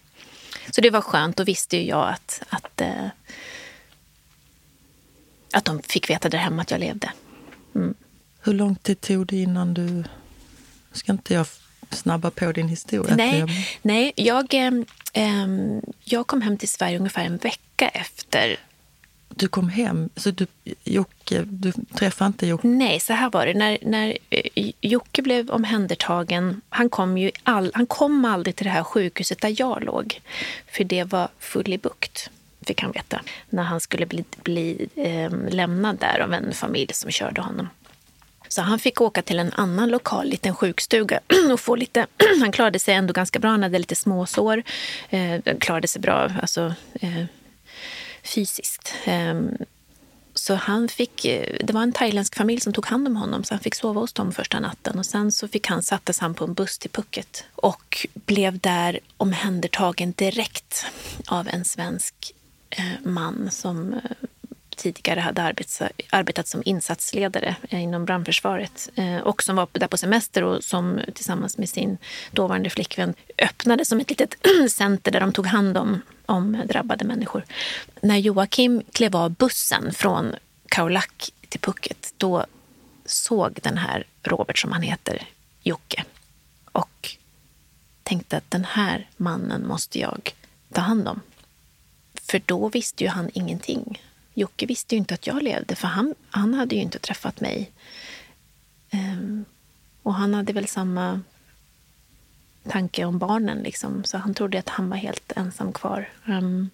Så 0.70 0.80
det 0.80 0.90
var 0.90 1.00
skönt. 1.00 1.36
Då 1.36 1.44
visste 1.44 1.76
ju 1.76 1.86
jag 1.86 2.08
att, 2.08 2.42
att, 2.48 2.80
eh, 2.80 3.06
att 5.52 5.64
de 5.64 5.82
fick 5.82 6.10
veta 6.10 6.28
där 6.28 6.38
hemma 6.38 6.62
att 6.62 6.70
jag 6.70 6.80
levde. 6.80 7.12
Mm. 7.74 7.94
Hur 8.40 8.54
lång 8.54 8.74
tid 8.74 9.00
tog 9.00 9.26
det 9.26 9.36
innan 9.36 9.74
du... 9.74 10.04
Ska 10.92 11.12
inte 11.12 11.34
jag 11.34 11.46
snabba 11.90 12.30
på 12.30 12.52
din 12.52 12.68
historia? 12.68 13.16
Nej, 13.16 13.44
nej 13.82 14.12
jag, 14.16 14.54
eh, 15.12 15.46
jag 16.04 16.26
kom 16.26 16.42
hem 16.42 16.56
till 16.58 16.68
Sverige 16.68 16.98
ungefär 16.98 17.24
en 17.24 17.36
vecka 17.36 17.88
efter 17.88 18.56
Du 19.28 19.48
kom 19.48 19.68
hem, 19.68 20.08
så 20.16 20.30
du, 20.30 20.46
Jocke, 20.84 21.44
du 21.46 21.72
träffade 21.72 22.26
inte 22.26 22.46
Jocke? 22.46 22.66
Nej, 22.66 23.00
så 23.00 23.12
här 23.12 23.30
var 23.30 23.46
det. 23.46 23.54
När, 23.54 23.78
när 23.82 24.18
eh, 24.30 24.70
Jocke 24.80 25.22
blev 25.22 25.50
omhändertagen, 25.50 26.60
han 26.68 26.88
kom, 26.90 27.18
ju 27.18 27.30
all, 27.42 27.70
han 27.74 27.86
kom 27.86 28.24
aldrig 28.24 28.56
till 28.56 28.66
det 28.66 28.72
här 28.72 28.84
sjukhuset 28.84 29.40
där 29.40 29.54
jag 29.58 29.84
låg. 29.84 30.20
För 30.66 30.84
det 30.84 31.04
var 31.04 31.28
full 31.38 31.72
i 31.72 31.78
bukt, 31.78 32.30
fick 32.66 32.82
han 32.82 32.92
veta. 32.92 33.20
När 33.50 33.62
han 33.62 33.80
skulle 33.80 34.06
bli, 34.06 34.24
bli 34.42 34.88
eh, 34.96 35.30
lämnad 35.50 35.98
där 35.98 36.20
av 36.20 36.34
en 36.34 36.52
familj 36.52 36.92
som 36.94 37.10
körde 37.10 37.40
honom. 37.40 37.68
Så 38.52 38.62
han 38.62 38.78
fick 38.78 39.00
åka 39.00 39.22
till 39.22 39.38
en 39.38 39.52
annan 39.52 39.88
lokal 39.88 40.26
liten 40.26 40.54
sjukstuga 40.54 41.20
och 41.52 41.60
få 41.60 41.76
lite... 41.76 42.06
han 42.40 42.52
klarade 42.52 42.78
sig 42.78 42.94
ändå 42.94 43.12
ganska 43.12 43.38
bra. 43.38 43.50
Han 43.50 43.62
hade 43.62 43.78
lite 43.78 43.96
småsår. 43.96 44.62
Eh, 45.10 45.56
klarade 45.58 45.88
sig 45.88 46.00
bra 46.00 46.30
alltså, 46.40 46.74
eh, 47.00 47.24
fysiskt. 48.22 48.94
Eh, 49.04 49.34
så 50.34 50.54
han 50.54 50.88
fick, 50.88 51.24
eh, 51.24 51.56
det 51.64 51.72
var 51.72 51.82
en 51.82 51.92
thailändsk 51.92 52.34
familj 52.34 52.60
som 52.60 52.72
tog 52.72 52.86
hand 52.86 53.06
om 53.06 53.16
honom 53.16 53.44
så 53.44 53.54
han 53.54 53.60
fick 53.60 53.74
sova 53.74 54.00
hos 54.00 54.12
dem 54.12 54.32
första 54.32 54.60
natten. 54.60 54.98
Och 54.98 55.06
Sen 55.06 55.32
så 55.32 55.48
fick 55.48 55.66
han, 55.66 55.82
sattes 55.82 56.18
han 56.18 56.34
på 56.34 56.44
en 56.44 56.54
buss 56.54 56.78
till 56.78 56.90
Phuket 56.90 57.44
och 57.54 58.06
blev 58.14 58.58
där 58.58 59.00
omhändertagen 59.16 60.12
direkt 60.12 60.86
av 61.26 61.48
en 61.48 61.64
svensk 61.64 62.14
eh, 62.70 62.84
man 63.02 63.48
som 63.50 63.92
eh, 63.92 64.00
tidigare 64.80 65.20
hade 65.20 65.42
arbetat, 65.42 65.92
arbetat 66.10 66.48
som 66.48 66.62
insatsledare 66.64 67.56
eh, 67.68 67.82
inom 67.82 68.04
brandförsvaret 68.04 68.90
eh, 68.94 69.16
och 69.18 69.42
som 69.42 69.56
var 69.56 69.68
där 69.72 69.86
på 69.86 69.96
semester 69.96 70.44
och 70.44 70.64
som 70.64 71.00
tillsammans 71.14 71.58
med 71.58 71.68
sin 71.68 71.98
dåvarande 72.30 72.70
flickvän 72.70 73.14
öppnade 73.38 73.84
som 73.84 74.00
ett 74.00 74.10
litet 74.10 74.34
center 74.70 75.10
där 75.10 75.20
de 75.20 75.32
tog 75.32 75.46
hand 75.46 75.78
om, 75.78 76.02
om 76.26 76.62
drabbade 76.68 77.04
människor. 77.04 77.44
När 78.02 78.16
Joakim 78.16 78.82
klev 78.92 79.16
av 79.16 79.30
bussen 79.30 79.92
från 79.94 80.34
Kaulak 80.68 81.30
till 81.48 81.60
Phuket 81.60 82.14
då 82.16 82.46
såg 83.04 83.58
den 83.62 83.78
här 83.78 84.04
Robert, 84.22 84.58
som 84.58 84.72
han 84.72 84.82
heter, 84.82 85.26
Jocke 85.62 86.04
och 86.72 87.16
tänkte 88.02 88.36
att 88.36 88.50
den 88.50 88.64
här 88.64 89.08
mannen 89.16 89.66
måste 89.66 89.98
jag 89.98 90.34
ta 90.72 90.80
hand 90.80 91.08
om. 91.08 91.20
För 92.14 92.42
då 92.46 92.68
visste 92.68 93.04
ju 93.04 93.10
han 93.10 93.30
ingenting. 93.34 94.02
Jocke 94.34 94.66
visste 94.66 94.94
ju 94.94 94.98
inte 94.98 95.14
att 95.14 95.26
jag 95.26 95.42
levde, 95.42 95.74
för 95.74 95.88
han, 95.88 96.14
han 96.30 96.54
hade 96.54 96.74
ju 96.74 96.80
inte 96.80 96.98
träffat 96.98 97.40
mig. 97.40 97.70
Um, 98.92 99.44
och 100.02 100.14
han 100.14 100.34
hade 100.34 100.52
väl 100.52 100.66
samma 100.66 101.20
tanke 102.68 103.04
om 103.04 103.18
barnen, 103.18 103.58
liksom, 103.58 104.04
så 104.04 104.18
han 104.18 104.34
trodde 104.34 104.58
att 104.58 104.68
han 104.68 104.90
var 104.90 104.96
helt 104.96 105.32
ensam 105.36 105.72
kvar. 105.72 106.08
Um, 106.26 106.70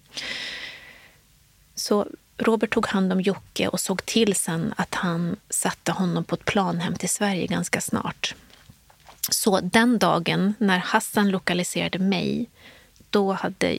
så 1.75 2.07
Robert 2.37 2.73
tog 2.73 2.87
hand 2.87 3.13
om 3.13 3.21
Jocke 3.21 3.67
och 3.67 3.79
såg 3.79 4.05
till 4.05 4.35
sen 4.35 4.73
att 4.77 4.95
han 4.95 5.35
satte 5.49 5.91
honom 5.91 6.23
på 6.23 6.35
ett 6.35 6.45
plan 6.45 6.79
hem 6.79 6.95
till 6.95 7.09
Sverige 7.09 7.47
ganska 7.47 7.81
snart. 7.81 8.35
Så 9.29 9.59
den 9.59 9.97
dagen 9.97 10.53
när 10.57 10.77
Hassan 10.77 11.29
lokaliserade 11.29 11.99
mig, 11.99 12.49
då 13.09 13.33
hade 13.33 13.77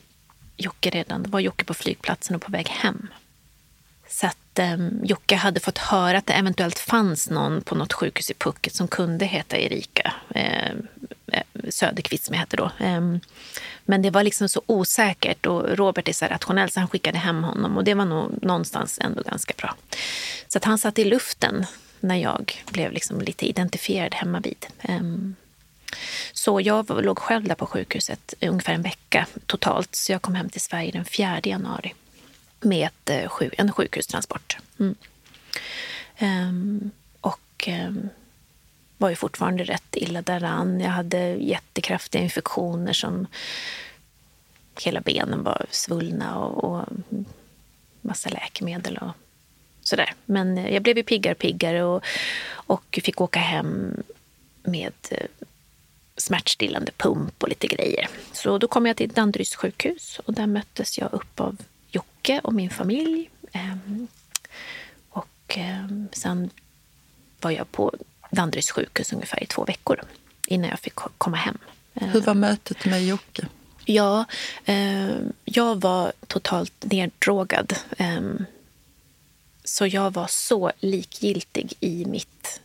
Jocke 0.56 0.90
redan, 0.90 1.30
var 1.30 1.40
Jocke 1.40 1.64
på 1.64 1.74
flygplatsen 1.74 2.36
och 2.36 2.42
på 2.42 2.52
väg 2.52 2.68
hem. 2.68 3.08
Så 4.09 4.26
att 4.26 4.59
eh, 4.59 4.76
Jocke 5.02 5.36
hade 5.36 5.61
fått 5.61 5.78
höra 5.78 6.18
att 6.18 6.26
det 6.26 6.32
eventuellt 6.32 6.78
fanns 6.78 7.30
någon 7.30 7.62
på 7.62 7.74
något 7.74 7.92
sjukhus 7.92 8.30
i 8.30 8.34
Phuket 8.34 8.74
som 8.74 8.88
kunde 8.88 9.24
heta 9.24 9.59
Erika 9.59 10.14
ehm, 10.34 10.86
eh, 11.32 11.42
Söderqvist 11.68 12.24
som 12.24 12.34
jag 12.34 12.40
hette 12.40 12.56
då. 12.56 12.70
Eh, 12.78 13.00
men 13.84 14.02
det 14.02 14.11
var 14.11 14.22
liksom 14.22 14.48
så 14.48 14.62
osäkert 14.66 15.46
och 15.46 15.76
Robert 15.76 16.09
är 16.09 16.12
så 16.12 16.26
rationell 16.26 16.70
så 16.70 16.80
han 16.80 16.88
skickade 16.88 17.18
hem 17.18 17.44
honom 17.44 17.76
och 17.76 17.84
det 17.84 17.94
var 17.94 18.04
nog 18.04 18.42
någonstans 18.42 18.98
ändå 19.02 19.22
ganska 19.22 19.54
bra. 19.56 19.74
Så 20.48 20.59
att 20.59 20.64
han 20.64 20.78
satt 20.78 20.98
i 20.98 21.04
luften 21.04 21.66
när 22.00 22.16
jag 22.16 22.64
blev 22.70 22.92
liksom 22.92 23.20
lite 23.20 23.46
identifierad 23.46 24.14
hemma 24.14 24.40
vid. 24.40 24.66
Ehm, 24.80 25.34
så 26.32 26.61
jag 26.61 27.04
låg 27.04 27.18
själv 27.18 27.48
där 27.48 27.54
på 27.54 27.66
sjukhuset 27.66 28.34
ungefär 28.40 28.72
en 28.72 28.82
vecka 28.82 29.26
totalt. 29.46 29.94
Så 29.94 30.12
jag 30.12 30.22
kom 30.22 30.34
hem 30.34 30.48
till 30.48 30.61
Sverige 30.61 30.90
den 30.90 31.04
4 31.04 31.40
januari 31.42 31.94
med 32.61 32.86
ett, 32.86 33.11
eh, 33.11 33.48
en 33.59 33.72
sjukhustransport. 33.72 34.56
Mm. 34.78 34.94
Um, 36.20 36.90
och 37.20 37.68
um, 37.68 38.09
var 38.98 39.11
ju 39.11 39.16
fortfarande 39.16 39.64
rätt 39.64 39.96
illa 39.96 40.22
däran. 40.22 40.80
Jag 40.80 40.90
hade 40.90 41.18
jättekraftiga 41.34 42.22
infektioner 42.22 42.92
som 42.92 43.26
hela 44.80 45.00
benen 45.00 45.42
var 45.42 45.66
svullna 45.70 46.38
och, 46.38 46.64
och 46.64 46.84
massa 48.00 48.30
läkemedel 48.30 48.96
och 48.96 49.11
sådär. 49.80 50.14
Men 50.24 50.59
eh, 50.59 50.74
jag 50.74 50.82
blev 50.82 50.96
ju 50.96 51.02
piggare 51.02 51.34
och 51.34 51.38
piggare 51.38 51.84
och, 51.84 52.04
och 52.50 52.98
fick 53.02 53.20
åka 53.20 53.40
hem 53.40 54.02
med 54.62 54.92
eh, 55.11 55.26
smärtstillande 56.16 56.92
pump 56.96 57.42
och 57.42 57.48
lite 57.48 57.66
grejer. 57.66 58.09
Så 58.32 58.59
då 58.59 58.68
kom 58.68 58.86
jag 58.86 58.96
till 58.96 59.09
Danderyds 59.09 59.56
sjukhus 59.56 60.20
och 60.24 60.34
där 60.34 60.46
möttes 60.46 60.98
jag 60.98 61.12
upp 61.12 61.40
av 61.40 61.56
Jocke 61.91 62.41
och 62.45 62.55
min 62.55 62.70
familj. 62.70 63.30
Ehm, 63.53 64.09
och 65.11 65.57
ehm, 65.57 66.09
sen 66.12 66.51
var 67.41 67.51
jag 67.51 67.72
på 67.72 67.95
Danderyds 68.30 68.70
sjukhus 68.70 69.12
ungefär 69.12 69.43
i 69.43 69.47
två 69.47 69.64
veckor 69.64 70.01
innan 70.47 70.70
jag 70.70 70.80
fick 70.80 70.95
komma 70.95 71.36
hem. 71.36 71.59
Hur 71.95 72.20
var 72.20 72.34
mötet 72.34 72.84
med 72.84 73.07
Jocke? 73.07 73.47
Ja, 73.84 74.24
jag 75.45 75.80
var 75.80 76.12
totalt 76.26 76.72
neddrogad. 76.80 77.74
Så 79.64 79.86
jag 79.86 80.11
var 80.11 80.26
så 80.26 80.72
likgiltig 80.80 81.74
i, 81.80 82.05
mitt, 82.05 82.61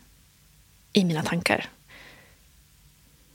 i 0.94 1.04
mina 1.04 1.24
tankar 1.24 1.70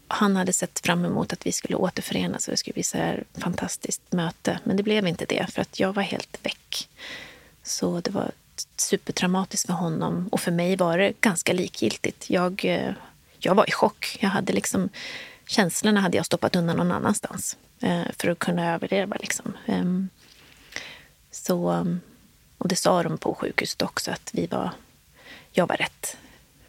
han 0.09 0.37
hade 0.37 0.53
sett 0.53 0.79
fram 0.79 1.05
emot 1.05 1.33
att 1.33 1.47
vi 1.47 1.53
skulle 1.53 1.77
återförenas 1.77 2.49
och 2.49 2.51
det 2.51 2.57
skulle 2.57 2.75
bli 2.75 2.83
så 2.83 2.99
här 2.99 3.25
fantastiskt 3.35 4.13
möte. 4.13 4.61
Men 4.65 4.77
det 4.77 4.83
blev 4.83 5.07
inte 5.07 5.25
det, 5.25 5.47
för 5.51 5.63
att 5.63 5.81
jag 5.81 5.93
var 5.93 6.03
helt 6.03 6.39
väck. 6.43 6.89
Så 7.63 8.01
det 8.01 8.11
var 8.11 8.31
supertraumatiskt 8.77 9.67
för 9.67 9.73
honom. 9.73 10.29
Och 10.33 10.41
för 10.41 10.51
mig 10.51 10.77
var 10.77 10.99
det 10.99 11.21
ganska 11.21 11.53
likgiltigt. 11.53 12.31
Jag, 12.31 12.65
eh, 12.65 12.93
jag 13.39 13.55
var 13.55 13.69
i 13.69 13.73
chock. 13.73 14.19
Jag 14.21 14.29
hade 14.29 14.53
liksom, 14.53 14.89
känslorna 15.47 16.01
hade 16.01 16.17
jag 16.17 16.27
stoppat 16.27 16.57
undan 16.57 16.77
någon 16.77 16.93
annanstans 16.93 17.57
eh, 17.81 18.03
för 18.19 18.29
att 18.29 18.39
kunna 18.39 18.75
överleva. 18.75 19.17
Liksom. 19.21 19.53
Ehm, 19.67 20.09
så, 21.31 21.87
och 22.59 22.69
det 22.69 22.77
sa 22.77 23.03
de 23.03 23.19
på 23.19 23.35
sjukhuset 23.35 23.83
också, 23.83 24.11
att 24.11 24.31
vi 24.33 24.47
var, 24.47 24.71
jag 25.53 25.67
var 25.67 25.77
rätt 25.77 26.17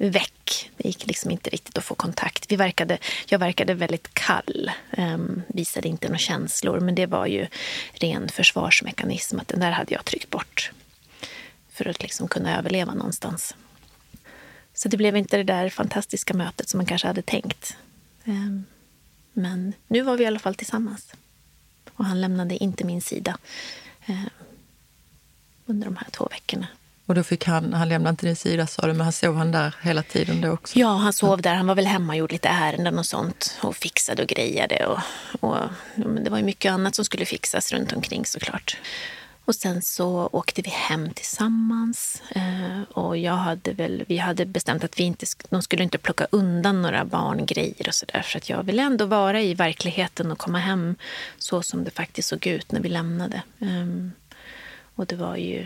väck. 0.08 0.72
Det 0.78 0.88
gick 0.88 1.08
liksom 1.08 1.32
inte 1.32 1.50
riktigt 1.50 1.78
att 1.78 1.84
få 1.84 1.96
kontakt. 1.96 2.52
Vi 2.52 2.56
verkade, 2.56 2.98
jag 3.28 3.40
verkade 3.40 3.74
väldigt 3.74 4.14
kall, 4.14 4.72
um, 4.98 5.42
visade 5.48 5.88
inte 5.88 6.08
några 6.08 6.18
känslor. 6.18 6.80
Men 6.80 6.96
det 6.96 7.06
var 7.06 7.26
ju 7.26 7.48
ren 7.94 8.30
försvarsmekanism. 8.30 9.40
Att 9.40 9.48
den 9.48 9.60
där 9.60 9.72
hade 9.72 9.94
jag 9.94 10.06
tryckt 10.06 10.30
bort 10.30 10.72
för 11.70 11.90
att 11.90 12.02
liksom 12.02 12.28
kunna 12.28 12.58
överleva 12.58 12.94
någonstans. 12.94 13.56
Så 14.74 14.90
det 14.90 14.98
blev 14.98 15.18
inte 15.18 15.38
det 15.38 15.44
där 15.44 15.70
fantastiska 15.70 16.34
mötet 16.34 16.70
som 16.70 16.78
man 16.78 16.86
kanske 16.86 17.08
hade 17.08 17.22
tänkt. 17.22 17.78
Um, 18.26 18.66
men 19.34 19.74
nu 19.88 20.02
var 20.02 20.18
vi 20.18 20.24
i 20.24 20.28
alla 20.28 20.40
fall 20.40 20.56
tillsammans. 20.56 21.14
Och 21.94 22.06
han 22.06 22.22
lämnade 22.22 22.64
inte 22.64 22.84
min 22.84 23.02
sida 23.02 23.38
um, 24.08 24.30
under 25.66 25.86
de 25.86 25.96
här 25.96 26.08
två 26.12 26.28
veckorna. 26.32 26.68
Och 27.10 27.16
då 27.16 27.24
fick 27.24 27.46
han, 27.46 27.74
han 27.74 27.90
lämnade 27.90 28.10
inte 28.10 28.26
din 28.26 28.36
sida 28.36 28.68
sa 28.68 28.82
du, 28.82 28.88
men 28.88 29.02
han 29.02 29.12
sov 29.12 29.36
han 29.36 29.52
där 29.52 29.76
hela 29.82 30.04
tiden 30.04 30.42
då 30.42 30.52
också? 30.52 30.80
Ja, 30.80 30.88
han 30.88 31.14
sov 31.14 31.42
där. 31.42 31.56
Han 31.56 31.68
var 31.68 31.76
väl 31.76 31.86
hemma 31.86 32.14
och 32.14 32.18
gjorde 32.18 32.34
lite 32.34 32.48
ärenden 32.48 33.00
och 33.00 33.06
sånt 33.06 33.58
och 33.62 33.76
fixade 33.76 34.22
och 34.24 34.30
grejade. 34.30 34.86
Och, 34.86 35.00
och 35.40 35.58
det 35.96 36.30
var 36.30 36.38
ju 36.38 36.44
mycket 36.44 36.72
annat 36.72 36.96
som 36.96 37.06
skulle 37.06 37.26
fixas 37.26 37.72
runt 37.72 37.94
omkring 37.94 38.26
såklart. 38.26 38.78
Och 39.46 39.56
sen 39.56 39.82
så 39.82 40.30
åkte 40.32 40.62
vi 40.62 40.70
hem 40.70 41.10
tillsammans. 41.14 42.22
Eh, 42.30 42.82
och 42.92 43.18
jag 43.18 43.36
hade 43.36 43.74
väl, 43.74 44.04
vi 44.08 44.18
hade 44.18 44.46
bestämt 44.46 44.84
att 44.84 45.00
vi 45.00 45.04
inte, 45.04 45.26
de 45.50 45.62
skulle 45.62 45.84
inte 45.84 45.98
plocka 45.98 46.28
undan 46.32 46.82
några 46.82 47.06
barngrejer 47.06 47.88
och 47.88 47.96
sådär. 47.96 48.22
För 48.22 48.38
att 48.38 48.50
jag 48.50 48.64
ville 48.64 48.82
ändå 48.82 49.06
vara 49.06 49.42
i 49.42 49.54
verkligheten 49.54 50.32
och 50.32 50.38
komma 50.38 50.60
hem 50.60 50.96
så 51.38 51.62
som 51.62 51.84
det 51.84 51.92
faktiskt 51.92 52.30
såg 52.30 52.48
ut 52.48 52.72
när 52.72 52.80
vi 52.80 52.90
lämnade. 52.90 53.42
Ehm, 53.60 54.12
och 54.96 55.06
det 55.06 55.16
var 55.16 55.36
ju 55.36 55.66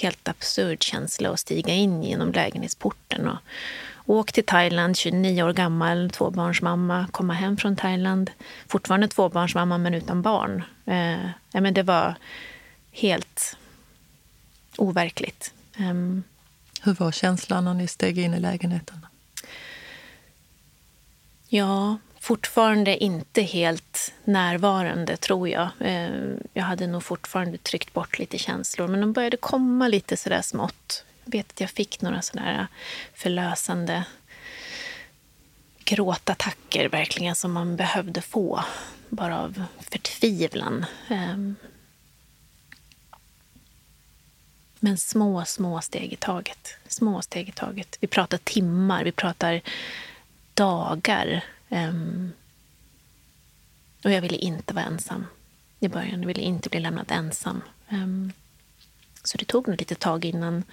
helt 0.00 0.28
absurd 0.28 0.82
känsla 0.82 1.30
att 1.30 1.40
stiga 1.40 1.74
in 1.74 2.02
genom 2.02 2.32
lägenhetsporten. 2.32 3.28
Och, 3.28 3.38
åk 4.06 4.32
till 4.32 4.44
Thailand, 4.44 4.96
29 4.96 5.42
år 5.42 5.52
gammal, 5.52 6.10
tvåbarnsmamma, 6.10 7.06
komma 7.12 7.34
hem 7.34 7.56
från 7.56 7.76
Thailand. 7.76 8.30
Fortfarande 8.68 9.08
tvåbarnsmamma, 9.08 9.78
men 9.78 9.94
utan 9.94 10.22
barn. 10.22 10.62
Eh, 10.86 11.60
men 11.60 11.74
det 11.74 11.82
var 11.82 12.14
helt 12.90 13.56
overkligt. 14.76 15.52
Um, 15.78 16.22
Hur 16.82 16.94
var 16.94 17.12
känslan 17.12 17.64
när 17.64 17.74
ni 17.74 17.88
steg 17.88 18.18
in 18.18 18.34
i 18.34 18.40
lägenheten? 18.40 19.06
Ja, 21.48 21.98
fortfarande 22.20 23.04
inte 23.04 23.42
helt 23.42 24.12
närvarande, 24.24 25.16
tror 25.16 25.48
jag. 25.48 25.68
Eh, 25.80 26.10
jag 26.52 26.64
hade 26.64 26.86
nog 26.86 27.02
fortfarande 27.02 27.58
tryckt 27.58 27.92
bort 27.92 28.18
lite 28.18 28.38
känslor, 28.38 28.88
men 28.88 29.00
de 29.00 29.12
började 29.12 29.36
komma 29.36 29.88
lite 29.88 30.16
sådär 30.16 30.42
smått. 30.42 31.04
Jag 31.24 31.32
vet 31.32 31.50
att 31.50 31.60
jag 31.60 31.70
fick 31.70 32.00
några 32.00 32.22
sådär 32.22 32.66
förlösande 33.14 34.04
gråtattacker 35.84 36.88
verkligen 36.88 37.34
som 37.34 37.52
man 37.52 37.76
behövde 37.76 38.22
få, 38.22 38.64
bara 39.08 39.38
av 39.38 39.64
förtvivlan. 39.80 40.86
Ehm. 41.08 41.56
Men 44.80 44.98
små, 44.98 45.44
små 45.44 45.80
steg 45.80 46.12
i 46.12 46.16
taget. 46.16 46.76
Små 46.88 47.22
steg 47.22 47.48
i 47.48 47.52
taget. 47.52 47.96
Vi 48.00 48.06
pratar 48.06 48.38
timmar, 48.38 49.04
vi 49.04 49.12
pratar 49.12 49.60
dagar. 50.54 51.44
Um, 51.68 52.32
och 54.04 54.10
jag 54.10 54.20
ville 54.20 54.36
inte 54.36 54.74
vara 54.74 54.84
ensam 54.84 55.26
i 55.80 55.88
början. 55.88 56.20
Jag 56.20 56.26
ville 56.26 56.40
inte 56.40 56.68
bli 56.68 56.80
lämnad 56.80 57.12
ensam. 57.12 57.62
Um, 57.88 58.32
så 59.24 59.38
det 59.38 59.44
tog 59.44 59.68
nog 59.68 59.78
lite 59.78 59.94
tag 59.94 60.24
innan... 60.24 60.64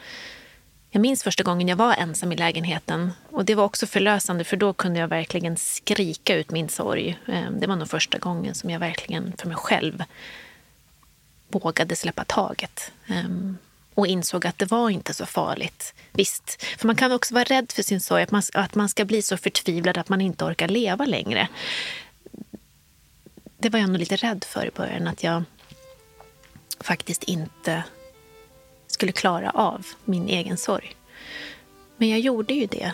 Jag 0.90 1.02
minns 1.02 1.24
första 1.24 1.44
gången 1.44 1.68
jag 1.68 1.76
var 1.76 1.94
ensam 1.94 2.32
i 2.32 2.36
lägenheten. 2.36 3.12
Och 3.30 3.46
Det 3.46 3.56
var 3.56 3.64
också 3.64 3.88
förlösande, 3.88 4.44
för 4.44 4.58
då 4.58 4.74
kunde 4.74 5.00
jag 5.00 5.08
verkligen 5.08 5.58
skrika 5.58 6.36
ut 6.36 6.52
min 6.52 6.70
sorg. 6.70 7.20
Um, 7.28 7.60
det 7.60 7.68
var 7.68 7.76
nog 7.76 7.90
första 7.90 8.18
gången 8.18 8.56
som 8.56 8.70
jag 8.70 8.80
verkligen 8.80 9.34
för 9.38 9.48
mig 9.48 9.58
själv 9.58 10.04
vågade 11.48 11.96
släppa 11.96 12.26
taget 12.26 12.92
och 13.96 14.08
insåg 14.08 14.48
att 14.48 14.58
det 14.58 14.72
var 14.72 14.90
inte 14.90 15.14
så 15.14 15.26
farligt. 15.26 15.94
Visst, 16.12 16.64
för 16.64 16.88
man 16.88 16.96
kan 16.96 17.12
också 17.12 17.34
vara 17.34 17.44
rädd 17.44 17.72
för 17.72 17.84
sin 17.84 18.02
sorg, 18.02 18.24
att 18.24 18.32
man, 18.32 18.42
att 18.54 18.76
man 18.76 18.90
ska 18.90 19.06
bli 19.06 19.22
så 19.22 19.38
förtvivlad 19.38 19.98
att 19.98 20.10
man 20.10 20.22
inte 20.22 20.46
orkar 20.46 20.68
leva 20.68 21.06
längre. 21.06 21.48
Det 23.58 23.70
var 23.70 23.80
jag 23.80 23.90
nog 23.90 24.00
lite 24.00 24.16
rädd 24.16 24.44
för 24.44 24.66
i 24.66 24.72
början, 24.72 25.08
att 25.08 25.24
jag 25.24 25.44
faktiskt 26.80 27.24
inte 27.24 27.84
skulle 28.88 29.12
klara 29.12 29.50
av 29.50 29.86
min 30.06 30.30
egen 30.30 30.58
sorg. 30.58 30.96
Men 31.98 32.10
jag 32.10 32.20
gjorde 32.20 32.54
ju 32.54 32.66
det 32.66 32.92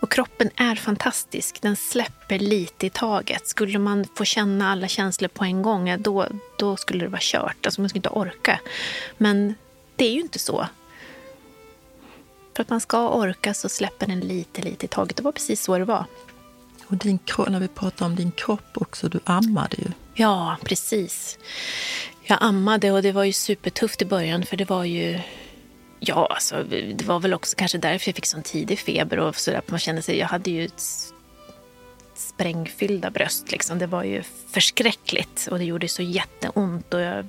och 0.00 0.10
kroppen 0.10 0.50
är 0.56 0.74
fantastisk. 0.74 1.62
Den 1.62 1.76
släpper 1.76 2.38
lite 2.38 2.86
i 2.86 2.90
taget. 2.90 3.48
Skulle 3.48 3.78
man 3.78 4.04
få 4.14 4.24
känna 4.24 4.70
alla 4.70 4.88
känslor 4.88 5.28
på 5.28 5.44
en 5.44 5.62
gång, 5.62 6.02
då, 6.02 6.26
då 6.58 6.76
skulle 6.76 7.04
det 7.04 7.10
vara 7.10 7.20
kört. 7.22 7.66
Alltså 7.66 7.80
man 7.80 7.88
skulle 7.88 7.98
inte 7.98 8.08
orka. 8.08 8.60
Men 9.16 9.54
det 9.96 10.04
är 10.04 10.12
ju 10.12 10.20
inte 10.20 10.38
så. 10.38 10.66
För 12.54 12.62
att 12.62 12.70
man 12.70 12.80
ska 12.80 13.08
orka 13.08 13.54
så 13.54 13.68
släpper 13.68 14.06
den 14.06 14.20
lite, 14.20 14.62
lite 14.62 14.86
i 14.86 14.88
taget. 14.88 15.16
Det 15.16 15.22
var 15.22 15.32
precis 15.32 15.62
så 15.62 15.78
det 15.78 15.84
var. 15.84 16.04
Och 16.86 16.96
din, 16.96 17.18
när 17.48 17.60
vi 17.60 17.68
pratar 17.68 18.06
om 18.06 18.16
din 18.16 18.32
kropp 18.32 18.70
också, 18.74 19.08
du 19.08 19.20
ammade 19.24 19.76
ju. 19.76 19.86
Ja, 20.14 20.56
precis. 20.64 21.38
Jag 22.22 22.38
ammade 22.40 22.92
och 22.92 23.02
det 23.02 23.12
var 23.12 23.24
ju 23.24 23.32
supertufft 23.32 24.02
i 24.02 24.04
början 24.04 24.46
för 24.46 24.56
det 24.56 24.68
var 24.68 24.84
ju 24.84 25.20
Ja, 26.00 26.26
alltså, 26.26 26.62
det 26.94 27.04
var 27.04 27.20
väl 27.20 27.34
också 27.34 27.56
kanske 27.56 27.78
därför 27.78 28.08
jag 28.08 28.16
fick 28.16 28.26
sån 28.26 28.42
tidig 28.42 28.78
feber. 28.78 29.18
och 29.18 29.36
så 29.36 29.50
där. 29.50 29.62
Man 29.66 29.78
kände 29.78 30.02
sig, 30.02 30.18
Jag 30.18 30.26
hade 30.26 30.50
ju 30.50 30.68
sprängfyllda 32.14 33.10
bröst. 33.10 33.52
Liksom. 33.52 33.78
Det 33.78 33.86
var 33.86 34.04
ju 34.04 34.22
förskräckligt 34.50 35.48
och 35.50 35.58
det 35.58 35.64
gjorde 35.64 35.88
så 35.88 36.02
jätteont. 36.02 36.94
Och 36.94 37.00
jag, 37.00 37.26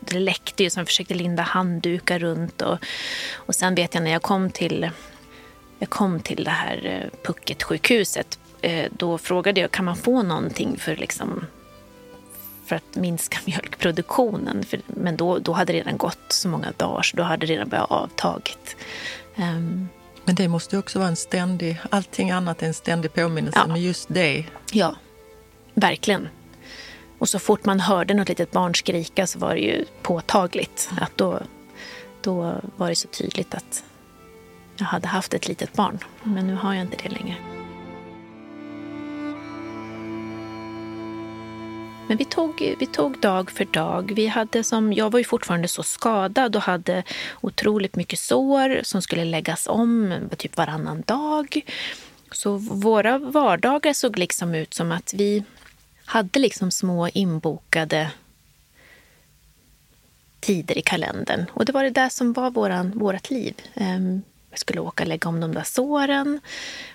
det 0.00 0.18
läckte 0.18 0.62
ju 0.62 0.70
så 0.70 0.80
jag 0.80 0.86
försökte 0.86 1.14
linda 1.14 1.42
handdukar 1.42 2.18
runt. 2.18 2.62
Och, 2.62 2.78
och 3.34 3.54
sen 3.54 3.74
vet 3.74 3.94
jag 3.94 4.02
när 4.04 4.10
jag 4.10 4.22
kom 4.22 4.50
till, 4.50 4.90
jag 5.78 5.90
kom 5.90 6.20
till 6.20 6.44
det 6.44 6.50
här 6.50 6.86
eh, 6.86 7.18
Pucket-sjukhuset. 7.22 8.38
Eh, 8.60 8.92
då 8.98 9.18
frågade 9.18 9.60
jag 9.60 9.70
kan 9.70 9.84
man 9.84 9.96
få 9.96 10.22
någonting 10.22 10.78
för 10.78 10.96
liksom 10.96 11.46
för 12.72 12.76
att 12.76 12.96
minska 12.96 13.38
mjölkproduktionen. 13.46 14.64
För, 14.64 14.80
men 14.86 15.16
då, 15.16 15.38
då 15.38 15.52
hade 15.52 15.72
det 15.72 15.78
redan 15.78 15.96
gått 15.96 16.18
så 16.28 16.48
många 16.48 16.72
dagar 16.76 17.02
så 17.02 17.16
då 17.16 17.22
hade 17.22 17.46
det 17.46 17.52
redan 17.52 17.68
börjat 17.68 17.90
avtagit. 17.90 18.76
Um, 19.36 19.88
men 20.24 20.34
det 20.34 20.48
måste 20.48 20.78
också 20.78 20.98
vara 20.98 21.08
en 21.08 21.16
ständig, 21.16 21.80
allting 21.90 22.30
annat 22.30 22.62
är 22.62 22.66
en 22.66 22.74
ständig 22.74 23.14
påminnelse, 23.14 23.58
ja. 23.58 23.66
men 23.66 23.82
just 23.82 24.08
det. 24.08 24.44
Ja, 24.72 24.96
verkligen. 25.74 26.28
Och 27.18 27.28
så 27.28 27.38
fort 27.38 27.64
man 27.64 27.80
hörde 27.80 28.14
något 28.14 28.28
litet 28.28 28.50
barn 28.50 28.74
skrika 28.74 29.26
så 29.26 29.38
var 29.38 29.54
det 29.54 29.60
ju 29.60 29.84
påtagligt. 30.02 30.90
Att 31.00 31.16
då, 31.16 31.40
då 32.20 32.54
var 32.76 32.88
det 32.88 32.96
så 32.96 33.08
tydligt 33.08 33.54
att 33.54 33.84
jag 34.76 34.86
hade 34.86 35.08
haft 35.08 35.34
ett 35.34 35.48
litet 35.48 35.72
barn. 35.72 35.98
Men 36.22 36.46
nu 36.46 36.54
har 36.54 36.74
jag 36.74 36.82
inte 36.82 36.96
det 37.02 37.08
längre. 37.08 37.36
Men 42.12 42.16
vi 42.18 42.24
tog, 42.24 42.76
vi 42.78 42.86
tog 42.86 43.20
dag 43.20 43.50
för 43.50 43.64
dag. 43.64 44.12
Vi 44.16 44.26
hade 44.26 44.64
som, 44.64 44.92
jag 44.92 45.10
var 45.10 45.18
ju 45.18 45.24
fortfarande 45.24 45.68
så 45.68 45.82
skadad 45.82 46.56
och 46.56 46.62
hade 46.62 47.02
otroligt 47.40 47.96
mycket 47.96 48.18
sår 48.18 48.80
som 48.82 49.02
skulle 49.02 49.24
läggas 49.24 49.66
om 49.66 50.14
typ 50.36 50.56
varannan 50.56 51.02
dag. 51.06 51.60
Så 52.32 52.56
våra 52.56 53.18
vardagar 53.18 53.92
såg 53.92 54.18
liksom 54.18 54.54
ut 54.54 54.74
som 54.74 54.92
att 54.92 55.14
vi 55.14 55.44
hade 56.04 56.38
liksom 56.38 56.70
små 56.70 57.08
inbokade 57.08 58.10
tider 60.40 60.78
i 60.78 60.82
kalendern. 60.82 61.44
Och 61.50 61.64
det 61.64 61.72
var 61.72 61.84
det 61.84 61.90
där 61.90 62.08
som 62.08 62.32
var 62.32 62.50
våran, 62.50 62.98
vårat 62.98 63.30
liv. 63.30 63.54
Um, 63.74 64.22
jag 64.52 64.58
skulle 64.58 64.80
åka 64.80 65.02
och 65.02 65.08
lägga 65.08 65.28
om 65.28 65.40
de 65.40 65.54
där 65.54 65.62
såren. 65.62 66.40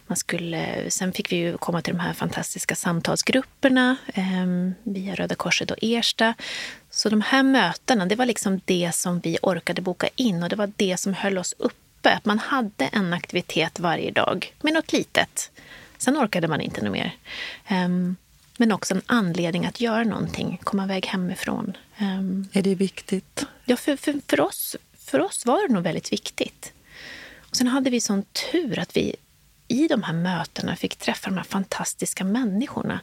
Man 0.08 0.18
skulle, 0.18 0.92
sen 0.92 1.14
fick 1.14 1.32
vi 1.32 1.36
ju 1.36 1.58
komma 1.58 1.82
till 1.82 1.94
de 1.94 2.00
här 2.00 2.14
fantastiska 2.14 2.76
samtalsgrupperna 2.76 3.98
eh, 4.14 4.46
via 4.84 5.16
Röda 5.16 5.36
Korset 5.36 5.72
och 5.72 5.78
Ersta. 5.82 6.34
Så 6.90 7.10
de 7.10 7.22
här 7.22 7.44
mötena, 7.44 8.06
det 8.06 8.16
var 8.16 8.26
liksom 8.26 8.62
det 8.66 8.96
som 8.96 9.20
vi 9.20 9.38
orkade 9.42 9.82
boka 9.82 10.10
in 10.16 10.44
och 10.44 10.50
det 10.50 10.56
var 10.56 10.72
det 10.76 10.98
som 10.98 11.14
höll 11.14 11.38
oss 11.38 11.56
uppe. 11.58 12.14
Att 12.14 12.26
man 12.26 12.40
hade 12.40 12.86
en 12.86 13.14
aktivitet 13.14 13.80
varje 13.80 14.12
dag 14.12 14.54
med 14.62 14.74
något 14.74 14.94
litet. 14.94 15.52
Sen 15.98 16.18
orkade 16.18 16.48
man 16.48 16.62
inte 16.62 16.82
något 16.82 16.94
mer. 16.94 17.16
Eh, 17.68 17.90
men 18.58 18.72
också 18.72 18.94
en 18.94 19.02
anledning 19.06 19.66
att 19.66 19.82
göra 19.82 20.04
någonting, 20.04 20.60
komma 20.64 20.84
iväg 20.84 21.06
hemifrån. 21.06 21.78
Um, 22.00 22.48
är 22.54 22.62
det 22.62 22.76
viktigt? 22.76 23.46
Ja, 23.66 23.78
för, 23.78 23.96
för, 23.96 24.22
för, 24.28 24.40
oss, 24.40 24.76
för 24.98 25.20
oss 25.20 25.46
var 25.46 25.68
det 25.68 25.74
nog 25.74 25.84
väldigt 25.84 26.12
viktigt. 26.12 26.74
Och 27.50 27.56
sen 27.56 27.68
hade 27.68 27.90
vi 27.90 28.02
sån 28.02 28.24
tur 28.52 28.80
att 28.80 28.98
vi 28.98 29.16
i 29.68 29.88
de 29.88 30.04
här 30.04 30.14
mötena 30.14 30.76
fick 30.76 30.96
träffa 30.96 31.30
de 31.30 31.38
här 31.38 31.44
fantastiska 31.44 32.24
människorna. 32.24 33.00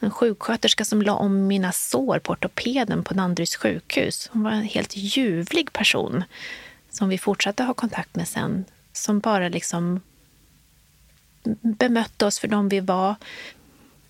En 0.00 0.10
sjuksköterska 0.10 0.84
som 0.84 1.02
la 1.02 1.14
om 1.14 1.46
mina 1.46 1.72
sår 1.72 2.18
på 2.18 2.32
ortopeden 2.32 3.04
på 3.04 3.14
Danderyds 3.14 3.56
sjukhus. 3.56 4.28
Hon 4.32 4.42
var 4.42 4.50
en 4.50 4.62
helt 4.62 4.96
ljuvlig 4.96 5.72
person 5.72 6.24
som 6.90 7.08
vi 7.08 7.18
fortsatte 7.18 7.62
ha 7.62 7.74
kontakt 7.74 8.16
med 8.16 8.28
sen. 8.28 8.64
Som 8.92 9.20
bara 9.20 9.48
liksom 9.48 10.00
bemötte 11.60 12.26
oss 12.26 12.38
för 12.38 12.48
de 12.48 12.68
vi 12.68 12.80
var. 12.80 13.14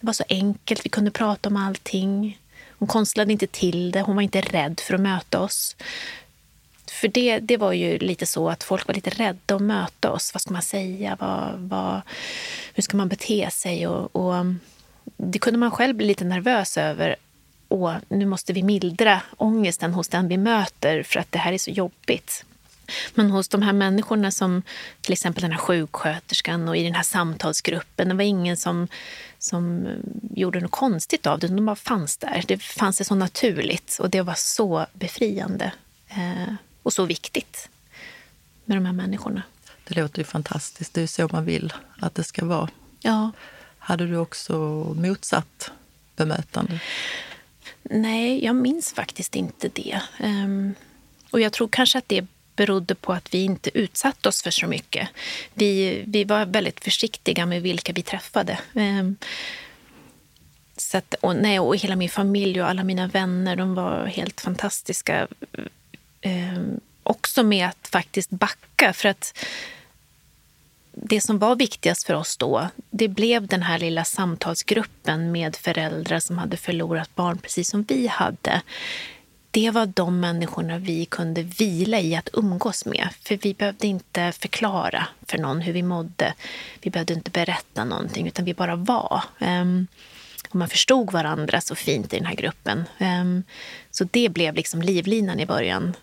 Det 0.00 0.06
var 0.06 0.12
så 0.12 0.24
enkelt, 0.28 0.84
vi 0.86 0.90
kunde 0.90 1.10
prata 1.10 1.48
om 1.48 1.56
allting. 1.56 2.38
Hon 2.68 2.88
konstlade 2.88 3.32
inte 3.32 3.46
till 3.46 3.90
det, 3.90 4.02
hon 4.02 4.16
var 4.16 4.22
inte 4.22 4.40
rädd 4.40 4.80
för 4.80 4.94
att 4.94 5.00
möta 5.00 5.40
oss. 5.40 5.76
För 7.02 7.08
det, 7.08 7.38
det 7.38 7.56
var 7.56 7.72
ju 7.72 7.98
lite 7.98 8.26
så 8.26 8.48
att 8.48 8.62
folk 8.62 8.86
var 8.86 8.94
lite 8.94 9.10
rädda 9.10 9.54
att 9.54 9.62
möta 9.62 10.10
oss. 10.10 10.34
Vad 10.34 10.40
ska 10.40 10.52
man 10.52 10.62
säga? 10.62 11.16
Vad, 11.20 11.54
vad, 11.58 12.00
hur 12.74 12.82
ska 12.82 12.96
man 12.96 13.08
bete 13.08 13.50
sig? 13.50 13.86
Och, 13.86 14.16
och, 14.16 14.46
det 15.16 15.38
kunde 15.38 15.58
man 15.58 15.70
själv 15.70 15.96
bli 15.96 16.06
lite 16.06 16.24
nervös 16.24 16.78
över. 16.78 17.16
Och 17.68 17.92
nu 18.08 18.26
måste 18.26 18.52
vi 18.52 18.62
mildra 18.62 19.20
ångesten 19.36 19.94
hos 19.94 20.08
den 20.08 20.28
vi 20.28 20.36
möter 20.36 21.02
för 21.02 21.20
att 21.20 21.32
det 21.32 21.38
här 21.38 21.52
är 21.52 21.58
så 21.58 21.70
jobbigt. 21.70 22.44
Men 23.14 23.30
hos 23.30 23.48
de 23.48 23.62
här 23.62 23.72
människorna 23.72 24.30
som 24.30 24.62
till 25.00 25.12
exempel 25.12 25.42
den 25.42 25.52
här 25.52 25.58
sjuksköterskan 25.58 26.68
och 26.68 26.76
i 26.76 26.84
den 26.84 26.94
här 26.94 27.02
samtalsgruppen, 27.02 28.08
det 28.08 28.14
var 28.14 28.22
ingen 28.22 28.56
som, 28.56 28.88
som 29.38 29.86
eh, 29.86 29.92
gjorde 30.34 30.60
något 30.60 30.70
konstigt 30.70 31.26
av 31.26 31.38
det. 31.38 31.48
De 31.48 31.66
bara 31.66 31.76
fanns 31.76 32.16
där. 32.16 32.44
Det 32.48 32.62
fanns 32.62 32.98
det 32.98 33.04
så 33.04 33.14
naturligt 33.14 33.98
och 34.00 34.10
det 34.10 34.22
var 34.22 34.34
så 34.34 34.86
befriande. 34.92 35.72
Eh, 36.08 36.54
och 36.82 36.92
så 36.92 37.04
viktigt 37.04 37.68
med 38.64 38.76
de 38.76 38.86
här 38.86 38.92
människorna. 38.92 39.42
Det 39.84 39.94
låter 39.94 40.18
ju 40.18 40.24
fantastiskt. 40.24 40.94
Det 40.94 41.02
är 41.02 41.06
så 41.06 41.28
man 41.32 41.44
vill 41.44 41.72
att 41.98 42.14
det 42.14 42.24
ska 42.24 42.44
vara. 42.44 42.68
Ja. 43.00 43.30
Hade 43.78 44.06
du 44.06 44.16
också 44.16 44.54
motsatt 44.96 45.70
bemötande? 46.16 46.80
Nej, 47.82 48.44
jag 48.44 48.56
minns 48.56 48.92
faktiskt 48.92 49.36
inte 49.36 49.68
det. 49.68 50.00
Um, 50.20 50.74
och 51.30 51.40
jag 51.40 51.52
tror 51.52 51.68
kanske 51.68 51.98
att 51.98 52.08
det 52.08 52.26
berodde 52.56 52.94
på 52.94 53.12
att 53.12 53.34
vi 53.34 53.44
inte 53.44 53.78
utsatte 53.78 54.28
oss 54.28 54.42
för 54.42 54.50
så 54.50 54.66
mycket. 54.66 55.08
Vi, 55.54 56.02
vi 56.06 56.24
var 56.24 56.46
väldigt 56.46 56.84
försiktiga 56.84 57.46
med 57.46 57.62
vilka 57.62 57.92
vi 57.92 58.02
träffade. 58.02 58.58
Um, 58.72 59.16
så 60.76 60.98
att, 60.98 61.14
och, 61.14 61.36
nej, 61.36 61.60
och 61.60 61.76
hela 61.76 61.96
min 61.96 62.10
familj 62.10 62.62
och 62.62 62.68
alla 62.68 62.84
mina 62.84 63.06
vänner 63.06 63.56
de 63.56 63.74
var 63.74 64.06
helt 64.06 64.40
fantastiska 64.40 65.28
eh, 66.22 66.62
också 67.02 67.42
med 67.42 67.68
att 67.68 67.88
faktiskt 67.88 68.30
backa. 68.30 68.92
För 68.92 69.08
att 69.08 69.38
det 70.92 71.20
som 71.20 71.38
var 71.38 71.56
viktigast 71.56 72.06
för 72.06 72.14
oss 72.14 72.36
då, 72.36 72.68
det 72.90 73.08
blev 73.08 73.46
den 73.46 73.62
här 73.62 73.78
lilla 73.78 74.04
samtalsgruppen 74.04 75.32
med 75.32 75.56
föräldrar 75.56 76.20
som 76.20 76.38
hade 76.38 76.56
förlorat 76.56 77.14
barn 77.14 77.38
precis 77.38 77.68
som 77.68 77.82
vi 77.82 78.06
hade. 78.06 78.62
Det 79.50 79.70
var 79.70 79.86
de 79.86 80.20
människorna 80.20 80.78
vi 80.78 81.04
kunde 81.04 81.42
vila 81.42 82.00
i 82.00 82.16
att 82.16 82.28
umgås 82.32 82.84
med. 82.84 83.08
För 83.20 83.36
vi 83.36 83.54
behövde 83.54 83.86
inte 83.86 84.32
förklara 84.32 85.06
för 85.26 85.38
någon 85.38 85.60
hur 85.60 85.72
vi 85.72 85.82
mådde. 85.82 86.34
Vi 86.80 86.90
behövde 86.90 87.14
inte 87.14 87.30
berätta 87.30 87.84
någonting, 87.84 88.26
utan 88.26 88.44
vi 88.44 88.54
bara 88.54 88.76
var. 88.76 89.22
Ehm, 89.38 89.86
och 90.52 90.56
man 90.56 90.68
förstod 90.68 91.12
varandra 91.12 91.60
så 91.60 91.74
fint 91.74 92.12
i 92.14 92.16
den 92.16 92.26
här 92.26 92.34
gruppen. 92.34 92.84
Ehm, 92.98 93.42
så 93.90 94.04
det 94.10 94.28
blev 94.28 94.54
liksom 94.54 94.82
livlinan 94.82 95.40
i 95.40 95.46
början. 95.46 95.96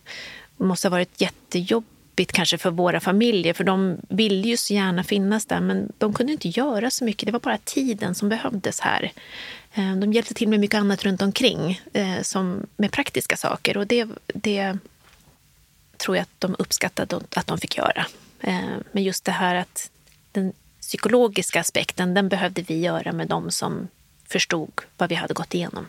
Det 0.58 0.64
måste 0.64 0.88
ha 0.88 0.92
varit 0.92 1.22
jättejobbigt 1.22 2.32
kanske 2.32 2.58
för 2.58 2.72
våra 2.72 3.00
familjer, 3.00 3.54
för 3.54 3.64
de 3.64 3.98
ville 4.10 4.48
ju 4.48 4.58
så 4.58 4.74
gärna 4.74 5.04
finnas 5.04 5.46
där, 5.46 5.60
men 5.60 5.92
de 5.98 6.14
kunde 6.14 6.32
inte 6.32 6.48
göra 6.48 6.90
så 6.90 7.06
mycket. 7.06 7.26
Det 7.26 7.32
var 7.32 7.40
bara 7.40 7.58
tiden 7.58 8.16
som 8.16 8.30
behövdes 8.30 8.80
här. 8.80 9.12
Ehm, 9.74 10.00
de 10.00 10.14
hjälpte 10.14 10.34
till 10.34 10.48
med 10.48 10.60
mycket 10.60 10.80
annat 10.80 11.04
runt 11.04 11.22
omkring, 11.22 11.82
eh, 11.94 12.22
som 12.22 12.68
med 12.78 12.92
praktiska 12.92 13.38
saker. 13.38 13.78
Och 13.78 13.88
det, 13.88 14.08
det 14.28 14.78
tror 15.98 16.18
jag 16.18 16.22
att 16.24 16.40
de 16.40 16.56
uppskattade 16.60 17.20
att 17.36 17.48
de 17.48 17.58
fick 17.58 17.78
göra. 17.78 18.06
Ehm, 18.42 18.84
men 18.92 19.04
just 19.04 19.26
det 19.26 19.32
här 19.32 19.56
att 19.56 19.92
den 20.32 20.54
psykologiska 20.82 21.60
aspekten, 21.60 22.14
den 22.14 22.30
behövde 22.30 22.62
vi 22.62 22.80
göra 22.80 23.12
med 23.12 23.28
de 23.28 23.52
som 23.52 23.88
förstod 24.30 24.82
vad 24.98 25.10
vi 25.10 25.16
hade 25.16 25.34
gått 25.34 25.54
igenom. 25.54 25.88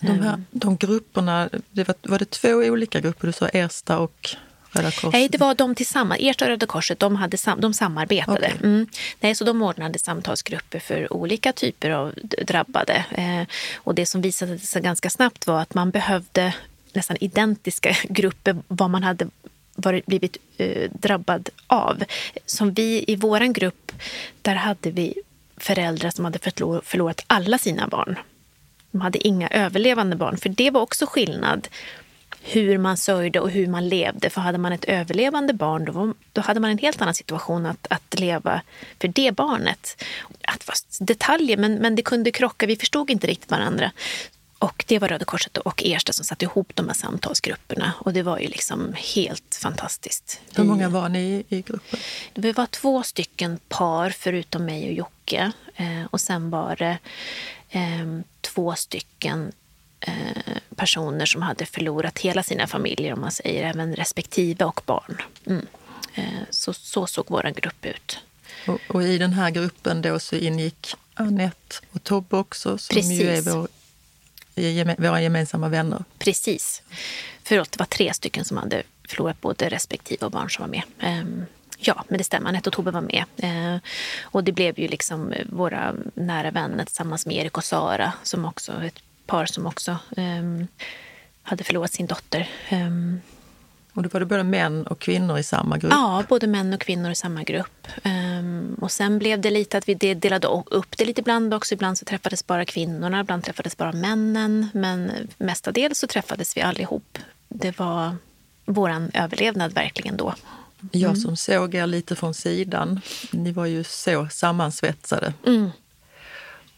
De, 0.00 0.20
här, 0.20 0.42
de 0.50 0.76
grupperna, 0.76 1.48
det 1.70 1.88
var, 1.88 1.94
var 2.02 2.18
det 2.18 2.30
två 2.30 2.48
olika 2.48 3.00
grupper? 3.00 3.26
Du 3.26 3.32
sa 3.32 3.48
Ersta 3.48 3.98
och 3.98 4.36
Röda 4.70 4.90
Korset? 4.90 5.12
Nej, 5.12 5.28
det 5.28 5.38
var 5.38 5.54
de 5.54 5.74
tillsammans. 5.74 6.20
Ersta 6.22 6.44
och 6.44 6.48
Röda 6.48 6.66
Korset 6.66 6.98
de, 6.98 7.16
hade 7.16 7.38
sam, 7.38 7.60
de 7.60 7.74
samarbetade. 7.74 8.38
Okay. 8.38 8.56
Mm. 8.62 8.86
Nej, 9.20 9.34
så 9.34 9.44
de 9.44 9.62
ordnade 9.62 9.98
samtalsgrupper 9.98 10.78
för 10.78 11.12
olika 11.12 11.52
typer 11.52 11.90
av 11.90 12.14
drabbade. 12.46 13.04
Eh, 13.10 13.42
och 13.76 13.94
det 13.94 14.06
som 14.06 14.20
visade 14.20 14.58
sig 14.58 14.82
ganska 14.82 15.10
snabbt 15.10 15.46
var 15.46 15.62
att 15.62 15.74
man 15.74 15.90
behövde 15.90 16.54
nästan 16.92 17.16
identiska 17.20 17.96
grupper 18.08 18.56
vad 18.68 18.90
man 18.90 19.02
hade 19.02 19.28
varit, 19.74 20.06
blivit 20.06 20.36
eh, 20.56 20.90
drabbad 20.92 21.48
av. 21.66 22.04
Som 22.46 22.72
vi 22.72 23.04
i 23.08 23.16
vår 23.16 23.52
grupp, 23.52 23.92
där 24.42 24.54
hade 24.54 24.90
vi 24.90 25.14
föräldrar 25.56 26.10
som 26.10 26.24
hade 26.24 26.38
förlorat 26.82 27.24
alla 27.26 27.58
sina 27.58 27.88
barn. 27.88 28.18
De 28.90 29.00
hade 29.00 29.26
inga 29.26 29.48
överlevande 29.48 30.16
barn, 30.16 30.36
för 30.36 30.48
det 30.48 30.70
var 30.70 30.80
också 30.80 31.06
skillnad 31.06 31.68
hur 32.42 32.78
man 32.78 32.96
sörjde 32.96 33.40
och 33.40 33.50
hur 33.50 33.66
man 33.66 33.88
levde. 33.88 34.30
För 34.30 34.40
hade 34.40 34.58
man 34.58 34.72
ett 34.72 34.84
överlevande 34.84 35.52
barn 35.52 35.84
då, 35.84 35.92
var, 35.92 36.14
då 36.32 36.40
hade 36.40 36.60
man 36.60 36.70
en 36.70 36.78
helt 36.78 37.02
annan 37.02 37.14
situation 37.14 37.66
att, 37.66 37.86
att 37.90 38.20
leva 38.20 38.62
för 39.00 39.08
det 39.08 39.32
barnet. 39.32 40.04
Att 40.42 40.68
var 40.68 41.04
detaljer, 41.04 41.56
men, 41.56 41.74
men 41.74 41.94
det 41.94 42.02
kunde 42.02 42.30
krocka. 42.30 42.66
Vi 42.66 42.76
förstod 42.76 43.10
inte 43.10 43.26
riktigt 43.26 43.50
varandra. 43.50 43.92
Och 44.58 44.84
det 44.88 44.98
var 44.98 45.08
Röda 45.08 45.24
Korset 45.24 45.56
och 45.56 45.82
Ersta 45.84 46.12
som 46.12 46.24
satte 46.24 46.44
ihop 46.44 46.72
de 46.74 46.86
här 46.88 46.94
samtalsgrupperna. 46.94 47.92
Och 47.98 48.12
det 48.12 48.22
var 48.22 48.38
ju 48.38 48.48
liksom 48.48 48.94
helt 49.14 49.58
fantastiskt. 49.62 50.40
Hur 50.54 50.64
många 50.64 50.88
var 50.88 51.08
ni 51.08 51.44
i 51.48 51.62
gruppen? 51.62 51.98
Vi 52.34 52.52
var 52.52 52.66
två 52.66 53.02
stycken 53.02 53.58
par, 53.68 54.10
förutom 54.10 54.64
mig 54.64 54.88
och 54.88 54.94
Jocke. 54.94 55.52
Eh, 55.76 56.04
och 56.10 56.20
sen 56.20 56.50
var 56.50 56.76
det 56.76 56.98
eh, 57.70 58.20
två 58.40 58.74
stycken 58.74 59.52
Eh, 60.00 60.56
personer 60.76 61.26
som 61.26 61.42
hade 61.42 61.66
förlorat 61.66 62.18
hela 62.18 62.42
sina 62.42 62.66
familjer, 62.66 63.12
om 63.12 63.20
man 63.20 63.30
säger, 63.30 63.64
även 63.64 63.96
respektive 63.96 64.64
och 64.64 64.80
barn. 64.86 65.22
Mm. 65.46 65.66
Eh, 66.14 66.24
så, 66.50 66.72
så 66.72 67.06
såg 67.06 67.24
vår 67.28 67.52
grupp 67.56 67.86
ut. 67.86 68.18
Och, 68.66 68.80
och, 68.88 69.02
i 69.02 69.18
den 69.18 69.32
här 69.32 69.50
gruppen 69.50 70.02
då 70.02 70.18
så 70.18 70.36
ingick 70.36 70.94
Annette 71.14 71.76
och 71.92 72.02
Tobbe 72.02 72.36
också, 72.36 72.78
som 72.78 72.94
Precis. 72.94 73.20
ju 73.20 73.28
är 73.28 73.42
vår, 73.42 73.68
våra 74.98 75.22
gemensamma 75.22 75.68
vänner. 75.68 76.04
Precis. 76.18 76.82
Förlåt, 77.42 77.72
det 77.72 77.78
var 77.78 77.86
tre 77.86 78.14
stycken 78.14 78.44
som 78.44 78.56
hade 78.56 78.82
förlorat 79.08 79.40
både 79.40 79.68
respektive 79.68 80.26
och 80.26 80.32
barn 80.32 80.50
som 80.50 80.62
var 80.62 80.68
med. 80.68 80.82
Ehm, 81.00 81.46
ja, 81.78 82.04
men 82.08 82.18
det 82.18 82.24
stämmer. 82.24 82.48
Anette 82.48 82.68
och 82.68 82.72
Tobbe 82.72 82.90
var 82.90 83.00
med. 83.00 83.24
Eh, 83.36 83.80
och 84.22 84.44
det 84.44 84.52
blev 84.52 84.80
ju 84.80 84.88
liksom 84.88 85.32
eh, 85.32 85.46
våra 85.46 85.94
nära 86.14 86.50
vänner 86.50 86.84
tillsammans 86.84 87.26
med 87.26 87.36
Erik 87.36 87.56
och 87.56 87.64
Sara 87.64 88.12
som 88.22 88.44
också 88.44 88.72
ett 88.82 89.02
par 89.26 89.46
som 89.46 89.66
också 89.66 89.98
ehm, 90.16 90.66
hade 91.42 91.64
förlorat 91.64 91.92
sin 91.92 92.06
dotter. 92.06 92.48
Ehm, 92.68 93.20
och 93.96 94.02
då 94.02 94.08
var 94.08 94.20
det 94.20 94.26
både 94.26 94.44
män 94.44 94.86
och 94.86 94.98
kvinnor 94.98 95.38
i 95.38 95.42
samma 95.42 95.78
grupp? 95.78 95.92
Ja, 95.92 96.24
både 96.28 96.46
män 96.46 96.74
och 96.74 96.80
kvinnor 96.80 97.10
i 97.10 97.14
samma 97.14 97.42
grupp. 97.42 97.88
Um, 98.04 98.74
och 98.80 98.92
sen 98.92 99.18
blev 99.18 99.40
det 99.40 99.50
lite 99.50 99.78
att 99.78 99.88
vi 99.88 99.94
delade 99.94 100.46
upp 100.46 100.96
det 100.96 101.04
lite 101.04 101.20
ibland 101.20 101.54
också. 101.54 101.74
Ibland 101.74 101.98
så 101.98 102.04
träffades 102.04 102.46
bara 102.46 102.64
kvinnorna, 102.64 103.20
ibland 103.20 103.44
träffades 103.44 103.76
bara 103.76 103.92
männen. 103.92 104.68
Men 104.74 105.10
mestadels 105.38 105.98
så 105.98 106.06
träffades 106.06 106.56
vi 106.56 106.60
allihop. 106.60 107.18
Det 107.48 107.78
var 107.78 108.16
vår 108.64 109.08
överlevnad 109.14 109.72
verkligen 109.72 110.16
då. 110.16 110.34
Mm. 110.80 110.90
Jag 110.92 111.18
som 111.18 111.36
såg 111.36 111.74
er 111.74 111.86
lite 111.86 112.16
från 112.16 112.34
sidan, 112.34 113.00
ni 113.30 113.52
var 113.52 113.66
ju 113.66 113.84
så 113.84 114.28
sammansvetsade. 114.30 115.34
Mm. 115.46 115.70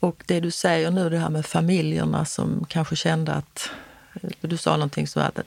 Och 0.01 0.23
det 0.27 0.41
du 0.41 0.51
säger 0.51 0.91
nu, 0.91 1.11
det 1.11 1.19
här 1.19 1.31
med 1.31 1.47
familjerna 1.47 2.25
som 2.25 2.67
kanske 2.69 2.97
kände 2.97 3.33
att 3.33 3.71
du 4.41 4.57
sa 4.57 4.73
någonting 4.73 5.07
så 5.07 5.21
att 5.21 5.39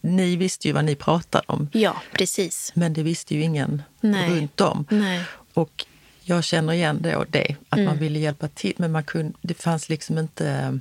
ni 0.00 0.36
visste 0.36 0.68
ju 0.68 0.74
vad 0.74 0.84
ni 0.84 0.94
pratade 0.94 1.44
om. 1.46 1.68
Ja, 1.72 2.02
precis. 2.12 2.72
Men 2.74 2.92
det 2.92 3.02
visste 3.02 3.34
ju 3.34 3.42
ingen 3.42 3.82
Nej. 4.00 4.30
runt 4.30 4.60
om. 4.60 4.84
Nej. 4.88 5.24
Och 5.54 5.86
jag 6.22 6.44
känner 6.44 6.72
igen 6.72 7.02
då 7.02 7.24
det, 7.28 7.56
att 7.68 7.78
mm. 7.78 7.84
man 7.84 7.98
ville 7.98 8.18
hjälpa 8.18 8.48
till 8.48 8.74
men 8.76 8.92
man 8.92 9.04
kunde, 9.04 9.32
det 9.40 9.54
fanns 9.54 9.88
liksom 9.88 10.18
inte... 10.18 10.78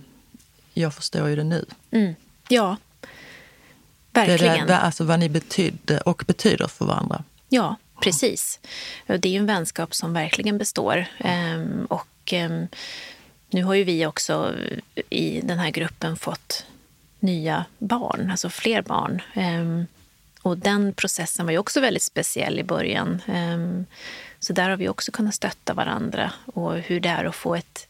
Jag 0.73 0.93
förstår 0.93 1.29
ju 1.29 1.35
det 1.35 1.43
nu. 1.43 1.65
Mm. 1.91 2.15
Ja, 2.49 2.77
verkligen. 4.11 4.59
Det 4.59 4.73
där, 4.73 4.79
alltså 4.79 5.03
vad 5.03 5.19
ni 5.19 5.29
betydde 5.29 6.01
och 6.01 6.23
betyder 6.27 6.67
för 6.67 6.85
varandra. 6.85 7.23
Ja, 7.49 7.75
precis. 8.01 8.59
Det 9.07 9.25
är 9.25 9.31
ju 9.31 9.37
en 9.37 9.45
vänskap 9.45 9.95
som 9.95 10.13
verkligen 10.13 10.57
består. 10.57 11.05
Ehm, 11.19 11.85
och 11.85 12.07
Ehm, 12.33 12.67
nu 13.49 13.63
har 13.63 13.73
ju 13.73 13.83
vi 13.83 14.05
också 14.05 14.55
i 15.09 15.41
den 15.41 15.59
här 15.59 15.71
gruppen 15.71 16.15
fått 16.15 16.65
nya 17.19 17.65
barn, 17.77 18.31
alltså 18.31 18.49
fler 18.49 18.81
barn. 18.81 19.21
Ehm, 19.33 19.87
och 20.41 20.57
den 20.57 20.93
processen 20.93 21.45
var 21.45 21.51
ju 21.51 21.57
också 21.57 21.81
väldigt 21.81 22.03
speciell 22.03 22.59
i 22.59 22.63
början. 22.63 23.21
Ehm, 23.27 23.85
så 24.39 24.53
där 24.53 24.69
har 24.69 24.77
vi 24.77 24.89
också 24.89 25.11
kunnat 25.11 25.35
stötta 25.35 25.73
varandra 25.73 26.31
och 26.45 26.73
hur 26.77 26.99
det 26.99 27.09
är 27.09 27.25
att 27.25 27.35
få 27.35 27.55
ett, 27.55 27.87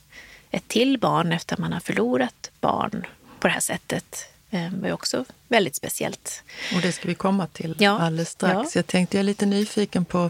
ett 0.52 0.68
till 0.68 0.98
barn 0.98 1.32
efter 1.32 1.54
att 1.54 1.60
man 1.60 1.74
har 1.74 1.80
förlorat 1.80 2.52
barn 2.62 3.06
på 3.40 3.48
det 3.48 3.54
här 3.54 3.60
sättet 3.60 4.26
var 4.52 4.88
ju 4.88 4.94
också 4.94 5.26
väldigt 5.48 5.76
speciellt. 5.76 6.44
Och 6.76 6.82
det 6.82 6.92
ska 6.92 7.08
vi 7.08 7.16
komma 7.16 7.48
till 7.48 7.76
ja. 7.80 8.00
alldeles 8.00 8.30
strax. 8.30 8.76
Ja. 8.76 8.80
Jag 8.80 8.88
tänkte, 8.88 9.18
jag 9.18 9.20
är 9.20 9.26
lite 9.26 9.46
nyfiken 9.46 10.06
på 10.06 10.30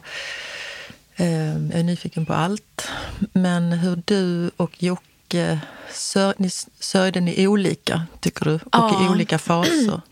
jag 1.16 1.80
är 1.80 1.84
nyfiken 1.84 2.26
på 2.26 2.34
allt. 2.34 2.90
Men 3.34 3.72
hur 3.72 4.02
du 4.06 4.52
och 4.58 4.84
Jocke, 4.84 5.09
sör, 5.92 6.34
ni, 6.38 6.50
sörjde 6.80 7.20
ni 7.20 7.48
olika, 7.48 8.06
tycker 8.20 8.46
du? 8.46 8.54
Och 8.54 8.62
ja. 8.72 9.06
i 9.06 9.10
olika 9.10 9.40
faser? 9.40 10.02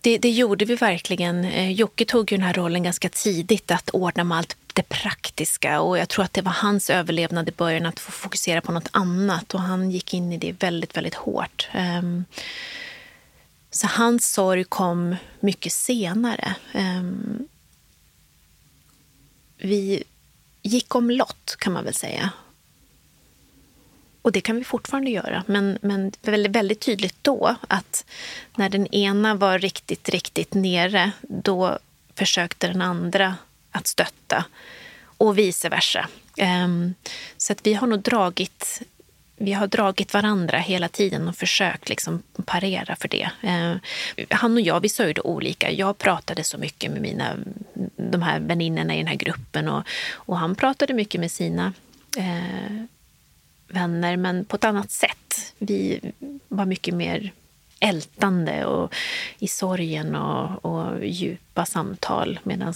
Det, 0.00 0.18
det, 0.18 0.30
gjorde 0.30 0.64
vi 0.64 0.74
verkligen. 0.74 1.44
Eh, 1.44 1.72
Jocke 1.72 2.04
tog 2.04 2.32
ju 2.32 2.36
den 2.36 2.46
här 2.46 2.54
rollen 2.54 2.82
ganska 2.82 3.08
tidigt, 3.08 3.70
att 3.70 3.90
ordna 3.90 4.24
med 4.24 4.38
allt 4.38 4.56
det 4.72 4.88
praktiska. 4.88 5.80
Och 5.80 5.98
jag 5.98 6.08
tror 6.08 6.24
att 6.24 6.32
det 6.32 6.42
var 6.42 6.52
hans 6.52 6.90
överlevnad 6.90 7.48
i 7.48 7.52
början, 7.52 7.86
att 7.86 8.00
få 8.00 8.12
fokusera 8.12 8.60
på 8.60 8.72
något 8.72 8.88
annat. 8.90 9.54
Och 9.54 9.60
han 9.60 9.90
gick 9.90 10.14
in 10.14 10.32
i 10.32 10.38
det 10.38 10.52
väldigt, 10.52 10.96
väldigt 10.96 11.14
hårt. 11.14 11.68
Um, 11.74 12.24
så 13.70 13.86
hans 13.86 14.32
sorg 14.32 14.64
kom 14.64 15.16
mycket 15.40 15.72
senare. 15.72 16.54
Um, 16.74 17.48
vi 19.56 20.04
gick 20.62 20.94
om 20.94 21.10
lott, 21.10 21.56
kan 21.58 21.72
man 21.72 21.84
väl 21.84 21.94
säga. 21.94 22.30
Och 24.24 24.32
det 24.32 24.40
kan 24.40 24.56
vi 24.56 24.64
fortfarande 24.64 25.10
göra, 25.10 25.44
men, 25.46 25.78
men 25.82 26.12
väldigt, 26.22 26.56
väldigt 26.56 26.80
tydligt 26.80 27.16
då 27.22 27.56
att 27.68 28.04
när 28.56 28.68
den 28.68 28.86
ena 28.86 29.34
var 29.34 29.58
riktigt, 29.58 30.08
riktigt 30.08 30.54
nere, 30.54 31.10
då 31.22 31.78
försökte 32.14 32.66
den 32.66 32.82
andra 32.82 33.36
att 33.70 33.86
stötta 33.86 34.44
och 35.18 35.38
vice 35.38 35.68
versa. 35.68 36.08
Um, 36.64 36.94
så 37.36 37.52
att 37.52 37.66
vi 37.66 37.74
har 37.74 37.86
nog 37.86 38.00
dragit 38.00 38.82
vi 39.36 39.52
har 39.52 39.66
dragit 39.66 40.14
varandra 40.14 40.58
hela 40.58 40.88
tiden 40.88 41.28
och 41.28 41.36
försökt 41.36 41.88
liksom 41.88 42.22
parera 42.44 42.96
för 42.96 43.08
det. 43.08 43.30
Ehm, 43.42 43.78
han 44.30 44.54
och 44.54 44.60
jag, 44.60 44.80
vi 44.80 44.88
sörjde 44.88 45.20
olika. 45.20 45.70
Jag 45.70 45.98
pratade 45.98 46.44
så 46.44 46.58
mycket 46.58 46.90
med 46.92 47.02
mina, 47.02 47.36
de 47.96 48.22
här 48.22 48.40
väninnorna 48.40 48.94
i 48.94 48.98
den 48.98 49.06
här 49.06 49.14
gruppen 49.14 49.68
och, 49.68 49.82
och 50.12 50.38
han 50.38 50.54
pratade 50.54 50.94
mycket 50.94 51.20
med 51.20 51.30
sina 51.30 51.72
eh, 52.16 52.84
vänner, 53.68 54.16
men 54.16 54.44
på 54.44 54.56
ett 54.56 54.64
annat 54.64 54.90
sätt. 54.90 55.54
Vi 55.58 56.00
var 56.48 56.66
mycket 56.66 56.94
mer 56.94 57.32
ältande 57.80 58.64
och 58.64 58.94
i 59.38 59.48
sorgen 59.48 60.16
och, 60.16 60.64
och 60.64 61.06
djupa 61.06 61.66
samtal 61.66 62.40
medan 62.42 62.74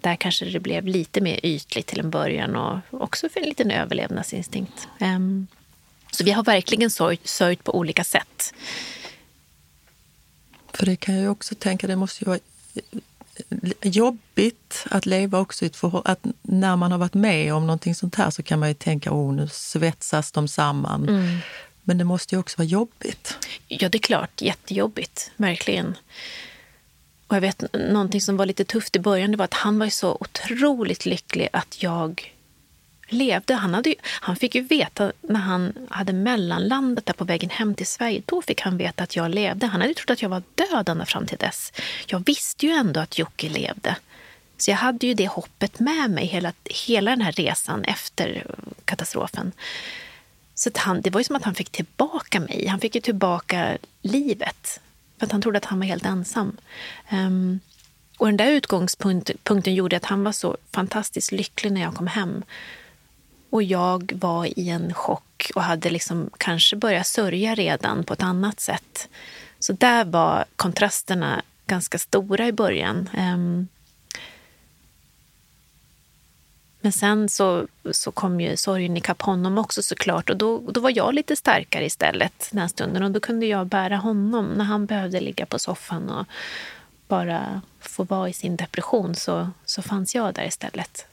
där 0.00 0.16
kanske 0.16 0.44
det 0.44 0.60
blev 0.60 0.86
lite 0.86 1.20
mer 1.20 1.40
ytligt 1.42 1.86
till 1.86 2.00
en 2.00 2.10
början 2.10 2.56
och 2.56 2.78
också 2.90 3.28
för 3.28 3.40
en 3.40 3.48
liten 3.48 3.70
överlevnadsinstinkt. 3.70 4.88
Um, 5.00 5.46
så 6.10 6.24
vi 6.24 6.30
har 6.30 6.44
verkligen 6.44 6.90
sörjt, 6.90 7.26
sörjt 7.26 7.64
på 7.64 7.78
olika 7.78 8.04
sätt. 8.04 8.54
För 10.72 10.86
det 10.86 10.96
kan 10.96 11.14
jag 11.14 11.32
också 11.32 11.54
tänka, 11.54 11.86
det 11.86 11.96
måste 11.96 12.24
ju 12.24 12.28
vara 12.28 12.38
jobbigt 13.82 14.86
att 14.90 15.06
leva 15.06 15.38
också 15.38 15.64
i 15.64 15.66
ett 15.66 15.76
förhållande. 15.76 16.10
Att 16.12 16.26
när 16.42 16.76
man 16.76 16.92
har 16.92 16.98
varit 16.98 17.14
med 17.14 17.54
om 17.54 17.66
någonting 17.66 17.94
sånt 17.94 18.14
här 18.14 18.30
så 18.30 18.42
kan 18.42 18.58
man 18.58 18.68
ju 18.68 18.74
tänka, 18.74 19.12
oh 19.12 19.34
nu 19.34 19.48
svetsas 19.48 20.32
de 20.32 20.48
samman. 20.48 21.08
Mm. 21.08 21.38
Men 21.82 21.98
det 21.98 22.04
måste 22.04 22.34
ju 22.34 22.38
också 22.38 22.58
vara 22.58 22.68
jobbigt. 22.68 23.36
Ja, 23.68 23.88
det 23.88 23.98
är 23.98 24.02
klart. 24.02 24.42
Jättejobbigt. 24.42 25.30
Verkligen. 25.36 25.96
Och 27.26 27.36
jag 27.36 27.40
vet, 27.40 27.64
någonting 27.72 28.20
som 28.20 28.36
var 28.36 28.46
lite 28.46 28.64
tufft 28.64 28.96
i 28.96 29.00
början 29.00 29.30
det 29.30 29.36
var 29.36 29.44
att 29.44 29.54
han 29.54 29.78
var 29.78 29.88
så 29.88 30.16
otroligt 30.20 31.06
lycklig 31.06 31.48
att 31.52 31.82
jag 31.82 32.32
levde. 33.12 33.54
Han, 33.54 33.74
hade 33.74 33.88
ju, 33.88 33.94
han 34.04 34.36
fick 34.36 34.54
ju 34.54 34.60
veta 34.60 35.12
när 35.20 35.40
han 35.40 35.72
hade 35.90 36.12
mellanlandat 36.12 37.06
där 37.06 37.12
på 37.12 37.24
vägen 37.24 37.50
hem 37.50 37.74
till 37.74 37.86
Sverige. 37.86 38.22
Då 38.26 38.42
fick 38.42 38.60
han 38.60 38.76
veta 38.76 39.02
att 39.02 39.16
jag 39.16 39.30
levde. 39.30 39.66
Han 39.66 39.80
hade 39.80 39.94
trott 39.94 40.10
att 40.10 40.22
jag 40.22 40.28
var 40.28 40.42
död 40.54 40.88
ända 40.88 41.06
fram 41.06 41.26
till 41.26 41.38
dess. 41.38 41.72
Jag 42.06 42.26
visste 42.26 42.66
ju 42.66 42.72
ändå 42.72 43.00
att 43.00 43.18
Jocke 43.18 43.48
levde. 43.48 43.96
Så 44.56 44.70
jag 44.70 44.76
hade 44.76 45.06
ju 45.06 45.14
det 45.14 45.28
hoppet 45.28 45.80
med 45.80 46.10
mig 46.10 46.26
hela, 46.26 46.52
hela 46.64 47.10
den 47.10 47.20
här 47.20 47.32
resan 47.32 47.84
efter 47.84 48.46
katastrofen. 48.84 49.52
Så 50.54 50.70
han, 50.74 51.00
det 51.00 51.10
var 51.10 51.20
ju 51.20 51.24
som 51.24 51.36
att 51.36 51.44
han 51.44 51.54
fick 51.54 51.70
tillbaka 51.70 52.40
mig. 52.40 52.66
Han 52.66 52.80
fick 52.80 52.94
ju 52.94 53.00
tillbaka 53.00 53.78
livet. 54.02 54.80
För 55.18 55.26
att 55.26 55.32
han 55.32 55.42
trodde 55.42 55.58
att 55.58 55.64
han 55.64 55.78
var 55.78 55.86
helt 55.86 56.06
ensam. 56.06 56.56
Um, 57.12 57.60
och 58.18 58.26
den 58.26 58.36
där 58.36 58.50
utgångspunkten 58.50 59.74
gjorde 59.74 59.96
att 59.96 60.04
han 60.04 60.24
var 60.24 60.32
så 60.32 60.56
fantastiskt 60.72 61.32
lycklig 61.32 61.72
när 61.72 61.80
jag 61.80 61.94
kom 61.94 62.06
hem. 62.06 62.42
Och 63.50 63.62
jag 63.62 64.12
var 64.14 64.58
i 64.58 64.68
en 64.68 64.94
chock 64.94 65.50
och 65.54 65.62
hade 65.62 65.90
liksom 65.90 66.30
kanske 66.38 66.76
börjat 66.76 67.06
sörja 67.06 67.54
redan 67.54 68.04
på 68.04 68.12
ett 68.12 68.22
annat 68.22 68.60
sätt. 68.60 69.08
Så 69.58 69.72
där 69.72 70.04
var 70.04 70.44
kontrasterna 70.56 71.42
ganska 71.66 71.98
stora 71.98 72.46
i 72.46 72.52
början. 72.52 73.08
Ehm. 73.14 73.68
Men 76.80 76.92
sen 76.92 77.28
så, 77.28 77.66
så 77.90 78.12
kom 78.12 78.40
ju 78.40 78.56
sorgen 78.56 78.96
ikapp 78.96 79.22
honom 79.22 79.58
också 79.58 79.82
såklart 79.82 80.30
och 80.30 80.36
då, 80.36 80.58
då 80.58 80.80
var 80.80 80.92
jag 80.96 81.14
lite 81.14 81.36
starkare 81.36 81.84
istället 81.84 82.48
den 82.52 82.68
stunden 82.68 83.02
och 83.02 83.10
då 83.10 83.20
kunde 83.20 83.46
jag 83.46 83.66
bära 83.66 83.96
honom 83.96 84.46
när 84.46 84.64
han 84.64 84.86
behövde 84.86 85.20
ligga 85.20 85.46
på 85.46 85.58
soffan 85.58 86.10
och 86.10 86.26
bara 87.08 87.60
få 87.80 88.04
vara 88.04 88.28
i 88.28 88.32
sin 88.32 88.56
depression 88.56 89.14
så, 89.14 89.50
så 89.64 89.82
fanns 89.82 90.14
jag 90.14 90.34
där 90.34 90.46
istället. 90.46 91.06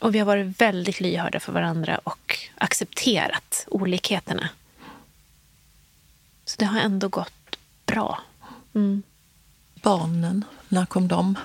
Och 0.00 0.14
vi 0.14 0.18
har 0.18 0.26
varit 0.26 0.60
väldigt 0.60 1.00
lyhörda 1.00 1.40
för 1.40 1.52
varandra 1.52 2.00
och 2.04 2.38
accepterat 2.54 3.64
olikheterna. 3.68 4.48
Så 6.44 6.56
det 6.58 6.64
har 6.64 6.80
ändå 6.80 7.08
gått 7.08 7.58
bra. 7.86 8.20
Mm. 8.74 9.02
Barnen, 9.82 10.44
när 10.68 10.86
kom 10.86 11.08
de? 11.08 11.36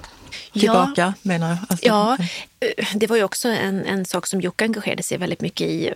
tillbaka 0.54 1.02
ja, 1.02 1.14
menar 1.22 1.50
jag. 1.50 1.58
Alltså, 1.70 1.86
ja, 1.86 2.18
eh, 2.60 2.88
det 2.96 3.08
var 3.08 3.18
ju 3.18 3.24
också 3.24 3.50
en, 3.50 3.86
en 3.86 4.06
sak 4.06 4.28
som 4.28 4.42
Jocke 4.42 4.66
engagerade 4.66 5.04
sig 5.04 5.18
väldigt 5.18 5.42
mycket 5.42 5.68
i. 5.68 5.94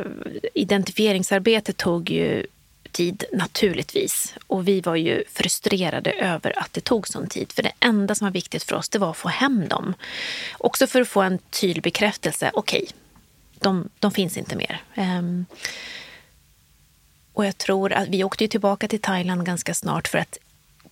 Identifieringsarbetet 0.53 1.77
tog 1.77 2.09
ju 2.09 2.45
tid 2.97 3.23
naturligtvis. 3.33 4.33
Och 4.47 4.67
vi 4.67 4.81
var 4.81 4.95
ju 4.95 5.23
frustrerade 5.29 6.11
över 6.11 6.59
att 6.59 6.73
det 6.73 6.81
tog 6.81 7.07
sån 7.07 7.27
tid. 7.27 7.51
För 7.51 7.63
det 7.63 7.71
enda 7.79 8.15
som 8.15 8.25
var 8.25 8.31
viktigt 8.31 8.63
för 8.63 8.75
oss 8.75 8.89
det 8.89 8.99
var 8.99 9.11
att 9.11 9.17
få 9.17 9.29
hem 9.29 9.67
dem. 9.67 9.93
Också 10.57 10.87
för 10.87 11.01
att 11.01 11.07
få 11.07 11.21
en 11.21 11.37
tydlig 11.37 11.83
bekräftelse. 11.83 12.51
Okej, 12.53 12.83
okay, 12.83 12.93
de, 13.59 13.89
de 13.99 14.11
finns 14.11 14.37
inte 14.37 14.55
mer. 14.55 14.81
Um, 14.95 15.45
och 17.33 17.45
jag 17.45 17.57
tror 17.57 17.93
att 17.93 18.07
vi 18.07 18.23
åkte 18.23 18.47
tillbaka 18.47 18.87
till 18.87 19.01
Thailand 19.01 19.45
ganska 19.45 19.73
snart 19.73 20.07
för 20.07 20.17
att 20.17 20.37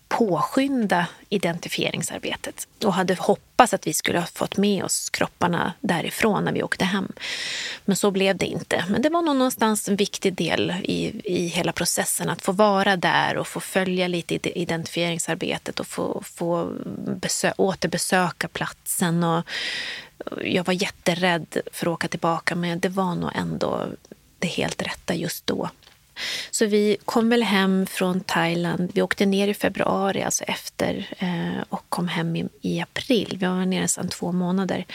påskynda 0.08 1.08
identifieringsarbetet 1.30 2.68
och 2.84 2.94
hade 2.94 3.16
hoppats 3.16 3.74
att 3.74 3.88
vi 3.88 3.94
skulle 3.94 4.20
ha 4.20 4.26
fått 4.26 4.58
med 4.58 4.84
oss 4.84 5.10
kropparna 5.10 5.74
därifrån 5.82 6.44
när 6.44 6.52
vi 6.52 6.64
åkte 6.64 6.86
hem. 6.86 7.12
Men 7.86 7.96
så 7.96 8.12
blev 8.12 8.38
det 8.38 8.46
inte. 8.46 8.86
Men 8.90 9.02
det 9.02 9.10
var 9.10 9.22
nog 9.22 9.36
någonstans 9.36 9.90
en 9.90 9.96
viktig 9.96 10.34
del 10.34 10.74
i, 10.84 11.22
i 11.24 11.48
hela 11.48 11.72
processen 11.72 12.30
att 12.30 12.42
få 12.42 12.52
vara 12.52 12.96
där 12.96 13.38
och 13.38 13.48
få 13.48 13.60
följa 13.60 14.08
lite 14.08 14.60
identifieringsarbetet 14.60 15.80
och 15.80 15.88
få, 15.88 16.24
få 16.26 16.72
besö 17.22 17.54
återbesöka 17.58 18.48
platsen. 18.48 19.24
Och 19.24 19.44
jag 20.44 20.64
var 20.64 20.74
jätterädd 20.74 21.58
för 21.72 21.88
att 21.88 21.94
åka 21.94 22.08
tillbaka 22.08 22.56
men 22.56 22.80
det 22.80 22.90
var 22.90 23.16
nog 23.16 23.32
ändå 23.36 23.88
det 24.40 24.48
helt 24.48 24.82
rätta 24.82 25.14
just 25.14 25.48
då. 25.48 25.70
Så 26.52 26.66
vi 26.66 26.98
kom 27.06 27.30
väl 27.30 27.44
hem 27.44 27.86
från 27.86 28.20
Thailand. 28.20 28.92
Vi 28.94 29.02
åkte 29.02 29.26
ner 29.26 29.48
i 29.48 29.54
februari, 29.54 30.24
alltså 30.24 30.44
efter, 30.44 31.08
eh, 31.20 31.64
och 31.70 31.84
kom 31.90 32.08
hem 32.08 32.36
i, 32.36 32.48
i, 32.62 32.82
april. 32.82 33.38
Vi 33.40 33.46
var 33.46 33.66
nere 33.66 33.82
nästan 33.82 34.10
två 34.10 34.32
månader. 34.32 34.86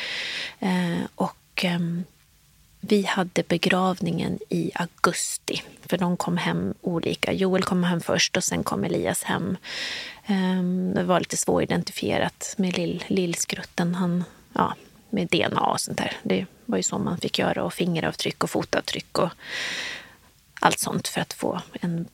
Eh, 0.58 1.04
och 1.14 1.64
eh, 1.64 1.78
vi 2.80 3.02
hade 3.02 3.42
begravningen 3.48 4.38
i 4.48 4.70
augusti, 4.74 5.62
för 5.86 5.98
de 5.98 6.16
kom 6.16 6.36
hem 6.36 6.74
olika. 6.80 7.32
Joel 7.32 7.62
kom 7.62 7.84
hem 7.84 8.00
först 8.00 8.36
och 8.36 8.44
sen 8.44 8.62
kom 8.62 8.84
Elias 8.84 9.22
hem. 9.22 9.56
Ehm, 10.26 10.94
det 10.94 11.02
var 11.02 11.20
lite 11.20 11.36
svåridentifierat 11.36 12.54
med 12.58 12.76
lill, 12.76 13.04
lillskrutten. 13.06 13.94
Han, 13.94 14.24
ja, 14.52 14.74
med 15.10 15.28
DNA 15.28 15.60
och 15.60 15.80
sånt 15.80 15.98
där. 15.98 16.16
Det 16.22 16.46
var 16.66 16.76
ju 16.76 16.82
så 16.82 16.98
man 16.98 17.18
fick 17.18 17.38
göra 17.38 17.64
och 17.64 17.74
fingeravtryck 17.74 18.44
och 18.44 18.50
fotavtryck. 18.50 19.18
Och, 19.18 19.30
allt 20.60 20.78
sånt 20.78 21.08
för 21.08 21.20
att 21.20 21.32
få 21.32 21.60
en 21.80 22.08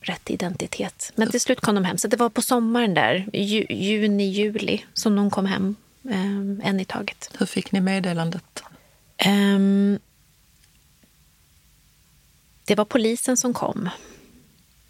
rätt 0.00 0.30
identitet. 0.30 1.12
Men 1.14 1.30
till 1.30 1.40
slut 1.40 1.60
kom 1.60 1.74
de 1.74 1.84
hem. 1.84 1.98
Så 1.98 2.08
det 2.08 2.16
var 2.16 2.30
på 2.30 2.42
sommaren 2.42 2.94
där, 2.94 3.28
ju, 3.32 3.66
juni, 3.68 4.24
juli, 4.24 4.84
som 4.94 5.16
de 5.16 5.30
kom 5.30 5.46
hem. 5.46 5.76
Eh, 6.10 6.68
en 6.68 6.80
i 6.80 6.84
taget. 6.84 7.30
Hur 7.38 7.46
fick 7.46 7.72
ni 7.72 7.80
meddelandet? 7.80 8.62
Um, 9.26 9.98
det 12.64 12.74
var 12.74 12.84
polisen 12.84 13.36
som 13.36 13.54
kom. 13.54 13.88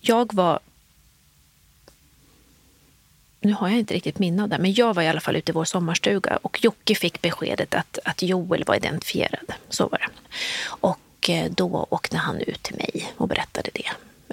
Jag 0.01 0.35
var... 0.35 0.61
Nu 3.41 3.53
har 3.53 3.69
jag 3.69 3.79
inte 3.79 3.95
riktigt 3.95 4.19
minne 4.19 4.43
av 4.43 4.49
det, 4.49 4.59
men 4.59 4.73
jag 4.73 4.95
var 4.95 5.03
i 5.03 5.09
alla 5.09 5.21
fall 5.21 5.37
ute 5.37 5.53
i 5.53 5.55
vår 5.55 5.65
sommarstuga 5.65 6.39
och 6.43 6.65
Jocke 6.65 6.95
fick 6.95 7.23
beskedet 7.23 7.75
att, 7.75 7.99
att 8.05 8.23
Joel 8.23 8.65
var 8.65 8.75
identifierad. 8.75 9.53
Så 9.69 9.89
var 9.89 9.99
det. 9.99 10.09
Och 10.65 10.99
och 11.23 11.31
eh, 11.31 11.51
då 11.51 11.87
åkte 11.91 12.17
han 12.17 12.41
ut 12.41 12.63
till 12.63 12.77
mig 12.77 13.13
och 13.17 13.29
berättade 13.29 13.71
det. 13.75 13.91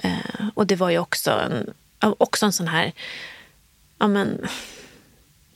Eh, 0.08 0.48
och 0.54 0.66
det 0.66 0.76
var 0.76 0.90
ju 0.90 0.98
också 0.98 1.30
en, 1.30 1.74
också 1.98 2.46
en 2.46 2.52
sån 2.52 2.68
här 2.68 2.92
ja 3.98 4.08
men, 4.08 4.46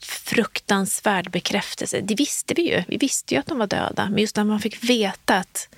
fruktansvärd 0.00 1.30
bekräftelse. 1.30 2.00
Det 2.00 2.14
visste 2.14 2.54
vi 2.54 2.70
ju. 2.70 2.82
Vi 2.88 2.96
visste 2.96 3.34
ju 3.34 3.40
att 3.40 3.46
de 3.46 3.58
var 3.58 3.66
döda. 3.66 4.08
Men 4.10 4.18
just 4.18 4.36
när 4.36 4.44
man 4.44 4.60
fick 4.60 4.84
veta 4.84 5.36
att 5.36 5.68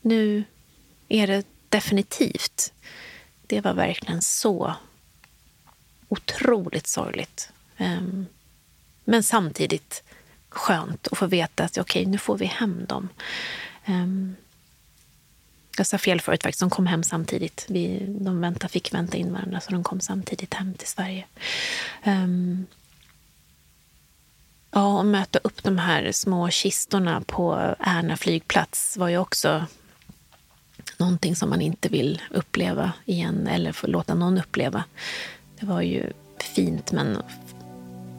nu 0.00 0.44
är 1.08 1.26
det 1.26 1.46
definitivt. 1.68 2.72
Det 3.46 3.60
var 3.60 3.74
verkligen 3.74 4.22
så 4.22 4.74
otroligt 6.08 6.86
sorgligt. 6.86 7.50
Ehm, 7.76 8.26
men 9.04 9.22
samtidigt 9.22 10.02
skönt 10.48 11.08
att 11.08 11.18
få 11.18 11.26
veta 11.26 11.64
att 11.64 11.78
okej, 11.78 12.00
okay, 12.00 12.12
nu 12.12 12.18
får 12.18 12.38
vi 12.38 12.46
hem 12.46 12.84
dem. 12.88 13.08
Ehm, 13.84 14.36
jag 15.78 15.86
sa 15.86 15.98
fel 15.98 16.20
förut 16.20 16.42
faktiskt, 16.42 16.60
de 16.60 16.70
kom 16.70 16.86
hem 16.86 17.02
samtidigt. 17.02 17.66
Vi, 17.68 18.06
de 18.08 18.40
vänta, 18.40 18.68
fick 18.68 18.94
vänta 18.94 19.16
in 19.16 19.32
varandra 19.32 19.60
så 19.60 19.70
de 19.70 19.84
kom 19.84 20.00
samtidigt 20.00 20.54
hem 20.54 20.74
till 20.74 20.88
Sverige. 20.88 21.24
Um, 22.06 22.66
ja, 24.70 24.98
och 24.98 25.06
möta 25.06 25.38
upp 25.38 25.62
de 25.62 25.78
här 25.78 26.12
små 26.12 26.50
kistorna 26.50 27.22
på 27.26 27.74
Ärna 27.78 28.16
flygplats 28.16 28.96
var 28.96 29.08
ju 29.08 29.18
också 29.18 29.66
någonting 30.96 31.36
som 31.36 31.50
man 31.50 31.60
inte 31.60 31.88
vill 31.88 32.22
uppleva 32.30 32.92
igen 33.04 33.46
eller 33.46 33.72
få 33.72 33.86
låta 33.86 34.14
någon 34.14 34.38
uppleva. 34.38 34.84
Det 35.60 35.66
var 35.66 35.80
ju 35.82 36.12
fint 36.38 36.92
men 36.92 37.22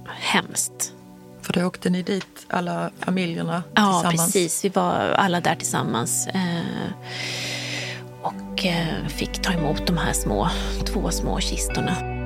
hemskt. 0.07 0.93
För 1.53 1.59
då 1.59 1.67
åkte 1.67 1.89
ni 1.89 2.01
dit, 2.01 2.45
alla 2.47 2.89
familjerna 2.99 3.63
tillsammans? 3.63 4.03
Ja, 4.03 4.11
precis. 4.11 4.65
Vi 4.65 4.69
var 4.69 4.93
alla 4.99 5.41
där 5.41 5.55
tillsammans. 5.55 6.27
Eh, 6.27 6.91
och 8.21 8.65
eh, 8.65 9.07
fick 9.07 9.41
ta 9.41 9.53
emot 9.53 9.87
de 9.87 9.97
här 9.97 10.13
små, 10.13 10.49
två 10.85 11.11
små 11.11 11.39
kistorna. 11.39 12.18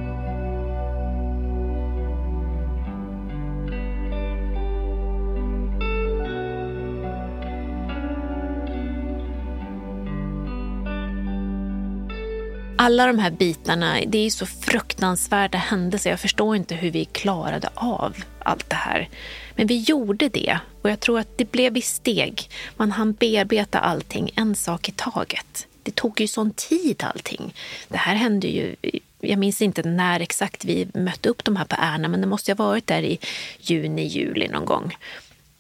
Alla 12.84 13.08
de 13.08 13.20
här 13.20 13.32
bitarna, 13.32 14.02
det 14.08 14.18
är 14.18 14.30
så 14.30 14.46
fruktansvärda 14.46 15.58
händelser. 15.58 16.10
Jag 16.10 16.20
förstår 16.20 16.56
inte 16.56 16.76
hur 16.76 16.92
vi 16.92 17.06
klarade 17.06 17.70
av 17.76 18.16
allt 18.40 18.70
det 18.70 18.76
här. 18.76 19.10
Men 19.56 19.68
vi 19.68 19.80
gjorde 19.80 20.30
det 20.30 20.60
och 20.82 20.90
jag 20.90 21.00
tror 21.00 21.20
att 21.20 21.38
det 21.38 21.52
blev 21.52 21.78
i 21.78 21.82
steg. 21.82 22.50
Man 22.78 22.92
hann 22.92 23.14
bearbeta 23.14 23.80
allting 23.80 24.32
en 24.36 24.56
sak 24.56 24.90
i 24.90 24.92
taget. 24.92 25.68
Det 25.84 25.96
tog 25.96 26.22
ju 26.22 26.28
sån 26.28 26.52
tid 26.52 27.04
allting. 27.04 27.54
Det 27.88 27.98
här 27.98 28.16
hände 28.16 28.48
ju 28.48 28.76
jag 29.20 29.40
minns 29.40 29.62
inte 29.62 29.84
när 29.84 30.20
exakt 30.20 30.66
vi 30.66 30.88
mötte 30.94 31.30
upp 31.30 31.44
de 31.44 31.56
här 31.56 31.66
på 31.66 31.76
Ärna, 31.80 32.08
men 32.08 32.22
det 32.22 32.28
måste 32.28 32.52
ha 32.52 32.56
varit 32.56 32.88
där 32.88 33.02
i 33.02 33.20
juni, 33.60 34.08
juli 34.08 34.48
någon 34.48 34.66
gång. 34.66 34.96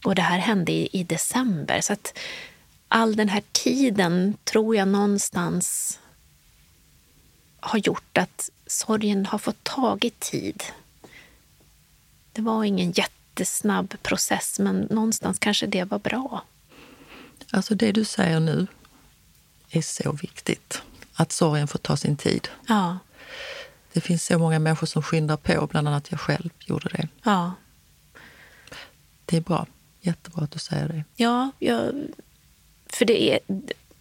Och 0.05 0.15
det 0.15 0.21
här 0.21 0.39
hände 0.39 0.71
i, 0.71 0.89
i 0.91 1.03
december. 1.03 1.82
Så 1.82 1.93
att 1.93 2.19
all 2.88 3.15
den 3.15 3.30
här 3.30 3.43
tiden 3.51 4.38
tror 4.43 4.76
jag 4.76 4.88
någonstans 4.88 5.99
har 7.64 7.80
gjort 7.80 8.18
att 8.18 8.49
sorgen 8.68 9.26
har 9.26 9.38
fått 9.39 9.64
tagit 9.64 10.20
tid. 10.20 10.64
Det 12.32 12.41
var 12.41 12.64
ingen 12.64 12.91
jättesnabb 12.91 13.93
process, 14.01 14.59
men 14.59 14.88
någonstans 14.89 15.39
kanske 15.39 15.68
det 15.68 15.84
var 15.84 15.99
bra. 15.99 16.43
Alltså 17.51 17.76
det 17.76 17.91
du 17.91 18.05
säger 18.05 18.39
nu 18.39 18.68
är 19.70 19.82
så 19.82 20.11
viktigt. 20.11 20.82
Att 21.14 21.32
sorgen 21.32 21.68
får 21.68 21.80
ta 21.80 21.97
sin 21.97 22.18
tid. 22.18 22.47
Ja. 22.68 22.99
Det 23.93 24.01
finns 24.01 24.26
så 24.26 24.39
många 24.39 24.59
människor 24.59 24.88
som 24.88 25.03
skyndar 25.03 25.38
på, 25.38 25.68
bland 25.68 25.88
annat 25.88 26.11
jag 26.11 26.20
själv 26.20 26.49
gjorde 26.59 26.89
det. 26.89 27.07
Ja. 27.24 27.53
Det 29.26 29.38
är 29.38 29.41
bra. 29.41 29.68
Jättebra 30.01 30.43
att 30.43 30.51
du 30.51 30.59
säger 30.59 30.88
det. 30.88 31.03
Ja, 31.16 31.51
jag, 31.59 31.93
för 32.88 33.05
det 33.05 33.34
är, 33.34 33.39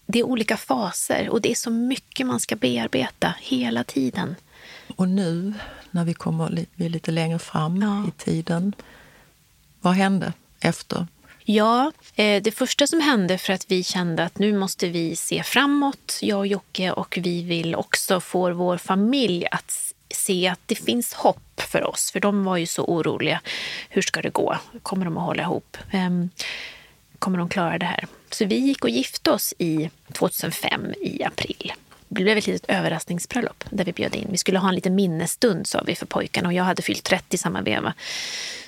det 0.06 0.18
är 0.18 0.22
olika 0.22 0.56
faser 0.56 1.28
och 1.28 1.40
det 1.40 1.50
är 1.50 1.54
så 1.54 1.70
mycket 1.70 2.26
man 2.26 2.40
ska 2.40 2.56
bearbeta 2.56 3.34
hela 3.40 3.84
tiden. 3.84 4.36
Och 4.96 5.08
nu 5.08 5.54
när 5.90 6.04
vi 6.04 6.14
kommer 6.14 6.66
vi 6.74 6.84
är 6.84 6.88
lite 6.88 7.10
längre 7.10 7.38
fram 7.38 7.82
Ja. 7.82 8.04
i 8.08 8.10
tiden, 8.24 8.74
vad 9.80 9.94
hände 9.94 10.32
efter? 10.60 11.06
Ja, 11.44 11.92
eh, 12.14 12.42
det 12.42 12.52
första 12.52 12.86
som 12.86 13.00
hände 13.00 13.38
för 13.38 13.52
att 13.52 13.64
vi 13.70 13.84
kände 13.84 14.24
att 14.24 14.38
nu 14.38 14.58
måste 14.58 14.88
vi 14.88 15.16
se 15.16 15.42
framåt, 15.42 16.18
jag 16.22 16.38
och 16.38 16.46
Jocke, 16.46 16.92
och 16.92 17.18
vi 17.22 17.42
vill 17.42 17.74
också 17.74 18.20
få 18.20 18.52
vår 18.52 18.76
familj 18.76 19.46
att 19.50 19.94
se 20.10 20.48
att 20.48 20.60
det 20.66 20.74
finns 20.74 21.14
hopp 21.14 21.60
för 21.60 21.84
oss. 21.84 22.10
För 22.10 22.20
de 22.20 22.44
var 22.44 22.56
ju 22.56 22.66
så 22.66 22.84
oroliga. 22.84 23.40
Hur 23.88 24.02
ska 24.02 24.22
det 24.22 24.30
gå? 24.30 24.56
Kommer 24.82 25.04
de 25.04 25.16
att 25.16 25.24
hålla 25.24 25.42
ihop? 25.42 25.76
Kommer 27.22 27.38
de 27.38 27.48
klara 27.48 27.78
det 27.78 27.86
här? 27.86 28.06
Så 28.30 28.44
vi 28.44 28.56
gick 28.56 28.84
och 28.84 28.90
gifte 28.90 29.30
oss 29.30 29.54
i 29.58 29.90
2005 30.12 30.94
i 31.00 31.24
april. 31.24 31.72
Det 32.08 32.24
blev 32.24 32.38
ett 32.38 32.46
litet 32.46 32.70
överraskningsbröllop 32.70 33.64
där 33.70 33.84
vi 33.84 33.92
bjöd 33.92 34.14
in. 34.14 34.28
Vi 34.30 34.38
skulle 34.38 34.58
ha 34.58 34.68
en 34.68 34.74
liten 34.74 34.94
minnesstund 34.94 35.66
sa 35.66 35.82
vi 35.86 35.94
för 35.94 36.06
pojkarna 36.06 36.48
och 36.48 36.52
jag 36.52 36.64
hade 36.64 36.82
fyllt 36.82 37.04
30 37.04 37.34
i 37.34 37.38
samma 37.38 37.60
veva. 37.60 37.94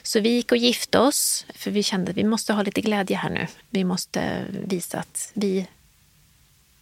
Så 0.02 0.20
vi 0.20 0.28
gick 0.28 0.52
och 0.52 0.58
gifte 0.58 0.98
oss 0.98 1.46
för 1.54 1.70
vi 1.70 1.82
kände 1.82 2.10
att 2.10 2.16
vi 2.16 2.24
måste 2.24 2.52
ha 2.52 2.62
lite 2.62 2.80
glädje 2.80 3.16
här 3.16 3.30
nu. 3.30 3.46
Vi 3.70 3.84
måste 3.84 4.44
visa 4.66 4.98
att 4.98 5.30
vi, 5.34 5.66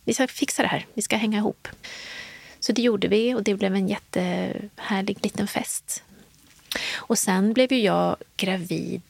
vi 0.05 0.15
ska 0.15 0.27
fixa 0.27 0.63
det 0.63 0.69
här. 0.69 0.87
Vi 0.95 1.03
ska 1.03 1.17
hänga 1.17 1.39
ihop. 1.39 1.69
Så 2.61 2.73
det 2.73 2.83
gjorde 2.83 3.09
vi 3.09 3.35
och 3.35 3.43
det 3.43 3.55
blev 3.55 3.75
en 3.75 3.89
jättehärlig 3.89 5.19
liten 5.23 5.49
fest. 5.49 6.03
Och 6.93 7.19
sen 7.19 7.53
blev 7.53 7.73
ju 7.73 7.81
jag 7.81 8.17
gravid 8.37 9.03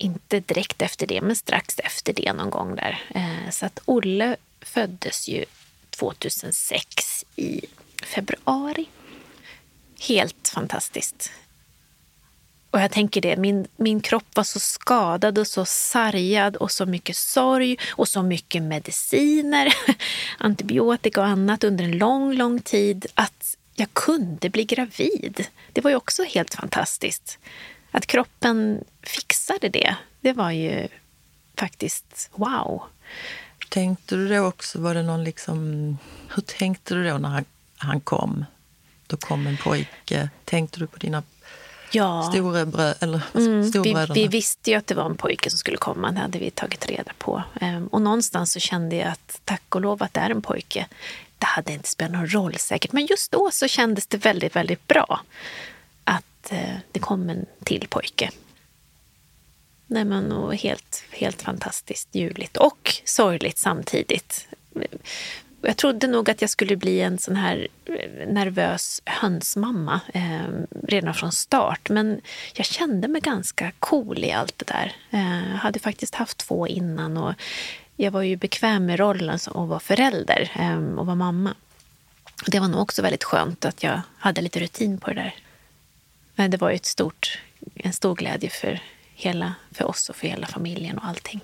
inte 0.00 0.40
direkt 0.40 0.82
efter 0.82 1.06
det, 1.06 1.20
men 1.20 1.36
strax 1.36 1.78
efter 1.78 2.12
det 2.12 2.32
någon 2.32 2.50
gång 2.50 2.76
där. 2.76 3.02
Eh, 3.14 3.50
så 3.50 3.66
att 3.66 3.80
Olle 3.84 4.36
föddes 4.60 5.28
ju 5.28 5.44
2006 5.90 7.24
i 7.36 7.60
februari. 8.02 8.86
Helt 10.00 10.48
fantastiskt. 10.54 11.30
Och 12.70 12.80
jag 12.80 12.90
tänker 12.90 13.20
det, 13.20 13.36
min, 13.36 13.66
min 13.76 14.00
kropp 14.00 14.36
var 14.36 14.44
så 14.44 14.60
skadad 14.60 15.38
och 15.38 15.46
så 15.46 15.64
sargad 15.64 16.56
och 16.56 16.70
så 16.70 16.86
mycket 16.86 17.16
sorg 17.16 17.76
och 17.90 18.08
så 18.08 18.22
mycket 18.22 18.62
mediciner, 18.62 19.74
antibiotika 20.38 21.20
och 21.20 21.26
annat 21.26 21.64
under 21.64 21.84
en 21.84 21.98
lång, 21.98 22.34
lång 22.34 22.60
tid 22.60 23.06
att 23.14 23.56
jag 23.74 23.94
kunde 23.94 24.50
bli 24.50 24.64
gravid. 24.64 25.46
Det 25.72 25.80
var 25.80 25.90
ju 25.90 25.96
också 25.96 26.22
helt 26.22 26.54
fantastiskt. 26.54 27.38
Att 27.90 28.06
kroppen 28.06 28.84
fixade 29.02 29.68
det, 29.68 29.96
det 30.20 30.32
var 30.32 30.50
ju 30.50 30.88
faktiskt 31.56 32.30
wow. 32.34 32.82
Tänkte 33.68 34.16
du 34.16 34.28
då 34.28 34.38
också, 34.46 34.80
var 34.80 34.94
det 34.94 35.02
någon 35.02 35.24
liksom, 35.24 35.98
hur 36.34 36.42
tänkte 36.42 36.94
du 36.94 37.08
då 37.10 37.18
när 37.18 37.28
han, 37.28 37.44
han 37.76 38.00
kom? 38.00 38.44
Då 39.06 39.16
kom 39.16 39.46
en 39.46 39.56
pojke. 39.56 40.30
Tänkte 40.44 40.80
du 40.80 40.86
på 40.86 40.96
dina 40.98 41.22
Ja. 41.92 42.22
storebrö, 42.30 42.94
eller 43.00 43.20
Mm, 43.34 43.62
vi, 43.62 43.68
storbröderna? 43.70 44.14
vi 44.14 44.28
visste 44.28 44.70
ju 44.70 44.76
att 44.76 44.86
det 44.86 44.94
var 44.94 45.06
en 45.06 45.16
pojke 45.16 45.50
som 45.50 45.58
skulle 45.58 45.76
komma, 45.76 46.10
det 46.12 46.20
hade 46.20 46.38
vi 46.38 46.50
tagit 46.50 46.86
reda 46.86 47.12
på. 47.18 47.42
Ehm, 47.60 47.86
Och 47.86 48.02
någonstans 48.02 48.52
så 48.52 48.60
kände 48.60 48.96
jag 48.96 49.08
att 49.08 49.40
tack 49.44 49.74
och 49.74 49.80
lov 49.80 50.02
att 50.02 50.14
det 50.14 50.20
är 50.20 50.30
en 50.30 50.42
pojke. 50.42 50.86
Det 51.38 51.46
hade 51.46 51.72
inte 51.72 51.88
spelat 51.88 52.12
någon 52.12 52.26
roll 52.32 52.56
säkert, 52.58 52.92
men 52.92 53.06
just 53.06 53.32
då 53.32 53.50
så 53.52 53.68
kändes 53.68 54.06
det 54.06 54.16
väldigt, 54.16 54.56
väldigt 54.56 54.86
bra 54.88 55.20
att 56.40 56.52
eh, 56.52 56.76
det 56.92 57.00
kom 57.00 57.30
en 57.30 57.46
till 57.64 57.86
pojke. 57.88 58.30
Nej, 59.86 60.04
men, 60.04 60.32
och 60.32 60.54
helt, 60.54 61.04
helt 61.10 61.42
fantastiskt 61.42 62.14
ljuvligt 62.14 62.56
och 62.56 62.94
sorgligt 63.04 63.58
samtidigt. 63.58 64.48
Jag 65.62 65.76
trodde 65.76 66.06
nog 66.06 66.30
att 66.30 66.40
jag 66.40 66.50
skulle 66.50 66.76
bli 66.76 67.00
en 67.00 67.18
sån 67.18 67.36
här 67.36 67.68
eh, 67.84 68.28
nervös 68.28 69.02
hönsmamma 69.04 70.00
eh, 70.14 70.48
redan 70.82 71.14
från 71.14 71.32
start. 71.32 71.88
Men 71.88 72.20
jag 72.54 72.66
kände 72.66 73.08
mig 73.08 73.20
ganska 73.20 73.72
cool 73.78 74.24
i 74.24 74.32
allt 74.32 74.58
det 74.58 74.66
där. 74.72 74.92
Eh, 75.10 75.50
jag 75.50 75.56
hade 75.56 75.78
faktiskt 75.78 76.14
haft 76.14 76.38
två 76.38 76.66
innan 76.66 77.16
och 77.16 77.34
jag 77.96 78.10
var 78.10 78.22
ju 78.22 78.36
bekväm 78.36 78.86
med 78.86 78.98
rollen 78.98 79.38
som 79.38 79.62
att 79.62 79.68
vara 79.68 79.80
förälder 79.80 80.52
eh, 80.54 80.98
och 80.98 81.06
vara 81.06 81.16
mamma. 81.16 81.54
Det 82.46 82.60
var 82.60 82.68
nog 82.68 82.80
också 82.80 83.02
väldigt 83.02 83.24
skönt 83.24 83.64
att 83.64 83.82
jag 83.82 84.00
hade 84.18 84.40
lite 84.40 84.60
rutin 84.60 84.98
på 84.98 85.10
det 85.10 85.14
där. 85.14 85.34
Men 86.40 86.50
det 86.50 86.56
var 86.56 86.70
ju 86.70 86.76
ett 86.76 86.86
stort, 86.86 87.38
en 87.74 87.92
stor 87.92 88.14
glädje 88.14 88.50
för, 88.50 88.80
hela, 89.14 89.54
för 89.72 89.84
oss 89.84 90.08
och 90.08 90.16
för 90.16 90.28
hela 90.28 90.46
familjen 90.46 90.98
och 90.98 91.04
allting. 91.04 91.40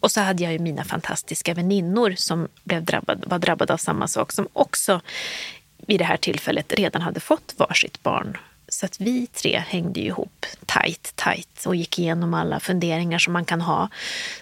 Och 0.00 0.10
så 0.10 0.20
hade 0.20 0.42
jag 0.42 0.52
ju 0.52 0.58
mina 0.58 0.84
fantastiska 0.84 1.54
väninnor 1.54 2.14
som 2.16 2.48
blev 2.64 2.84
drabbad, 2.84 3.24
var 3.26 3.38
drabbade 3.38 3.72
av 3.72 3.76
samma 3.76 4.08
sak 4.08 4.32
som 4.32 4.48
också 4.52 5.00
vid 5.76 6.00
det 6.00 6.04
här 6.04 6.16
tillfället 6.16 6.72
redan 6.72 7.02
hade 7.02 7.20
fått 7.20 7.54
varsitt 7.56 8.02
barn. 8.02 8.38
Så 8.68 8.86
att 8.86 9.00
vi 9.00 9.26
tre 9.26 9.64
hängde 9.68 10.00
ju 10.00 10.06
ihop 10.06 10.46
tajt, 10.66 11.12
tajt 11.14 11.66
och 11.66 11.76
gick 11.76 11.98
igenom 11.98 12.34
alla 12.34 12.60
funderingar 12.60 13.18
som 13.18 13.32
man 13.32 13.44
kan 13.44 13.60
ha 13.60 13.88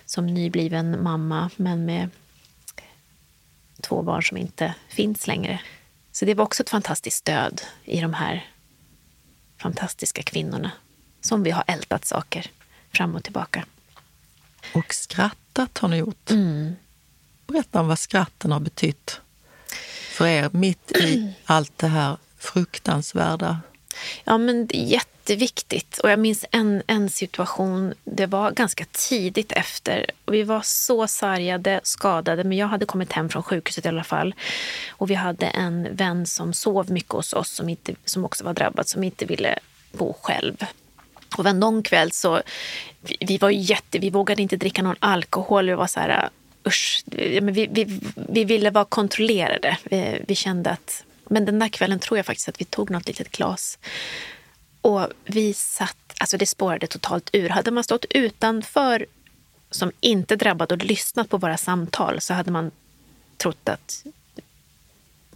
som 0.07 0.27
nybliven 0.27 1.03
mamma, 1.03 1.51
men 1.57 1.85
med 1.85 2.09
två 3.81 4.03
barn 4.03 4.23
som 4.23 4.37
inte 4.37 4.75
finns 4.89 5.27
längre. 5.27 5.61
Så 6.13 6.25
det 6.25 6.35
var 6.35 6.45
också 6.45 6.63
ett 6.63 6.71
fantastiskt 6.71 7.17
stöd 7.17 7.63
i 7.85 8.01
de 8.01 8.15
här 8.15 8.52
fantastiska 9.63 10.23
kvinnorna 10.23 10.71
som 11.21 11.43
vi 11.43 11.51
har 11.51 11.65
ältat 11.67 12.05
saker 12.05 12.51
fram 12.93 13.15
och 13.15 13.25
tillbaka. 13.25 13.65
Och 14.75 14.95
skrattat 14.95 15.79
har 15.79 15.89
ni 15.89 15.97
gjort. 15.97 16.31
Mm. 16.31 16.77
Berätta 17.47 17.81
om 17.81 17.89
vad 17.89 17.99
skratten 17.99 18.53
har 18.53 18.61
betytt 18.61 19.21
för 20.13 20.27
er 20.27 20.51
mitt 20.53 20.93
i 20.93 21.35
allt 21.45 21.79
det 21.79 21.87
här 21.87 22.17
fruktansvärda. 22.39 23.61
Ja, 24.25 24.39
men 24.39 24.67
det 24.67 24.77
är 24.77 24.85
jätteviktigt. 24.85 25.99
Och 25.99 26.11
jag 26.11 26.19
minns 26.19 26.45
en, 26.51 26.83
en 26.87 27.11
situation, 27.11 27.95
det 28.05 28.27
var 28.27 28.51
ganska 28.51 28.85
tidigt 28.93 29.53
efter. 29.53 30.07
Vi 30.27 30.43
var 30.43 30.61
så 30.65 31.07
sargade, 31.07 31.81
skadade, 31.83 32.45
men 32.45 32.59
jag 32.59 32.67
hade 32.67 32.87
kommit 32.87 33.13
hem 33.13 33.29
från 33.29 33.43
sjukhuset 33.43 33.85
i 33.85 33.89
alla 33.89 34.05
fall. 34.05 34.35
Och 34.91 35.11
vi 35.11 35.15
hade 35.15 35.47
en 35.47 35.97
vän 35.97 36.27
som 36.27 36.53
sov 36.53 36.91
mycket 36.91 37.13
hos 37.13 37.33
oss, 37.33 37.51
som, 37.51 37.69
inte, 37.69 37.95
som 38.05 38.25
också 38.25 38.45
var 38.45 38.55
drabbad, 38.55 38.89
som 38.89 39.05
inte 39.05 39.25
ville 39.25 39.59
bo 39.93 40.17
själv. 40.23 40.57
Och 41.37 41.47
en 41.47 41.61
någon 41.61 41.83
kväll 41.83 42.13
så, 42.13 42.43
vi, 43.01 43.17
vi 43.21 43.39
var 43.39 43.51
jätte, 43.51 43.99
vi 43.99 44.11
vågade 44.11 44.43
inte 44.43 44.57
dricka 44.57 44.83
någon 44.83 44.97
alkohol. 44.99 45.67
Vi 45.67 45.75
var 45.75 45.87
så 45.87 46.01
här, 46.01 46.29
usch, 46.67 47.03
vi, 47.07 47.67
vi, 47.71 48.01
vi 48.15 48.45
ville 48.45 48.71
vara 48.71 48.85
kontrollerade. 48.85 49.79
Vi, 49.85 50.25
vi 50.29 50.35
kände 50.35 50.71
att, 50.71 51.05
men 51.25 51.45
den 51.45 51.59
där 51.59 51.69
kvällen 51.69 51.99
tror 51.99 52.19
jag 52.19 52.27
faktiskt 52.27 52.49
att 52.49 52.61
vi 52.61 52.65
tog 52.65 52.91
något 52.91 53.07
litet 53.07 53.33
glas. 53.33 53.79
Och 54.81 55.09
vi 55.25 55.55
satt, 55.55 55.97
alltså 56.19 56.37
det 56.37 56.47
spårade 56.47 56.87
totalt 56.87 57.31
ur. 57.33 57.49
Hade 57.49 57.71
man 57.71 57.85
stått 57.85 58.05
utanför 58.11 59.07
som 59.71 59.93
inte 60.01 60.37
drabbad 60.37 60.73
och 60.73 60.85
lyssnat 60.85 61.29
på 61.29 61.37
våra 61.37 61.57
samtal 61.57 62.21
så 62.21 62.35
hade 62.35 62.51
man 62.51 62.71
trott 63.37 63.69
att 63.69 64.05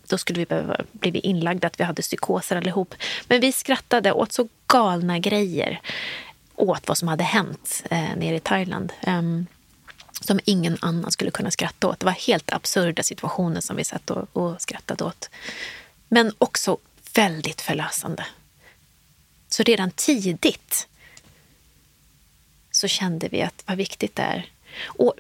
då 0.09 0.19
skulle 0.19 0.39
vi 0.39 0.47
behöva 0.47 0.77
bli 0.93 1.21
inlagda, 1.21 1.67
att 1.67 1.81
vi 1.81 1.85
hade 1.85 2.03
psykoser 2.03 2.57
allihop. 2.57 2.95
Men 3.29 3.41
vi 3.41 3.53
skrattade 3.53 4.13
åt 4.13 4.33
så 4.33 4.49
galna 4.67 5.19
grejer 5.19 5.81
åt 6.55 6.89
vad 6.89 6.99
som 6.99 7.09
hade 7.09 7.25
hänt 7.25 7.85
eh, 7.91 8.17
nere 8.17 8.37
i 8.37 8.41
Thailand. 8.41 8.93
Ehm, 9.01 9.47
som 10.21 10.41
ingen 10.45 10.79
annan 10.81 11.11
skulle 11.11 11.31
kunna 11.31 11.51
skratta 11.51 11.89
åt. 11.89 12.01
Det 12.01 12.07
var 12.07 12.13
helt 12.13 12.53
absurda 12.53 13.03
situationer 13.03 13.61
som 13.61 13.77
vi 13.77 13.85
satt 13.85 14.11
och, 14.11 14.29
och 14.33 14.63
skrattade 14.63 15.05
åt. 15.05 15.31
Men 16.09 16.33
också 16.39 16.79
väldigt 17.15 17.61
förlösande. 17.61 18.27
Så 19.49 19.63
redan 19.63 19.91
tidigt 19.91 20.89
så 22.71 22.89
kände 22.89 23.29
vi 23.29 23.43
att 23.43 23.63
vad 23.67 23.77
viktigt 23.77 24.17
det 24.17 24.23
är. 24.23 24.51
Och 24.85 25.15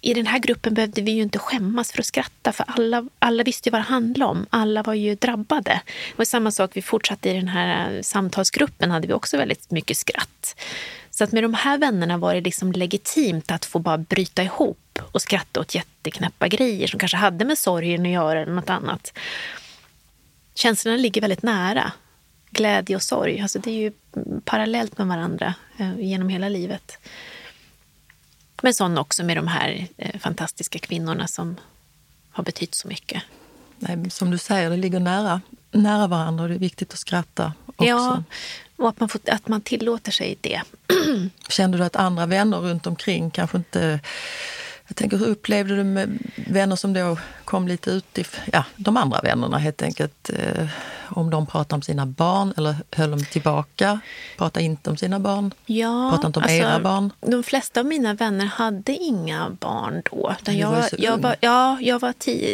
i 0.00 0.14
den 0.14 0.26
här 0.26 0.38
gruppen 0.38 0.74
behövde 0.74 1.02
vi 1.02 1.10
ju 1.10 1.22
inte 1.22 1.38
skämmas 1.38 1.92
för 1.92 2.00
att 2.00 2.06
skratta 2.06 2.52
för 2.52 2.64
alla, 2.68 3.08
alla 3.18 3.42
visste 3.42 3.68
ju 3.68 3.70
vad 3.70 3.80
det 3.80 3.84
handlade 3.84 4.30
om. 4.30 4.46
Alla 4.50 4.82
var 4.82 4.94
ju 4.94 5.14
drabbade. 5.14 5.80
Det 5.84 6.18
var 6.18 6.24
samma 6.24 6.50
sak, 6.50 6.70
vi 6.74 6.82
fortsatte 6.82 7.30
i 7.30 7.32
den 7.32 7.48
här 7.48 7.96
eh, 7.96 8.02
samtalsgruppen 8.02 8.90
hade 8.90 9.06
vi 9.06 9.12
också 9.12 9.36
väldigt 9.36 9.70
mycket 9.70 9.96
skratt. 9.96 10.56
Så 11.20 11.24
att 11.24 11.32
med 11.32 11.44
de 11.44 11.54
här 11.54 11.78
vännerna 11.78 12.18
var 12.18 12.34
det 12.34 12.40
liksom 12.40 12.72
legitimt 12.72 13.50
att 13.50 13.64
få 13.64 13.78
bara 13.78 13.98
bryta 13.98 14.42
ihop 14.42 14.98
och 15.12 15.22
skratta 15.22 15.60
åt 15.60 15.74
jätteknäppa 15.74 16.48
grejer 16.48 16.86
som 16.86 16.98
kanske 16.98 17.16
hade 17.16 17.44
med 17.44 17.58
sorgen 17.58 18.06
att 18.06 18.12
göra 18.12 18.40
eller 18.42 18.52
något 18.52 18.70
annat. 18.70 19.12
Känslorna 20.54 20.96
ligger 20.96 21.20
väldigt 21.20 21.42
nära. 21.42 21.92
Glädje 22.50 22.96
och 22.96 23.02
sorg, 23.02 23.40
alltså 23.40 23.58
det 23.58 23.70
är 23.70 23.74
ju 23.74 23.92
parallellt 24.44 24.98
med 24.98 25.06
varandra 25.06 25.54
eh, 25.78 26.00
genom 26.00 26.28
hela 26.28 26.48
livet. 26.48 26.98
Men 28.62 28.74
sån 28.74 28.98
också 28.98 29.24
med 29.24 29.36
de 29.36 29.46
här 29.46 29.86
eh, 29.96 30.20
fantastiska 30.20 30.78
kvinnorna 30.78 31.26
som 31.26 31.56
har 32.30 32.44
betytt 32.44 32.74
så 32.74 32.88
mycket. 32.88 33.22
Nej, 33.78 34.10
som 34.10 34.30
du 34.30 34.38
säger, 34.38 34.70
det 34.70 34.76
ligger 34.76 35.00
nära, 35.00 35.40
nära 35.70 36.06
varandra 36.06 36.42
och 36.42 36.48
det 36.48 36.54
är 36.54 36.58
viktigt 36.58 36.92
att 36.92 36.98
skratta 36.98 37.52
också. 37.80 37.88
Ja, 37.88 38.22
och 38.76 38.88
att 38.88 39.00
man, 39.00 39.08
får, 39.08 39.20
att 39.30 39.48
man 39.48 39.60
tillåter 39.60 40.12
sig 40.12 40.38
det. 40.40 40.62
Kände 41.48 41.78
du 41.78 41.84
att 41.84 41.96
andra 41.96 42.26
vänner 42.26 42.58
runt 42.58 42.86
omkring 42.86 43.30
kanske 43.30 43.56
inte 43.56 44.00
jag 44.90 44.96
tänker, 44.96 45.16
hur 45.16 45.26
upplevde 45.26 45.76
du 45.76 45.84
med 45.84 46.18
vänner 46.34 46.76
som 46.76 46.92
då 46.92 47.18
kom 47.50 47.68
lite 47.68 47.90
ut 47.90 48.18
i, 48.18 48.24
ja, 48.52 48.64
de 48.76 48.96
andra 48.96 49.20
vännerna 49.20 49.58
helt 49.58 49.82
enkelt? 49.82 50.30
Eh, 50.30 50.66
om 51.10 51.30
de 51.30 51.46
pratade 51.46 51.74
om 51.74 51.82
sina 51.82 52.06
barn 52.06 52.54
eller 52.56 52.76
höll 52.92 53.10
de 53.10 53.24
tillbaka? 53.24 54.00
Pratade 54.36 54.64
inte 54.64 54.90
om 54.90 54.96
sina 54.96 55.20
barn? 55.20 55.54
Ja, 55.66 56.08
pratade 56.10 56.26
inte 56.26 56.38
om 56.38 56.42
alltså, 56.42 56.56
era 56.56 56.80
barn? 56.80 57.12
De 57.20 57.42
flesta 57.42 57.80
av 57.80 57.86
mina 57.86 58.14
vänner 58.14 58.46
hade 58.46 58.92
inga 58.92 59.50
barn 59.50 60.02
då. 60.10 60.34
Utan 60.40 60.58
jag, 60.58 60.70
var 60.70 60.88
jag, 60.98 61.18
var, 61.18 61.36
ja, 61.40 61.78
jag 61.80 62.00
var 62.00 62.12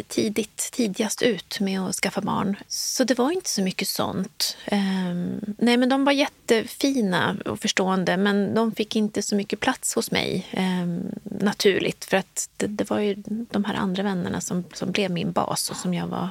tidigt, 0.09 0.71
tidigast 0.73 1.23
ut 1.23 1.61
med 1.61 1.81
att 1.81 1.95
skaffa 1.95 2.21
barn. 2.21 2.57
Så 2.69 3.05
det 3.05 3.19
var 3.19 3.31
inte 3.31 3.51
så 3.51 3.63
mycket 3.63 3.89
sånt. 3.89 4.57
Ehm, 4.65 5.41
nej, 5.59 5.77
men 5.77 5.89
de 5.89 6.05
var 6.05 6.13
jättefina 6.13 7.37
och 7.45 7.61
förstående 7.61 8.17
men 8.17 8.55
de 8.55 8.73
fick 8.73 8.97
inte 8.97 9.23
så 9.23 9.37
mycket 9.37 9.61
plats 9.61 9.95
hos 9.95 10.11
mig 10.11 10.47
ehm, 10.51 11.11
naturligt. 11.23 12.05
För 12.05 12.17
att 12.17 12.49
det, 12.57 12.67
det 12.67 12.91
var 12.91 12.99
ju 12.99 13.15
de 13.27 13.65
här 13.65 13.75
andra 13.75 14.03
vännerna 14.03 14.41
som, 14.41 14.65
som 14.75 14.86
blev 14.93 15.11
min 15.11 15.33
bas 15.33 15.71
och 15.71 15.77
som 15.77 15.95
jag, 15.95 16.07
var, 16.07 16.29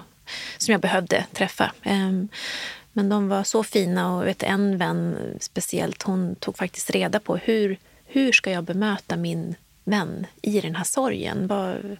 som 0.58 0.72
jag 0.72 0.82
behövde 0.82 1.26
träffa. 1.34 1.72
Ehm, 1.84 2.28
men 2.93 3.10
de 3.10 3.28
var 3.28 3.43
så 3.43 3.64
fina 3.64 4.16
och 4.16 4.28
vet, 4.28 4.43
en 4.43 4.78
vän 4.78 5.18
speciellt, 5.39 6.03
hon 6.03 6.36
tog 6.36 6.58
faktiskt 6.58 6.89
reda 6.89 7.20
på 7.20 7.38
hur, 7.38 7.78
hur 8.06 8.32
ska 8.32 8.51
jag 8.51 8.64
bemöta 8.64 9.18
min 9.18 9.56
vän 9.84 10.28
i 10.41 10.62
den 10.62 10.76
här 10.76 10.84
sorgen. 10.84 11.47
Var, 11.47 11.97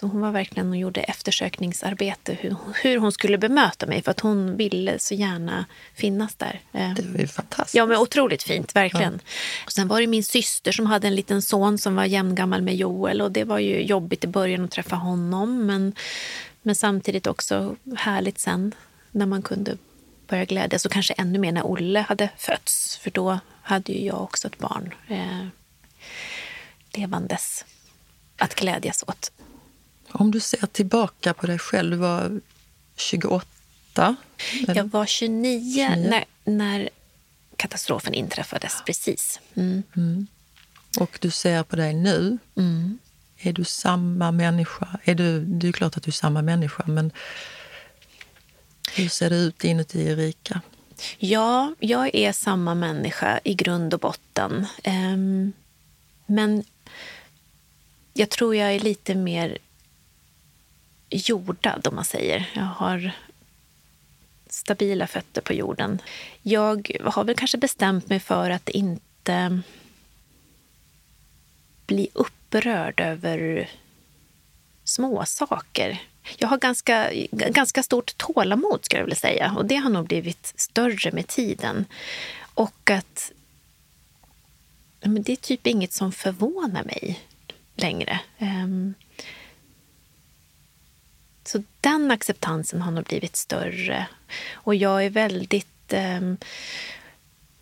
så 0.00 0.06
hon 0.06 0.20
var 0.20 0.30
verkligen 0.30 0.70
och 0.70 0.76
gjorde 0.76 1.00
eftersökningsarbete 1.00 2.36
hur, 2.40 2.56
hur 2.82 2.98
hon 2.98 3.12
skulle 3.12 3.38
bemöta 3.38 3.86
mig 3.86 4.02
för 4.02 4.10
att 4.10 4.20
hon 4.20 4.56
ville 4.56 4.98
så 4.98 5.14
gärna 5.14 5.64
finnas 5.94 6.34
där. 6.34 6.60
Ehm, 6.72 6.94
Det 6.94 7.02
var 7.02 7.20
ju 7.20 7.26
fantastiskt. 7.26 7.74
Ja, 7.74 7.86
men 7.86 7.96
otroligt 7.96 8.42
fint, 8.42 8.76
verkligen. 8.76 9.20
Och 9.66 9.72
sen 9.72 9.88
var 9.88 10.00
det 10.00 10.06
min 10.06 10.24
syster 10.24 10.72
som 10.72 10.86
hade 10.86 11.06
en 11.08 11.14
liten 11.14 11.42
son 11.42 11.78
som 11.78 11.94
var 11.94 12.04
jämngammal 12.04 12.62
med 12.62 12.76
Joel 12.76 13.22
och 13.22 13.32
det 13.32 13.44
var 13.44 13.58
ju 13.58 13.82
jobbigt 13.82 14.24
i 14.24 14.26
början 14.26 14.64
att 14.64 14.70
träffa 14.70 14.96
honom 14.96 15.66
men, 15.66 15.94
men 16.62 16.74
samtidigt 16.74 17.26
också 17.26 17.76
härligt 17.96 18.38
sen 18.38 18.74
när 19.10 19.26
man 19.26 19.42
kunde 19.42 19.76
börja 20.26 20.44
glädjas 20.44 20.86
och 20.86 20.92
kanske 20.92 21.14
ännu 21.14 21.38
mer 21.38 21.52
när 21.52 21.66
Olle 21.66 22.00
hade 22.00 22.28
fötts 22.36 22.96
för 22.96 23.10
då 23.10 23.38
hade 23.62 23.92
ju 23.92 24.06
jag 24.06 24.22
också 24.22 24.48
ett 24.48 24.58
barn 24.58 24.94
eh, 25.08 25.46
levandes 26.92 27.64
att 28.36 28.54
glädjas 28.54 29.04
åt. 29.06 29.32
Om 30.12 30.30
du 30.30 30.40
ser 30.40 30.66
tillbaka 30.66 31.34
på 31.34 31.46
dig 31.46 31.58
själv, 31.58 31.90
du 31.90 31.96
var 31.96 32.40
28? 32.96 34.16
Jag 34.66 34.84
var 34.84 35.06
29, 35.06 35.88
29. 35.88 36.10
När, 36.10 36.24
när 36.44 36.90
katastrofen 37.56 38.14
inträffades, 38.14 38.82
precis. 38.86 39.40
Mm. 39.54 40.26
Och 41.00 41.18
du 41.20 41.30
ser 41.30 41.62
på 41.62 41.76
dig 41.76 41.94
nu. 41.94 42.38
Mm. 42.56 42.98
Är 43.38 43.52
du 43.52 43.64
samma 43.64 44.32
människa? 44.32 44.98
Är 45.04 45.14
du, 45.14 45.44
det 45.44 45.68
är 45.68 45.72
klart 45.72 45.96
att 45.96 46.02
du 46.02 46.08
är 46.08 46.12
samma 46.12 46.42
människa, 46.42 46.84
men 46.86 47.12
hur 48.96 49.08
ser 49.08 49.30
det 49.30 49.36
ut 49.36 49.64
inuti 49.64 50.06
Erika? 50.06 50.60
Ja, 51.18 51.74
jag 51.78 52.14
är 52.14 52.32
samma 52.32 52.74
människa 52.74 53.40
i 53.44 53.54
grund 53.54 53.94
och 53.94 54.00
botten. 54.00 54.66
Ehm, 54.82 55.52
men 56.26 56.64
jag 58.12 58.30
tror 58.30 58.56
jag 58.56 58.74
är 58.74 58.80
lite 58.80 59.14
mer 59.14 59.58
jordad, 61.10 61.86
om 61.86 61.94
man 61.94 62.04
säger. 62.04 62.50
Jag 62.54 62.62
har 62.62 63.12
stabila 64.46 65.06
fötter 65.06 65.40
på 65.40 65.52
jorden. 65.52 66.02
Jag 66.42 66.96
har 67.04 67.24
väl 67.24 67.36
kanske 67.36 67.58
bestämt 67.58 68.08
mig 68.08 68.20
för 68.20 68.50
att 68.50 68.68
inte 68.68 69.62
bli 71.86 72.08
upprörd 72.12 73.00
över 73.00 73.68
små 74.84 75.24
saker. 75.24 76.02
Jag 76.38 76.48
har 76.48 76.58
ganska, 76.58 77.10
ganska 77.30 77.82
stort 77.82 78.16
tålamod, 78.16 78.84
skulle 78.84 79.00
jag 79.00 79.04
vilja 79.04 79.16
säga. 79.16 79.54
Och 79.56 79.66
det 79.66 79.76
har 79.76 79.90
nog 79.90 80.06
blivit 80.06 80.52
större 80.56 81.12
med 81.12 81.26
tiden. 81.26 81.84
Och 82.54 82.90
att 82.90 83.32
men 85.00 85.22
det 85.22 85.32
är 85.32 85.36
typ 85.36 85.66
inget 85.66 85.92
som 85.92 86.12
förvånar 86.12 86.84
mig 86.84 87.20
längre. 87.74 88.20
Um, 88.38 88.94
så 91.52 91.62
den 91.80 92.10
acceptansen 92.10 92.82
har 92.82 92.92
nog 92.92 93.04
blivit 93.04 93.36
större. 93.36 94.06
Och 94.52 94.74
jag 94.74 95.04
är 95.04 95.10
väldigt 95.10 95.92
eh, 95.92 96.20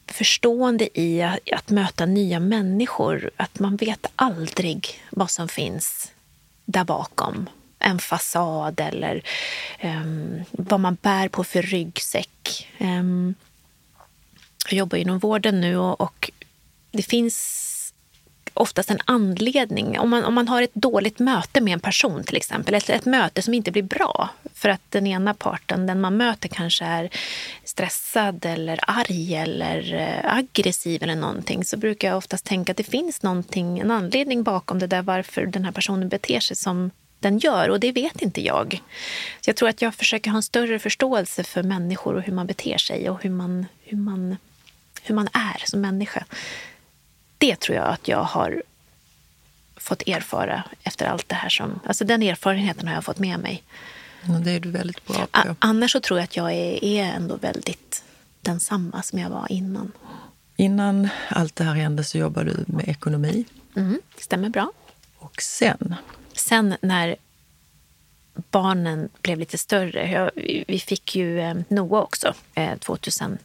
förstående 0.06 1.00
i 1.00 1.22
att, 1.22 1.38
att 1.52 1.70
möta 1.70 2.06
nya 2.06 2.40
människor. 2.40 3.30
Att 3.36 3.58
man 3.58 3.76
vet 3.76 4.06
aldrig 4.16 5.02
vad 5.10 5.30
som 5.30 5.48
finns 5.48 6.12
där 6.64 6.84
bakom. 6.84 7.48
En 7.78 7.98
fasad 7.98 8.80
eller 8.80 9.22
ehm, 9.78 10.44
vad 10.50 10.80
man 10.80 10.96
bär 11.02 11.28
på 11.28 11.44
för 11.44 11.62
ryggsäck. 11.62 12.68
Ehm, 12.78 13.34
jag 14.64 14.78
jobbar 14.78 14.98
inom 14.98 15.18
vården 15.18 15.60
nu 15.60 15.76
och, 15.76 16.00
och 16.00 16.30
det 16.90 17.02
finns 17.02 17.67
oftast 18.54 18.90
en 18.90 18.98
anledning. 19.04 19.98
Om 19.98 20.10
man, 20.10 20.24
om 20.24 20.34
man 20.34 20.48
har 20.48 20.62
ett 20.62 20.74
dåligt 20.74 21.18
möte 21.18 21.60
med 21.60 21.72
en 21.72 21.80
person 21.80 22.24
till 22.24 22.36
exempel, 22.36 22.74
ett, 22.74 22.90
ett 22.90 23.04
möte 23.04 23.42
som 23.42 23.54
inte 23.54 23.70
blir 23.70 23.82
bra 23.82 24.28
för 24.54 24.68
att 24.68 24.80
den 24.88 25.06
ena 25.06 25.34
parten, 25.34 25.86
den 25.86 26.00
man 26.00 26.16
möter 26.16 26.48
kanske 26.48 26.84
är 26.84 27.10
stressad 27.64 28.44
eller 28.44 28.80
arg 28.82 29.34
eller 29.34 29.94
eh, 29.94 30.36
aggressiv 30.36 31.02
eller 31.02 31.16
någonting, 31.16 31.64
så 31.64 31.76
brukar 31.76 32.08
jag 32.08 32.16
oftast 32.16 32.44
tänka 32.44 32.72
att 32.72 32.76
det 32.76 32.84
finns 32.84 33.22
någonting, 33.22 33.78
en 33.78 33.90
anledning 33.90 34.42
bakom 34.42 34.78
det 34.78 34.86
där 34.86 35.02
varför 35.02 35.46
den 35.46 35.64
här 35.64 35.72
personen 35.72 36.08
beter 36.08 36.40
sig 36.40 36.56
som 36.56 36.90
den 37.20 37.38
gör 37.38 37.68
och 37.68 37.80
det 37.80 37.92
vet 37.92 38.22
inte 38.22 38.44
jag. 38.44 38.82
Så 39.40 39.48
jag 39.48 39.56
tror 39.56 39.68
att 39.68 39.82
jag 39.82 39.94
försöker 39.94 40.30
ha 40.30 40.36
en 40.36 40.42
större 40.42 40.78
förståelse 40.78 41.44
för 41.44 41.62
människor 41.62 42.14
och 42.14 42.22
hur 42.22 42.32
man 42.32 42.46
beter 42.46 42.78
sig 42.78 43.10
och 43.10 43.22
hur 43.22 43.30
man, 43.30 43.66
hur 43.84 43.98
man, 43.98 44.36
hur 45.02 45.14
man 45.14 45.28
är 45.32 45.62
som 45.66 45.80
människa 45.80 46.24
det 47.38 47.56
tror 47.60 47.76
jag 47.76 47.88
att 47.88 48.08
jag 48.08 48.22
har 48.22 48.62
fått 49.76 50.02
erfara 50.08 50.62
efter 50.82 51.06
allt 51.06 51.28
det 51.28 51.34
här. 51.34 51.48
som... 51.48 51.80
Alltså 51.86 52.04
den 52.04 52.22
erfarenheten 52.22 52.88
har 52.88 52.94
jag 52.94 53.04
fått 53.04 53.18
med 53.18 53.40
mig. 53.40 53.62
Och 54.34 54.40
det 54.40 54.50
är 54.50 54.60
du 54.60 54.70
väldigt 54.70 55.06
bra 55.06 55.16
på. 55.16 55.28
A- 55.32 55.56
annars 55.58 55.92
så 55.92 56.00
tror 56.00 56.18
jag 56.18 56.24
att 56.24 56.36
jag 56.36 56.52
är, 56.52 56.84
är 56.84 57.04
ändå 57.04 57.36
väldigt 57.36 58.04
densamma 58.40 59.02
som 59.02 59.18
jag 59.18 59.30
var 59.30 59.52
innan. 59.52 59.92
Innan 60.56 61.08
allt 61.28 61.56
det 61.56 61.64
här 61.64 61.74
hände 61.74 62.04
så 62.04 62.18
jobbade 62.18 62.50
du 62.54 62.64
med 62.72 62.88
ekonomi. 62.88 63.44
Mm, 63.76 64.00
stämmer 64.18 64.48
bra. 64.48 64.72
Och 65.18 65.42
sen, 65.42 65.94
Sen 66.32 66.74
när 66.82 67.16
barnen 68.50 69.08
blev 69.22 69.38
lite 69.38 69.58
större, 69.58 70.10
jag, 70.10 70.30
vi 70.68 70.78
fick 70.78 71.16
ju 71.16 71.40
eh, 71.40 71.54
Noah 71.68 72.02
också 72.02 72.34
eh, 72.54 72.78
2007. 72.78 73.38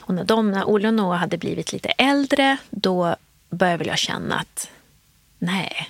Och 0.00 0.14
när, 0.14 0.24
de, 0.24 0.50
när 0.50 0.68
Olle 0.68 0.88
och 0.88 0.94
Noah 0.94 1.18
hade 1.18 1.38
blivit 1.38 1.72
lite 1.72 1.88
äldre, 1.88 2.56
då 2.70 3.16
började 3.50 3.78
väl 3.78 3.86
jag 3.86 3.98
känna 3.98 4.38
att 4.38 4.70
nej, 5.38 5.88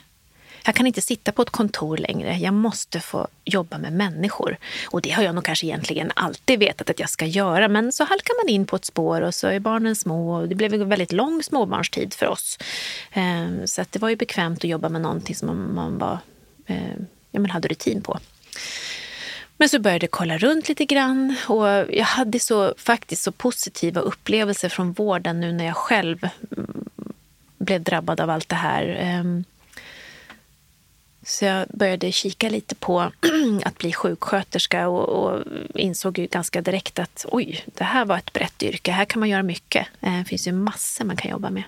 jag 0.65 0.75
kan 0.75 0.87
inte 0.87 1.01
sitta 1.01 1.33
på 1.33 1.43
ett 1.43 1.51
kontor 1.51 1.97
längre. 1.97 2.37
Jag 2.37 2.55
måste 2.55 3.01
få 3.01 3.29
jobba 3.45 3.79
med 3.79 3.93
människor. 3.93 4.57
Och 4.91 5.03
det 5.03 5.11
har 5.11 5.23
jag 5.23 5.35
nog 5.35 5.45
kanske 5.45 5.67
egentligen 5.67 6.13
alltid 6.17 6.59
vetat 6.59 6.91
att 6.91 7.01
jag 7.01 7.11
ska 7.11 7.27
göra. 7.27 7.69
Men 7.69 7.93
så 7.93 8.05
halkar 8.05 8.45
man 8.45 8.55
in 8.55 8.67
på 8.67 8.77
ett 8.77 8.85
spår 8.85 9.21
och 9.21 9.35
så 9.35 9.47
är 9.47 9.61
barnen 9.61 9.97
små. 9.97 10.35
Och 10.35 10.49
det 10.49 10.55
blev 10.55 10.75
en 10.75 10.89
väldigt 10.89 11.13
lång 11.13 11.43
småbarnstid 11.43 12.15
för 12.15 12.27
oss. 12.27 12.59
Eh, 13.13 13.65
Så 13.65 13.83
att 13.83 13.93
det 13.93 13.99
var 13.99 14.09
ju 14.09 14.17
bekvämt 14.17 14.59
att 14.59 14.71
jobba 14.71 14.89
med 14.89 15.01
någonting 15.01 15.35
som 15.35 15.47
man, 15.49 15.75
man 15.75 15.99
var, 15.99 16.19
eh, 16.67 16.97
ja, 17.33 17.41
men 17.41 17.51
hade 17.51 17.69
rutin 17.69 18.03
på. 18.03 18.19
Men 19.57 19.69
så 19.69 19.79
började 19.79 20.05
jag 20.05 20.11
kolla 20.11 20.39
runt 20.39 20.69
lite 20.69 20.85
grann 20.85 21.37
och 21.49 21.67
jag 21.69 22.05
hade 22.05 22.41
så, 22.41 22.75
faktiskt 22.79 23.23
så 23.23 23.33
positiva 23.33 24.01
upplevelser 24.01 24.69
från 24.69 24.93
vården 24.93 25.41
nu 25.41 25.53
när 25.53 25.65
jag 25.65 25.77
själv 25.77 26.29
mm, 26.57 26.85
blev 27.59 27.83
drabbad 27.83 28.21
av 28.21 28.31
allt 28.31 28.49
det 28.49 28.57
här. 28.57 28.97
Ehm, 29.01 29.45
så 31.25 31.45
jag 31.45 31.69
började 31.69 32.13
kika 32.13 32.49
lite 32.49 32.75
på 32.75 33.01
att 33.65 33.79
bli 33.79 33.93
sjuksköterska 33.93 34.89
och, 34.89 35.09
och, 35.09 35.43
insåg 35.75 36.19
ju 36.19 36.27
ganska 36.27 36.61
direkt 36.61 36.99
att 36.99 37.27
oj, 37.29 37.65
det 37.67 37.85
här 37.85 38.05
var 38.05 38.19
ett 38.19 38.33
brett 38.33 38.63
yrke. 38.63 38.93
Här 38.93 39.05
kan 39.05 39.21
man 39.21 39.29
göra 39.29 39.43
mycket. 39.43 39.87
Ehm, 40.01 40.19
det 40.19 40.29
finns 40.29 40.47
ju 40.47 40.53
massor 40.53 41.05
man 41.05 41.17
kan 41.17 41.31
jobba 41.31 41.51
med. 41.51 41.63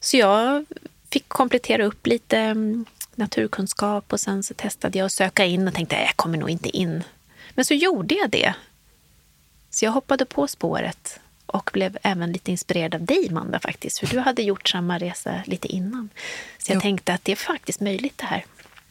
Så 0.00 0.16
jag 0.16 0.64
fick 1.10 1.28
komplettera 1.28 1.84
upp 1.84 2.06
lite 2.06 2.38
mm, 2.38 2.84
naturkunskap 3.20 4.12
och 4.12 4.20
sen 4.20 4.42
så 4.42 4.54
testade 4.54 4.98
jag 4.98 5.06
att 5.06 5.12
söka 5.12 5.44
in 5.44 5.68
och 5.68 5.74
tänkte 5.74 5.96
att 5.96 6.02
jag 6.02 6.16
kommer 6.16 6.38
nog 6.38 6.50
inte 6.50 6.76
in. 6.76 7.04
Men 7.54 7.64
så 7.64 7.74
gjorde 7.74 8.14
jag 8.14 8.30
det. 8.30 8.54
Så 9.70 9.84
jag 9.84 9.92
hoppade 9.92 10.24
på 10.24 10.46
spåret 10.46 11.20
och 11.46 11.70
blev 11.72 11.98
även 12.02 12.32
lite 12.32 12.50
inspirerad 12.50 12.94
av 12.94 13.04
dig, 13.04 13.30
Manda, 13.30 13.60
faktiskt. 13.60 13.98
För 13.98 14.06
du 14.06 14.18
hade 14.18 14.42
gjort 14.42 14.68
samma 14.68 14.98
resa 14.98 15.42
lite 15.46 15.68
innan. 15.68 16.08
Så 16.58 16.72
jag 16.72 16.76
jo. 16.76 16.80
tänkte 16.80 17.14
att 17.14 17.24
det 17.24 17.32
är 17.32 17.36
faktiskt 17.36 17.80
möjligt 17.80 18.18
det 18.18 18.26
här. 18.26 18.44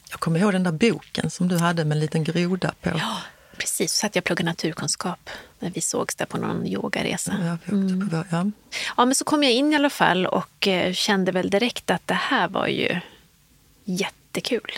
Jag 0.09 0.19
kommer 0.19 0.39
ihåg 0.39 0.53
den 0.53 0.63
där 0.63 0.71
boken 0.71 1.30
som 1.30 1.47
du 1.47 1.57
hade 1.57 1.86
med 1.86 1.95
en 1.95 1.99
liten 1.99 2.23
groda 2.23 2.73
på. 2.82 2.89
Ja, 2.89 3.17
precis. 3.57 3.91
Så 3.91 3.97
satt 3.97 4.15
jag 4.15 4.21
och 4.21 4.25
pluggade 4.25 4.49
naturkunskap 4.49 5.30
när 5.59 5.69
vi 5.69 5.82
sågs 5.82 6.15
där 6.15 6.25
på 6.25 6.38
någon 6.38 6.67
yogaresa. 6.67 7.36
Ja, 7.45 7.73
mm. 7.73 8.09
ja. 8.32 8.51
ja, 8.97 9.05
men 9.05 9.15
så 9.15 9.25
kom 9.25 9.43
jag 9.43 9.51
in 9.51 9.73
i 9.73 9.75
alla 9.75 9.89
fall 9.89 10.25
och 10.25 10.67
eh, 10.67 10.93
kände 10.93 11.32
väl 11.32 11.49
direkt 11.49 11.91
att 11.91 12.07
det 12.07 12.13
här 12.13 12.47
var 12.47 12.67
ju 12.67 12.99
jättekul. 14.30 14.71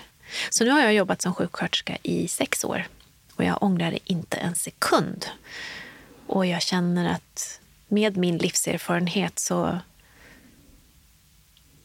Så 0.50 0.64
nu 0.64 0.70
har 0.70 0.82
jag 0.82 0.94
jobbat 0.94 1.22
som 1.22 1.34
sjuksköterska 1.34 1.98
i 2.04 2.28
sex 2.28 2.64
år 2.64 2.88
och 3.36 3.44
jag 3.44 3.64
ångrar 3.64 3.92
det 3.92 4.00
inte 4.06 4.38
en 4.38 4.56
sekund. 4.56 5.26
Och 6.28 6.46
jag 6.46 6.62
känner 6.62 7.14
att 7.14 7.60
med 7.88 8.18
min 8.18 8.38
livserfarenhet 8.38 9.40
så 9.40 9.80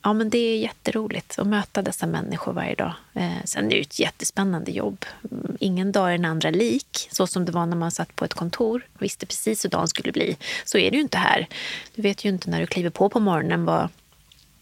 Ja, 0.02 0.12
men 0.12 0.30
det 0.30 0.38
är 0.38 0.58
jätteroligt 0.58 1.38
att 1.38 1.46
möta 1.46 1.82
dessa 1.82 2.06
människor 2.06 2.52
varje 2.52 2.74
dag. 2.74 2.92
Eh, 3.14 3.44
sen 3.44 3.66
är 3.66 3.70
det 3.70 3.80
ett 3.80 3.98
jättespännande 3.98 4.70
jobb. 4.70 5.04
Mm, 5.30 5.56
ingen 5.60 5.92
dag 5.92 6.08
är 6.08 6.12
den 6.12 6.24
andra 6.24 6.50
lik, 6.50 7.08
så 7.12 7.26
som 7.26 7.44
det 7.44 7.52
var 7.52 7.66
när 7.66 7.76
man 7.76 7.90
satt 7.90 8.16
på 8.16 8.24
ett 8.24 8.34
kontor 8.34 8.86
och 8.94 9.02
visste 9.02 9.26
precis 9.26 9.64
hur 9.64 9.70
dagen 9.70 9.88
skulle 9.88 10.12
bli. 10.12 10.36
Så 10.64 10.78
är 10.78 10.90
det 10.90 10.96
ju 10.96 11.02
inte 11.02 11.18
här. 11.18 11.46
Du 11.94 12.02
vet 12.02 12.24
ju 12.24 12.28
inte 12.28 12.50
när 12.50 12.60
du 12.60 12.66
kliver 12.66 12.90
på 12.90 13.08
på 13.08 13.20
morgonen 13.20 13.64
vad, 13.64 13.88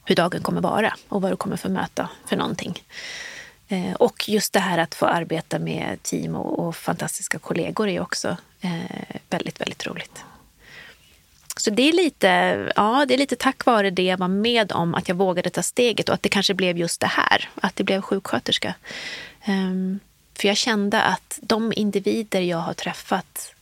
hur 0.05 0.15
dagen 0.15 0.43
kommer 0.43 0.61
vara 0.61 0.97
och 1.09 1.23
vad 1.23 1.33
du 1.33 1.37
kommer 1.37 1.57
få 1.57 1.69
möta 1.69 2.09
för 2.27 2.37
någonting. 2.37 2.83
Eh, 3.69 3.93
och 3.93 4.29
just 4.29 4.53
det 4.53 4.61
här 4.61 4.79
att 4.79 4.95
få 4.95 5.07
arbeta 5.07 5.59
med 5.59 6.03
team 6.03 6.35
och, 6.35 6.59
och 6.59 6.77
fantastiska 6.77 7.39
kollegor 7.39 7.89
är 7.89 8.01
också 8.01 8.37
eh, 8.61 9.17
väldigt, 9.31 9.61
väldigt 9.61 9.87
roligt. 9.87 10.25
Så 11.57 11.71
det 11.71 11.89
är, 11.89 11.93
lite, 11.93 12.29
ja, 12.77 13.05
det 13.09 13.15
är 13.15 13.19
lite 13.19 13.37
tack 13.37 13.65
vare 13.67 13.91
det 13.91 14.03
jag 14.03 14.19
var 14.19 14.29
med 14.29 14.73
om 14.73 14.95
att 14.95 15.09
jag 15.09 15.17
vågade 15.17 15.51
ta 15.51 15.63
steget 15.63 16.09
och 16.09 16.15
att 16.15 16.23
det 16.23 16.29
kanske 16.29 16.55
blev 16.55 16.79
just 16.79 17.01
det 17.01 17.07
här, 17.07 17.49
att 17.55 17.77
det 17.77 17.85
blev 17.85 18.01
sjuksköterska. 18.01 18.75
Um, 19.49 20.01
för 20.35 20.49
jag 20.49 20.57
kände 20.57 21.03
att 21.03 21.39
de 21.43 21.73
individer 21.77 22.41
jag 22.41 22.59
har 22.59 22.75
träffat 22.75 23.54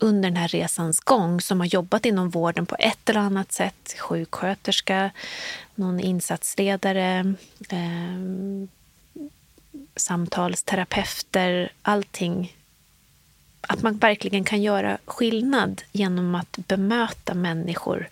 under 0.00 0.30
den 0.30 0.36
här 0.36 0.48
resans 0.48 1.00
gång 1.00 1.40
som 1.40 1.60
har 1.60 1.66
jobbat 1.66 2.06
inom 2.06 2.30
vården 2.30 2.66
på 2.66 2.76
ett 2.78 3.08
eller 3.08 3.20
annat 3.20 3.52
sätt, 3.52 3.94
sjuksköterska, 3.98 5.10
någon 5.74 6.00
insatsledare, 6.00 7.34
eh, 7.68 8.68
samtalsterapeuter, 9.96 11.72
allting 11.82 12.56
att 13.60 13.82
man 13.82 13.98
verkligen 13.98 14.44
kan 14.44 14.62
göra 14.62 14.98
skillnad 15.04 15.82
genom 15.92 16.34
att 16.34 16.56
bemöta 16.56 17.34
människor 17.34 18.08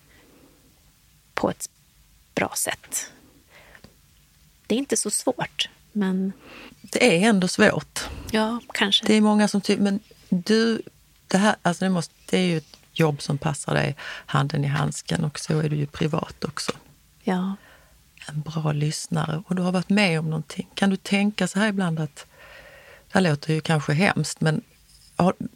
på 1.33 1.49
ett 1.49 1.69
bra 2.35 2.53
sätt. 2.55 3.11
Det 4.67 4.75
är 4.75 4.79
inte 4.79 4.97
så 4.97 5.09
svårt, 5.09 5.69
men... 5.91 6.33
Det 6.81 7.23
är 7.23 7.29
ändå 7.29 7.47
svårt. 7.47 7.99
Ja, 8.31 8.59
kanske. 8.73 9.05
Det 9.05 9.13
är 9.13 9.21
många 9.21 9.47
som 9.47 9.61
tycker, 9.61 9.83
men 9.83 9.99
du, 10.29 10.81
det 11.27 11.37
här, 11.37 11.55
alltså 11.61 11.85
det, 11.85 11.89
måste, 11.89 12.13
det 12.29 12.37
är 12.37 12.45
ju 12.45 12.57
ett 12.57 12.77
jobb 12.93 13.21
som 13.21 13.37
passar 13.37 13.73
dig 13.73 13.95
handen 14.25 14.65
i 14.65 14.67
handsken 14.67 15.23
och 15.23 15.39
så 15.39 15.59
är 15.59 15.69
du 15.69 15.75
ju 15.75 15.85
privat 15.85 16.43
också. 16.43 16.71
Ja. 17.23 17.55
En 18.27 18.41
bra 18.41 18.71
lyssnare 18.71 19.43
och 19.47 19.55
du 19.55 19.61
har 19.61 19.71
varit 19.71 19.89
med 19.89 20.19
om 20.19 20.29
någonting. 20.29 20.67
Kan 20.73 20.89
du 20.89 20.95
tänka 20.95 21.47
så 21.47 21.59
här 21.59 21.67
ibland 21.67 21.99
att, 21.99 22.15
det 23.07 23.13
här 23.13 23.21
låter 23.21 23.53
ju 23.53 23.61
kanske 23.61 23.93
hemskt, 23.93 24.41
men 24.41 24.61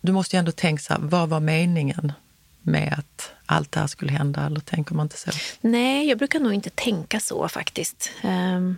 du 0.02 0.12
måste 0.12 0.36
ju 0.36 0.40
ändå 0.40 0.52
tänka 0.52 0.82
så 0.82 0.94
här, 0.94 1.02
vad 1.02 1.30
var 1.30 1.40
meningen 1.40 2.12
med 2.62 2.96
att 2.98 3.32
allt 3.46 3.72
det 3.72 3.80
här 3.80 3.88
skulle 3.88 4.12
hända? 4.12 4.46
Eller 4.46 4.60
tänker 4.60 4.96
man 4.96 5.06
inte 5.06 5.18
så? 5.18 5.32
Nej, 5.62 6.08
jag 6.08 6.18
brukar 6.18 6.40
nog 6.40 6.54
inte 6.54 6.70
tänka 6.70 7.20
så 7.20 7.48
faktiskt. 7.50 8.12
Um, 8.24 8.78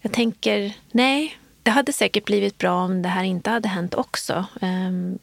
jag 0.00 0.12
tänker, 0.12 0.72
nej, 0.92 1.38
det 1.64 1.70
hade 1.70 1.92
säkert 1.92 2.24
blivit 2.24 2.58
bra 2.58 2.84
om 2.84 3.02
det 3.02 3.08
här 3.08 3.24
inte 3.24 3.50
hade 3.50 3.68
hänt 3.68 3.94
också. 3.94 4.46
Ehm, 4.60 5.18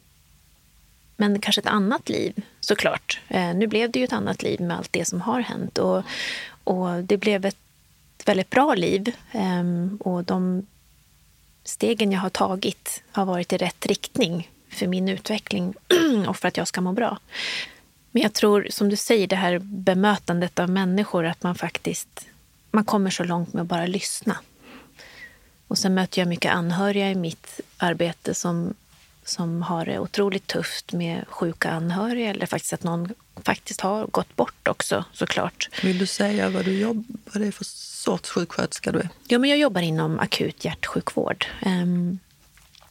men 1.16 1.40
kanske 1.40 1.60
ett 1.60 1.66
annat 1.66 2.08
liv, 2.08 2.42
såklart. 2.60 3.20
Eh, 3.28 3.54
nu 3.54 3.66
blev 3.66 3.90
det 3.90 3.98
ju 3.98 4.04
ett 4.04 4.12
annat 4.12 4.42
liv 4.42 4.60
med 4.60 4.76
allt 4.76 4.92
det 4.92 5.04
som 5.04 5.20
har 5.20 5.40
hänt. 5.40 5.78
Och, 5.78 6.02
och 6.64 7.04
det 7.04 7.16
blev 7.16 7.46
ett 7.46 7.56
väldigt 8.24 8.50
bra 8.50 8.74
liv. 8.74 9.16
Ehm, 9.32 9.98
och 10.00 10.24
de 10.24 10.66
stegen 11.64 12.12
jag 12.12 12.20
har 12.20 12.30
tagit 12.30 13.02
har 13.12 13.24
varit 13.24 13.52
i 13.52 13.56
rätt 13.56 13.86
riktning 13.86 14.50
för 14.68 14.86
min 14.86 15.08
utveckling 15.08 15.74
och 16.28 16.36
för 16.36 16.48
att 16.48 16.56
jag 16.56 16.68
ska 16.68 16.80
må 16.80 16.92
bra. 16.92 17.18
Men 18.10 18.22
jag 18.22 18.32
tror, 18.32 18.66
som 18.70 18.88
du 18.88 18.96
säger, 18.96 19.26
det 19.26 19.36
här 19.36 19.58
bemötandet 19.58 20.58
av 20.58 20.70
människor, 20.70 21.26
att 21.26 21.42
man 21.42 21.54
faktiskt 21.54 22.26
man 22.72 22.84
kommer 22.84 23.10
så 23.10 23.24
långt 23.24 23.52
med 23.52 23.62
att 23.62 23.68
bara 23.68 23.86
lyssna. 23.86 24.38
Och 25.72 25.78
sen 25.78 25.94
möter 25.94 26.20
jag 26.20 26.28
mycket 26.28 26.52
anhöriga 26.52 27.10
i 27.10 27.14
mitt 27.14 27.60
arbete 27.76 28.34
som, 28.34 28.74
som 29.24 29.62
har 29.62 29.84
det 29.84 29.98
otroligt 29.98 30.46
tufft 30.46 30.92
med 30.92 31.24
sjuka 31.28 31.70
anhöriga 31.70 32.30
eller 32.30 32.46
faktiskt 32.46 32.72
att 32.72 32.82
någon 32.82 33.08
faktiskt 33.42 33.80
har 33.80 34.06
gått 34.06 34.36
bort 34.36 34.68
också 34.68 35.04
såklart. 35.12 35.68
Vill 35.82 35.98
du 35.98 36.06
säga 36.06 36.50
vad 36.50 36.64
du 36.64 36.78
jobbar, 36.78 37.04
vad 37.24 37.42
det 37.42 37.46
är 37.46 37.52
för 37.52 37.64
sorts 37.64 38.30
sjuksköterska 38.30 38.92
du 38.92 38.98
är? 38.98 39.08
Ja, 39.28 39.38
men 39.38 39.50
jag 39.50 39.58
jobbar 39.58 39.80
inom 39.80 40.18
akut 40.18 40.64
hjärtsjukvård. 40.64 41.46
Um, 41.66 42.18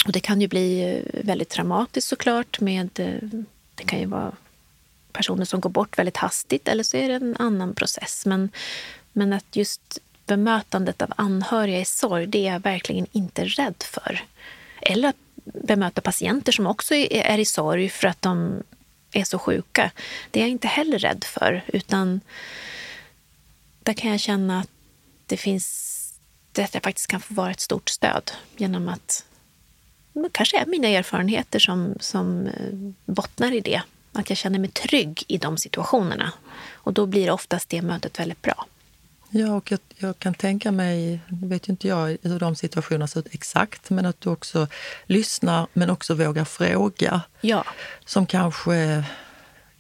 och 0.06 0.12
det 0.12 0.20
kan 0.20 0.42
ju 0.42 0.48
bli 0.48 0.82
eh, 0.82 1.24
väldigt 1.26 1.50
traumatiskt 1.50 2.10
såklart. 2.10 2.60
Med, 2.60 3.00
eh, 3.00 3.30
det 3.76 3.84
kan 3.84 4.00
ju 4.00 4.06
vara 4.06 4.32
personer 5.12 5.46
som 5.46 5.60
går 5.60 5.70
bort 5.70 5.98
väldigt 5.98 6.18
hastigt 6.18 6.68
eller 6.68 6.84
så 6.84 6.98
är 6.98 7.10
det 7.10 7.16
en 7.16 7.36
annan 7.40 7.74
process. 7.74 8.26
Men, 8.26 8.50
men 9.14 9.34
att 9.34 9.56
just 9.56 10.00
bemötandet 10.32 11.02
av 11.02 11.14
anhöriga 11.16 11.80
i 11.80 11.86
sorg, 11.86 12.28
det 12.28 12.48
är 12.48 12.54
jag 12.54 12.60
verkligen 12.60 13.08
inte 13.12 13.46
rädd 13.46 13.84
för. 13.84 14.24
Eller 14.82 15.10
att 15.10 15.16
bemöta 15.44 16.02
patienter 16.02 16.52
som 16.52 16.68
också 16.68 16.96
är 16.96 17.38
i 17.38 17.46
sorg 17.46 17.90
för 17.90 18.08
att 18.08 18.22
de 18.22 18.64
är 19.12 19.24
så 19.24 19.40
sjuka. 19.40 19.92
Det 20.32 20.40
är 20.40 20.44
jag 20.44 20.50
inte 20.50 20.68
heller 20.68 21.00
rädd 21.00 21.24
för. 21.24 21.64
Utan 21.68 22.22
där 23.84 23.94
kan 23.94 24.12
jag 24.12 24.20
känna 24.20 24.60
att 24.60 24.70
det 25.26 25.38
finns 25.38 25.88
att 26.58 26.74
jag 26.74 26.84
faktiskt 26.84 27.08
kan 27.08 27.22
få 27.22 27.34
vara 27.34 27.52
ett 27.52 27.60
stort 27.60 27.90
stöd 27.90 28.32
genom 28.58 28.90
att 28.90 29.26
det 30.14 30.30
kanske 30.32 30.60
är 30.60 30.66
mina 30.66 30.88
erfarenheter 30.88 31.60
som, 31.60 31.96
som 32.00 32.48
eh, 32.48 33.14
bottnar 33.14 33.52
i 33.52 33.60
det. 33.60 33.82
Att 34.14 34.30
jag 34.30 34.38
känner 34.38 34.60
mig 34.60 34.70
trygg 34.70 35.24
i 35.28 35.38
de 35.38 35.58
situationerna. 35.58 36.34
Och 36.72 36.94
då 36.94 37.06
blir 37.06 37.32
oftast 37.32 37.70
det 37.70 37.82
mötet 37.82 38.20
väldigt 38.20 38.42
bra. 38.42 38.66
Ja, 39.34 39.54
och 39.54 39.72
jag, 39.72 39.80
jag, 39.98 40.20
kan 40.20 40.34
tänka 40.34 40.72
mig, 40.72 41.20
nu 41.28 41.48
vet 41.48 41.70
ju 41.70 41.72
inte 41.72 41.88
jag 41.88 42.18
hur 42.22 42.40
de 42.40 42.56
situationerna 42.56 43.08
ser 43.08 43.20
ut 43.20 43.28
exakt, 43.32 43.90
men 43.90 44.06
att 44.06 44.22
du 44.22 44.30
också 44.30 44.68
lyssnar 45.06 45.68
men 45.74 45.90
också 45.90 46.14
vågar 46.14 46.46
fråga. 46.46 47.22
Ja. 47.42 47.66
Som 48.06 48.26
kanske 48.26 49.04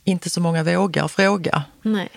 inte 0.03 0.29
så 0.29 0.41
många 0.41 0.63
vågar 0.63 1.07
fråga. 1.07 1.63
Nej, 1.81 2.09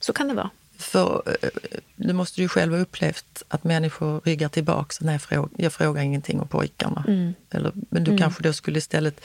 så 0.00 0.12
kan 0.12 0.28
det 0.28 0.34
vara. 0.34 0.50
För 0.76 1.22
eh, 1.42 1.48
du 1.96 2.12
måste 2.12 2.40
ju 2.40 2.48
själv 2.48 2.72
ha 2.72 2.80
upplevt 2.80 3.42
att 3.48 3.64
människor 3.64 4.20
ryggar 4.24 4.48
tillbaka. 4.48 4.96
Nej, 5.00 5.14
jag, 5.14 5.22
frågar, 5.22 5.48
jag 5.56 5.72
frågar 5.72 6.02
ingenting 6.02 6.40
om 6.40 6.48
pojkarna. 6.48 7.04
Mm. 7.08 7.34
Eller, 7.50 7.72
men 7.74 8.04
du 8.04 8.10
mm. 8.10 8.18
kanske 8.18 8.42
då 8.42 8.52
skulle 8.52 8.78
istället... 8.78 9.20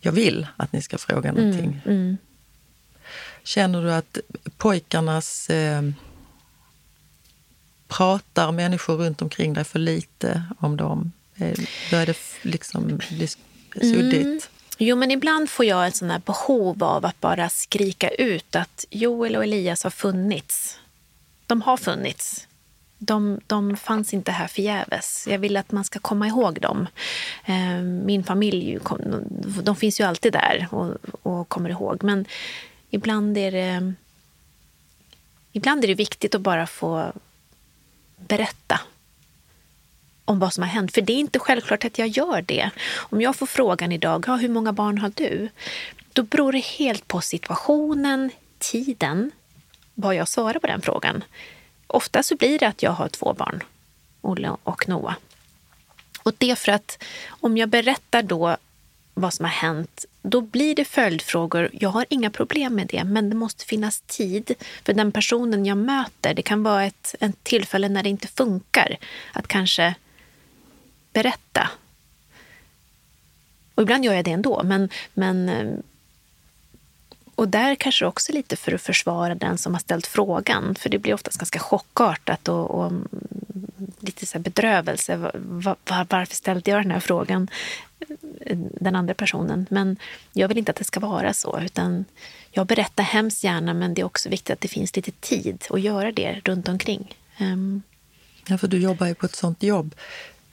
Jag 0.00 0.12
vill 0.12 0.46
att 0.56 0.72
ni 0.72 0.82
ska 0.82 0.98
fråga 0.98 1.28
mm, 1.28 1.44
någonting. 1.44 1.80
Mm. 1.86 2.16
Känner 3.42 3.82
du 3.82 3.92
att 3.92 4.18
pojkarnas... 4.56 5.50
Eh, 5.50 5.82
pratar 7.96 8.52
människor 8.52 8.96
runt 8.96 9.22
omkring 9.22 9.52
dig 9.52 9.64
för 9.64 9.78
lite 9.78 10.42
om 10.58 10.76
dem? 10.76 11.12
Eh, 11.36 11.58
då 11.90 11.96
är 11.96 12.06
det 12.06 12.16
liksom 12.42 12.96
bli 12.96 13.28
suddigt? 13.80 14.24
Mm. 14.24 14.40
Jo, 14.78 14.96
men 14.96 15.10
ibland 15.10 15.50
får 15.50 15.64
jag 15.64 15.86
ett 15.86 15.96
sånt 15.96 16.12
här 16.12 16.22
behov 16.26 16.84
av 16.84 17.06
att 17.06 17.20
bara 17.20 17.48
skrika 17.48 18.08
ut 18.08 18.56
att 18.56 18.84
Joel 18.90 19.36
och 19.36 19.44
Elias 19.44 19.82
har 19.84 19.90
funnits. 19.90 20.78
De 21.46 21.62
har 21.62 21.76
funnits. 21.76 22.46
de, 22.98 23.40
de 23.46 23.76
fanns 23.76 24.14
inte 24.14 24.32
här 24.32 24.46
förgäves. 24.46 25.26
Jag 25.30 25.38
vill 25.38 25.56
att 25.56 25.72
man 25.72 25.84
ska 25.84 25.98
komma 25.98 26.26
ihåg 26.26 26.60
dem. 26.60 26.86
Eh, 27.44 27.82
min 27.82 28.24
familj, 28.24 28.78
de 29.62 29.76
finns 29.76 30.00
ju 30.00 30.04
alltid 30.04 30.32
där 30.32 30.68
och, 30.70 30.96
och 31.22 31.48
kommer 31.48 31.70
ihåg. 31.70 32.02
Men 32.02 32.26
ibland 32.90 33.38
är 33.38 33.52
det 33.52 33.92
ibland 35.52 35.84
är 35.84 35.88
det 35.88 35.94
viktigt 35.94 36.34
att 36.34 36.40
bara 36.40 36.66
få 36.66 37.12
berätta 38.28 38.80
om 40.24 40.38
vad 40.38 40.52
som 40.52 40.62
har 40.62 40.68
hänt. 40.70 40.94
För 40.94 41.00
det 41.00 41.12
är 41.12 41.18
inte 41.18 41.38
självklart 41.38 41.84
att 41.84 41.98
jag 41.98 42.08
gör 42.08 42.42
det. 42.42 42.70
Om 42.94 43.20
jag 43.20 43.36
får 43.36 43.46
frågan 43.46 43.92
idag, 43.92 44.24
ja, 44.26 44.36
hur 44.36 44.48
många 44.48 44.72
barn 44.72 44.98
har 44.98 45.12
du? 45.14 45.48
Då 46.12 46.22
beror 46.22 46.52
det 46.52 46.64
helt 46.64 47.08
på 47.08 47.20
situationen, 47.20 48.30
tiden, 48.58 49.30
vad 49.94 50.14
jag 50.14 50.28
svarar 50.28 50.58
på 50.58 50.66
den 50.66 50.82
frågan. 50.82 51.24
Ofta 51.86 52.22
så 52.22 52.36
blir 52.36 52.58
det 52.58 52.68
att 52.68 52.82
jag 52.82 52.90
har 52.90 53.08
två 53.08 53.32
barn, 53.32 53.62
Olle 54.20 54.50
och 54.62 54.88
Noah. 54.88 55.14
Och 56.22 56.32
det 56.38 56.50
är 56.50 56.54
för 56.54 56.72
att 56.72 57.02
om 57.28 57.56
jag 57.56 57.68
berättar 57.68 58.22
då 58.22 58.56
vad 59.14 59.34
som 59.34 59.44
har 59.44 59.52
hänt, 59.52 60.04
då 60.22 60.40
blir 60.40 60.74
det 60.74 60.84
följdfrågor. 60.84 61.70
Jag 61.72 61.88
har 61.88 62.06
inga 62.08 62.30
problem 62.30 62.74
med 62.74 62.86
det, 62.86 63.04
men 63.04 63.30
det 63.30 63.36
måste 63.36 63.64
finnas 63.64 64.00
tid 64.00 64.54
för 64.84 64.92
den 64.92 65.12
personen 65.12 65.66
jag 65.66 65.78
möter. 65.78 66.34
Det 66.34 66.42
kan 66.42 66.62
vara 66.62 66.84
ett, 66.84 67.14
ett 67.20 67.44
tillfälle 67.44 67.88
när 67.88 68.02
det 68.02 68.08
inte 68.08 68.28
funkar 68.28 68.96
att 69.32 69.48
kanske 69.48 69.94
berätta. 71.12 71.70
Och 73.74 73.82
ibland 73.82 74.04
gör 74.04 74.14
jag 74.14 74.24
det 74.24 74.30
ändå, 74.30 74.62
men, 74.64 74.88
men 75.14 75.48
eh, 75.48 75.74
och 77.34 77.48
där 77.48 77.74
kanske 77.74 78.06
också 78.06 78.32
lite 78.32 78.56
för 78.56 78.72
att 78.72 78.82
försvara 78.82 79.34
den 79.34 79.58
som 79.58 79.74
har 79.74 79.80
ställt 79.80 80.06
frågan. 80.06 80.74
För 80.74 80.88
det 80.90 80.98
blir 80.98 81.14
oftast 81.14 81.38
ganska 81.38 81.58
chockartat 81.58 82.48
och, 82.48 82.70
och 82.70 82.86
mm, 82.86 83.08
lite 84.04 84.26
så 84.26 84.38
bedrövelse. 84.38 85.16
Var, 85.16 85.32
var, 85.84 86.06
varför 86.10 86.34
ställde 86.34 86.70
jag 86.70 86.82
den 86.82 86.90
här 86.90 87.00
frågan? 87.00 87.48
Den 88.80 88.96
andra 88.96 89.14
personen. 89.14 89.66
Men 89.70 89.96
jag 90.32 90.48
vill 90.48 90.58
inte 90.58 90.70
att 90.70 90.76
det 90.76 90.84
ska 90.84 91.00
vara 91.00 91.34
så. 91.34 91.60
utan 91.60 92.04
Jag 92.50 92.66
berättar 92.66 93.04
hemskt 93.04 93.44
gärna, 93.44 93.74
men 93.74 93.94
det 93.94 94.00
är 94.00 94.06
också 94.06 94.28
viktigt 94.28 94.50
att 94.50 94.60
det 94.60 94.68
finns 94.68 94.96
lite 94.96 95.10
tid 95.10 95.64
att 95.70 95.80
göra 95.80 96.12
det 96.12 96.40
runt 96.44 96.68
omkring. 96.68 97.16
Um. 97.40 97.82
Ja, 98.46 98.58
för 98.58 98.68
du 98.68 98.78
jobbar 98.78 99.06
ju 99.06 99.14
på 99.14 99.26
ett 99.26 99.34
sånt 99.34 99.62
jobb. 99.62 99.94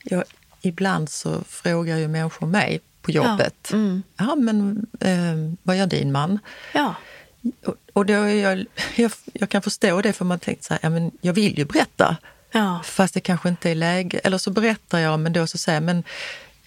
Jag, 0.03 0.23
ibland 0.61 1.10
så 1.10 1.44
frågar 1.44 1.98
ju 1.98 2.07
människor 2.07 2.48
mig 2.48 2.82
på 3.02 3.11
jobbet. 3.11 3.68
Ja, 3.72 3.78
mm. 3.78 4.03
ja 4.18 4.36
men 4.36 4.86
eh, 4.99 5.57
vad 5.64 5.78
gör 5.78 5.88
din 5.88 6.11
man? 6.11 6.40
Ja. 6.73 6.95
Och, 7.65 7.76
och 7.94 8.06
då 8.06 8.14
jag, 8.14 8.65
jag, 8.95 9.11
jag, 9.34 9.49
kan 9.49 9.61
förstå 9.61 10.02
det 10.02 10.14
för 10.14 10.26
man 10.26 10.40
tänkt 10.40 10.64
så 10.64 10.73
här, 10.73 10.80
ja, 10.84 10.90
men 10.90 11.11
jag 11.22 11.34
vill 11.34 11.57
ju 11.57 11.65
berätta. 11.65 12.18
Ja. 12.52 12.82
Fast 12.84 13.14
det 13.14 13.19
kanske 13.19 13.49
inte 13.49 13.69
är 13.69 13.76
läge. 13.76 14.19
Eller 14.23 14.38
så 14.38 14.52
berättar 14.52 14.99
jag, 14.99 15.19
men 15.19 15.34
då 15.34 15.48
så 15.48 15.57
säger 15.57 15.76
jag, 15.76 15.84
men 15.84 16.03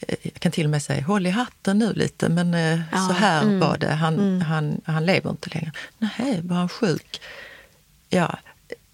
eh, 0.00 0.16
jag 0.22 0.34
kan 0.34 0.52
till 0.52 0.64
och 0.64 0.70
med 0.70 0.82
säga, 0.82 1.02
håll 1.02 1.26
i 1.26 1.30
hatten 1.30 1.78
nu 1.78 1.92
lite, 1.92 2.28
men 2.28 2.54
eh, 2.54 2.80
ja. 2.92 2.98
så 3.08 3.12
här 3.12 3.42
mm. 3.42 3.60
var 3.60 3.78
det. 3.78 3.90
Han, 3.90 4.14
mm. 4.14 4.40
han, 4.40 4.80
han 4.84 5.06
lever 5.06 5.30
inte 5.30 5.50
längre. 5.50 5.72
Nej, 5.98 6.40
var 6.42 6.56
han 6.56 6.68
sjuk? 6.68 7.20
Ja. 8.08 8.38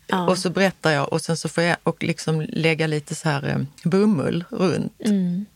ja. 0.07 0.27
Och 0.27 0.39
så 0.39 0.51
berättar 0.51 0.91
jag 0.91 1.13
och 1.13 1.21
sen 1.21 1.37
så 1.37 1.49
får 1.49 1.65
jag 1.65 1.77
och 1.83 2.03
liksom 2.03 2.41
lägga 2.41 2.87
lite 2.87 3.15
så 3.15 3.29
här 3.29 3.49
eh, 3.49 3.91
bomull 3.91 4.45
runt. 4.51 5.01
Mm. 5.05 5.47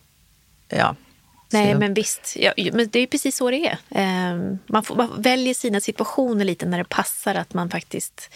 Ja. 0.69 0.97
Nej, 1.51 1.73
så. 1.73 1.79
men 1.79 1.95
visst. 1.95 2.37
Ja, 2.37 2.53
men 2.73 2.89
det 2.93 2.99
är 2.99 3.07
precis 3.07 3.37
så 3.37 3.51
det 3.51 3.67
är. 3.67 3.79
Ehm, 3.91 4.59
man, 4.67 4.85
får, 4.85 4.97
man 4.97 5.23
väljer 5.23 5.55
sina 5.55 5.81
situationer 5.81 6.45
lite 6.45 6.67
när 6.67 6.79
det 6.79 6.85
passar 6.85 7.35
att 7.35 7.55
man 7.55 7.71
faktiskt 7.71 8.31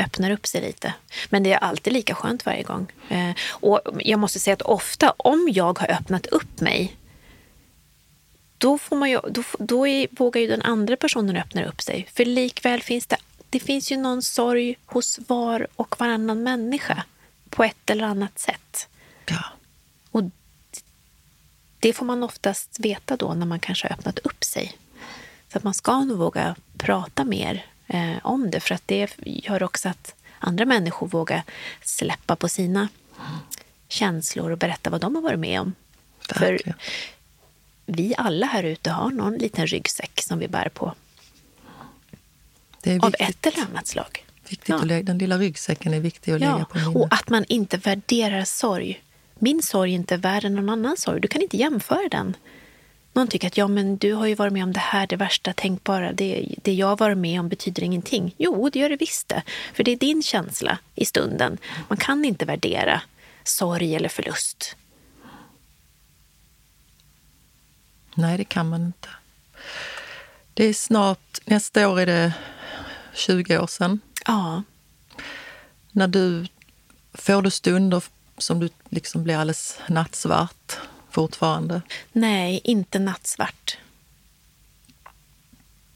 öppnar 0.00 0.30
upp 0.30 0.46
sig 0.46 0.60
lite. 0.60 0.94
Men 1.28 1.42
det 1.42 1.52
är 1.52 1.58
alltid 1.58 1.92
lika 1.92 2.14
skönt 2.14 2.46
varje 2.46 2.62
gång. 2.62 2.92
Ehm, 3.08 3.34
och 3.50 3.80
jag 3.98 4.18
måste 4.18 4.40
säga 4.40 4.54
att 4.54 4.62
ofta 4.62 5.14
om 5.16 5.48
jag 5.52 5.78
har 5.78 5.90
öppnat 5.90 6.26
upp 6.26 6.60
mig 6.60 6.96
då, 8.58 8.78
får 8.78 8.96
man 8.96 9.10
ju, 9.10 9.20
då, 9.30 9.42
då 9.58 9.86
är, 9.86 10.08
vågar 10.10 10.40
ju 10.40 10.46
den 10.46 10.62
andra 10.62 10.96
personen 10.96 11.36
öppna 11.36 11.64
upp 11.64 11.80
sig. 11.80 12.08
För 12.12 12.24
likväl 12.24 12.82
finns 12.82 13.06
det, 13.06 13.16
det 13.50 13.60
finns 13.60 13.92
ju 13.92 13.96
någon 13.96 14.22
sorg 14.22 14.76
hos 14.86 15.18
var 15.26 15.66
och 15.76 16.00
varannan 16.00 16.42
människa 16.42 17.04
på 17.50 17.64
ett 17.64 17.90
eller 17.90 18.04
annat 18.04 18.38
sätt. 18.38 18.88
Ja. 19.26 19.44
Och 20.10 20.22
det 21.78 21.92
får 21.92 22.06
man 22.06 22.22
oftast 22.22 22.80
veta 22.80 23.16
då 23.16 23.34
när 23.34 23.46
man 23.46 23.60
kanske 23.60 23.88
har 23.88 23.96
öppnat 23.96 24.18
upp 24.18 24.44
sig. 24.44 24.76
Så 25.52 25.58
att 25.58 25.64
man 25.64 25.74
ska 25.74 26.04
nog 26.04 26.18
våga 26.18 26.56
prata 26.78 27.24
mer 27.24 27.66
eh, 27.90 28.16
om 28.22 28.50
det 28.50 28.60
för 28.60 28.74
att 28.74 28.82
det 28.86 29.10
gör 29.24 29.62
också 29.62 29.88
att 29.88 30.14
andra 30.38 30.64
människor 30.64 31.08
vågar 31.08 31.42
släppa 31.82 32.36
på 32.36 32.48
sina 32.48 32.88
känslor 33.88 34.50
och 34.50 34.58
berätta 34.58 34.90
vad 34.90 35.00
de 35.00 35.14
har 35.14 35.22
varit 35.22 35.38
med 35.38 35.60
om. 35.60 35.74
Verkligen. 36.40 36.78
För 36.78 36.84
vi 37.86 38.14
alla 38.18 38.46
här 38.46 38.62
ute 38.62 38.90
har 38.90 39.10
någon 39.10 39.34
liten 39.34 39.66
ryggsäck 39.66 40.22
som 40.22 40.38
vi 40.38 40.48
bär 40.48 40.68
på. 40.68 40.94
Av 43.02 43.14
ett 43.18 43.46
eller 43.46 43.64
annat 43.70 43.86
slag. 43.86 44.26
Viktigt 44.48 44.68
ja. 44.68 44.76
att 44.76 44.86
lägga, 44.86 45.02
den 45.02 45.18
lilla 45.18 45.38
ryggsäcken 45.38 45.94
är 45.94 46.00
viktig 46.00 46.32
att 46.32 46.40
ja. 46.40 46.52
lägga 46.52 46.64
på 46.64 46.78
minnet. 46.78 46.96
Och 46.96 47.08
att 47.10 47.28
man 47.28 47.44
inte 47.48 47.76
värderar 47.76 48.44
sorg 48.44 49.02
min 49.42 49.62
sorg 49.62 49.90
är 49.90 49.94
inte 49.94 50.16
värre 50.16 50.46
än 50.46 50.54
någon 50.54 50.68
annan 50.68 50.96
sorg. 50.96 51.20
Du 51.20 51.28
kan 51.28 51.42
inte 51.42 51.56
jämföra 51.56 52.08
den. 52.10 52.36
Någon 53.12 53.28
tycker 53.28 53.46
att 53.46 53.56
ja, 53.56 53.68
men 53.68 53.96
du 53.96 54.12
har 54.12 54.26
ju 54.26 54.34
varit 54.34 54.52
med 54.52 54.62
om 54.62 54.72
det 54.72 54.80
här, 54.80 55.06
det 55.06 55.16
värsta 55.16 55.52
tänkbara. 55.52 56.12
Det, 56.12 56.54
det 56.62 56.74
jag 56.74 56.98
varit 56.98 57.18
med 57.18 57.40
om 57.40 57.48
betyder 57.48 57.82
ingenting. 57.82 58.34
Jo, 58.38 58.70
det 58.70 58.78
gör 58.78 58.88
det 58.88 58.96
visst 58.96 59.28
det. 59.28 59.42
För 59.74 59.84
det 59.84 59.90
är 59.90 59.96
din 59.96 60.22
känsla 60.22 60.78
i 60.94 61.04
stunden. 61.04 61.58
Man 61.88 61.98
kan 61.98 62.24
inte 62.24 62.44
värdera 62.44 63.02
sorg 63.44 63.94
eller 63.94 64.08
förlust. 64.08 64.76
Nej, 68.14 68.38
det 68.38 68.44
kan 68.44 68.68
man 68.68 68.86
inte. 68.86 69.08
Det 70.54 70.64
är 70.64 70.74
snart, 70.74 71.38
nästa 71.44 71.88
år 71.88 72.00
är 72.00 72.06
det 72.06 72.32
20 73.14 73.58
år 73.58 73.66
sedan. 73.66 74.00
Ja. 74.26 74.62
När 75.92 76.08
du, 76.08 76.46
får 77.14 77.42
du 77.42 77.50
stunder 77.50 78.02
som 78.38 78.60
du 78.60 78.68
liksom 78.88 79.24
blir 79.24 79.36
alldeles 79.36 79.78
nattsvart 79.88 80.78
fortfarande? 81.10 81.82
Nej, 82.12 82.60
inte 82.64 82.98
nattsvart. 82.98 83.78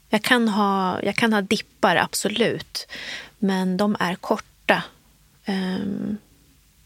Jag 0.09 0.23
kan 0.23 0.47
ha, 0.47 1.01
jag 1.03 1.15
kan 1.15 1.33
ha 1.33 1.41
dippar, 1.41 1.95
absolut. 1.95 2.87
Men 3.39 3.77
de 3.77 3.95
är 3.99 4.15
korta. 4.15 4.83
Um, 5.45 6.17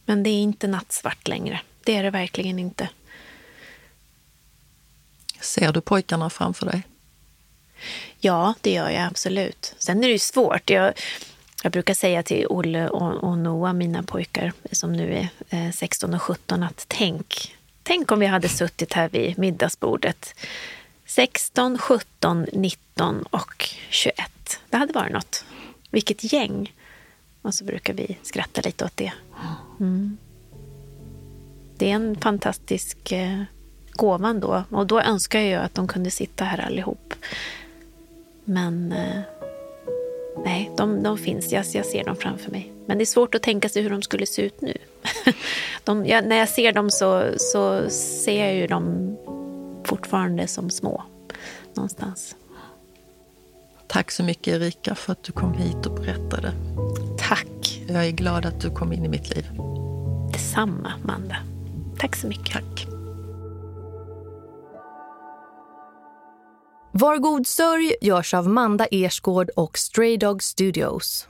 men 0.06 0.24
det 0.24 0.30
är 0.30 0.42
inte 0.42 0.68
nattsvart 0.68 1.28
längre. 1.28 1.62
Det 1.84 1.96
är 1.96 2.04
det 2.04 2.10
verkligen 2.10 2.60
inte. 2.60 2.90
Ser 5.42 5.72
du 5.72 5.82
pojkarna 5.82 6.30
framför 6.30 6.66
dig? 6.66 6.84
Ja, 8.20 8.54
det 8.62 8.72
gör 8.72 8.90
jag 8.90 9.04
absolut. 9.04 9.76
Sen 9.78 9.98
är 9.98 10.08
det 10.08 10.14
ju 10.14 10.20
svårt. 10.20 10.70
Jag, 10.70 10.94
jag 11.64 11.72
brukar 11.72 11.94
säga 11.94 12.24
till 12.24 12.46
Olle 12.50 12.90
och, 12.90 13.24
och 13.24 13.38
Noah, 13.38 13.74
mina 13.74 14.04
pojkar 14.04 14.54
som 14.72 14.94
nu 14.94 15.14
är 15.14 15.30
eh, 15.50 15.72
16 15.72 16.14
och 16.14 16.22
17, 16.22 16.64
att 16.64 16.86
tänk, 16.88 17.56
tänk 17.90 18.12
om 18.12 18.20
vi 18.20 18.26
hade 18.26 18.50
suttit 18.50 18.94
här 18.94 19.10
vid 19.10 19.38
middagsbordet 19.38 20.36
16, 21.06 21.78
17, 21.78 22.46
19 22.54 23.24
och 23.24 23.70
21. 23.90 24.16
Det 24.70 24.78
hade 24.78 24.94
varit 24.94 25.14
något. 25.14 25.46
Vilket 25.92 26.34
gäng! 26.34 26.74
Och 27.42 27.54
så 27.54 27.66
brukar 27.66 27.94
vi 27.94 28.18
skratta 28.22 28.62
lite 28.62 28.86
åt 28.86 28.98
det. 28.98 29.12
Mm. 29.80 30.18
Det 31.78 31.92
är 31.92 31.96
en 31.96 32.16
fantastisk 32.16 33.12
eh, 33.12 33.44
gåva 33.92 34.34
då. 34.34 34.64
Och 34.70 34.88
då 34.88 35.02
önskar 35.02 35.40
jag 35.40 35.64
att 35.64 35.76
de 35.76 35.88
kunde 35.88 36.12
sitta 36.12 36.46
här 36.46 36.66
allihop. 36.66 37.14
Men 38.44 38.92
eh, 38.92 39.22
Nej, 40.46 40.72
de, 40.78 41.04
de 41.04 41.18
finns. 41.18 41.52
Jag, 41.52 41.66
jag, 41.74 41.86
ser 41.86 42.04
dem 42.04 42.16
framför 42.16 42.52
mig. 42.52 42.79
Men 42.90 42.98
det 42.98 43.04
är 43.04 43.06
svårt 43.06 43.36
att 43.36 43.44
tänka 43.44 43.70
sig 43.70 43.82
hur 43.82 43.90
de 43.90 44.02
skulle 44.02 44.26
se 44.26 44.42
ut 44.42 44.62
nu. 44.62 44.78
de, 45.84 46.06
jag, 46.06 46.26
när 46.26 46.36
jag 46.36 46.50
ser 46.50 46.72
dem 46.72 46.90
så, 46.90 47.24
så 47.38 47.90
ser 47.90 48.46
jag 48.46 48.56
ju 48.56 48.68
dem 48.68 49.18
fortfarande 49.84 50.48
som 50.48 50.70
små. 50.70 51.04
Någonstans. 51.74 52.36
Tack 53.88 54.12
så 54.12 54.24
mycket 54.24 54.48
Erika 54.48 54.96
för 54.96 55.12
att 55.12 55.24
du 55.24 55.32
kom 55.32 55.54
hit 55.54 55.86
och 55.86 55.96
berättade. 55.96 56.54
Tack. 57.18 57.82
Jag 57.88 58.06
är 58.06 58.12
glad 58.12 58.46
att 58.46 58.62
du 58.62 58.70
kom 58.70 58.94
in 58.94 59.06
i 59.06 59.10
mitt 59.10 59.36
liv. 59.36 59.50
Detsamma, 60.34 60.94
Amanda. 61.04 61.38
Tack 62.00 62.16
så 62.16 62.28
mycket. 62.28 62.54
Tack. 62.54 62.88
Var 66.92 67.18
god 67.18 67.48
sörj 67.48 67.96
görs 68.02 68.34
av 68.34 68.50
Manda 68.50 68.86
Ersgård 68.92 69.50
och 69.56 69.78
Stray 69.78 70.18
Dog 70.18 70.44
Studios. 70.44 71.28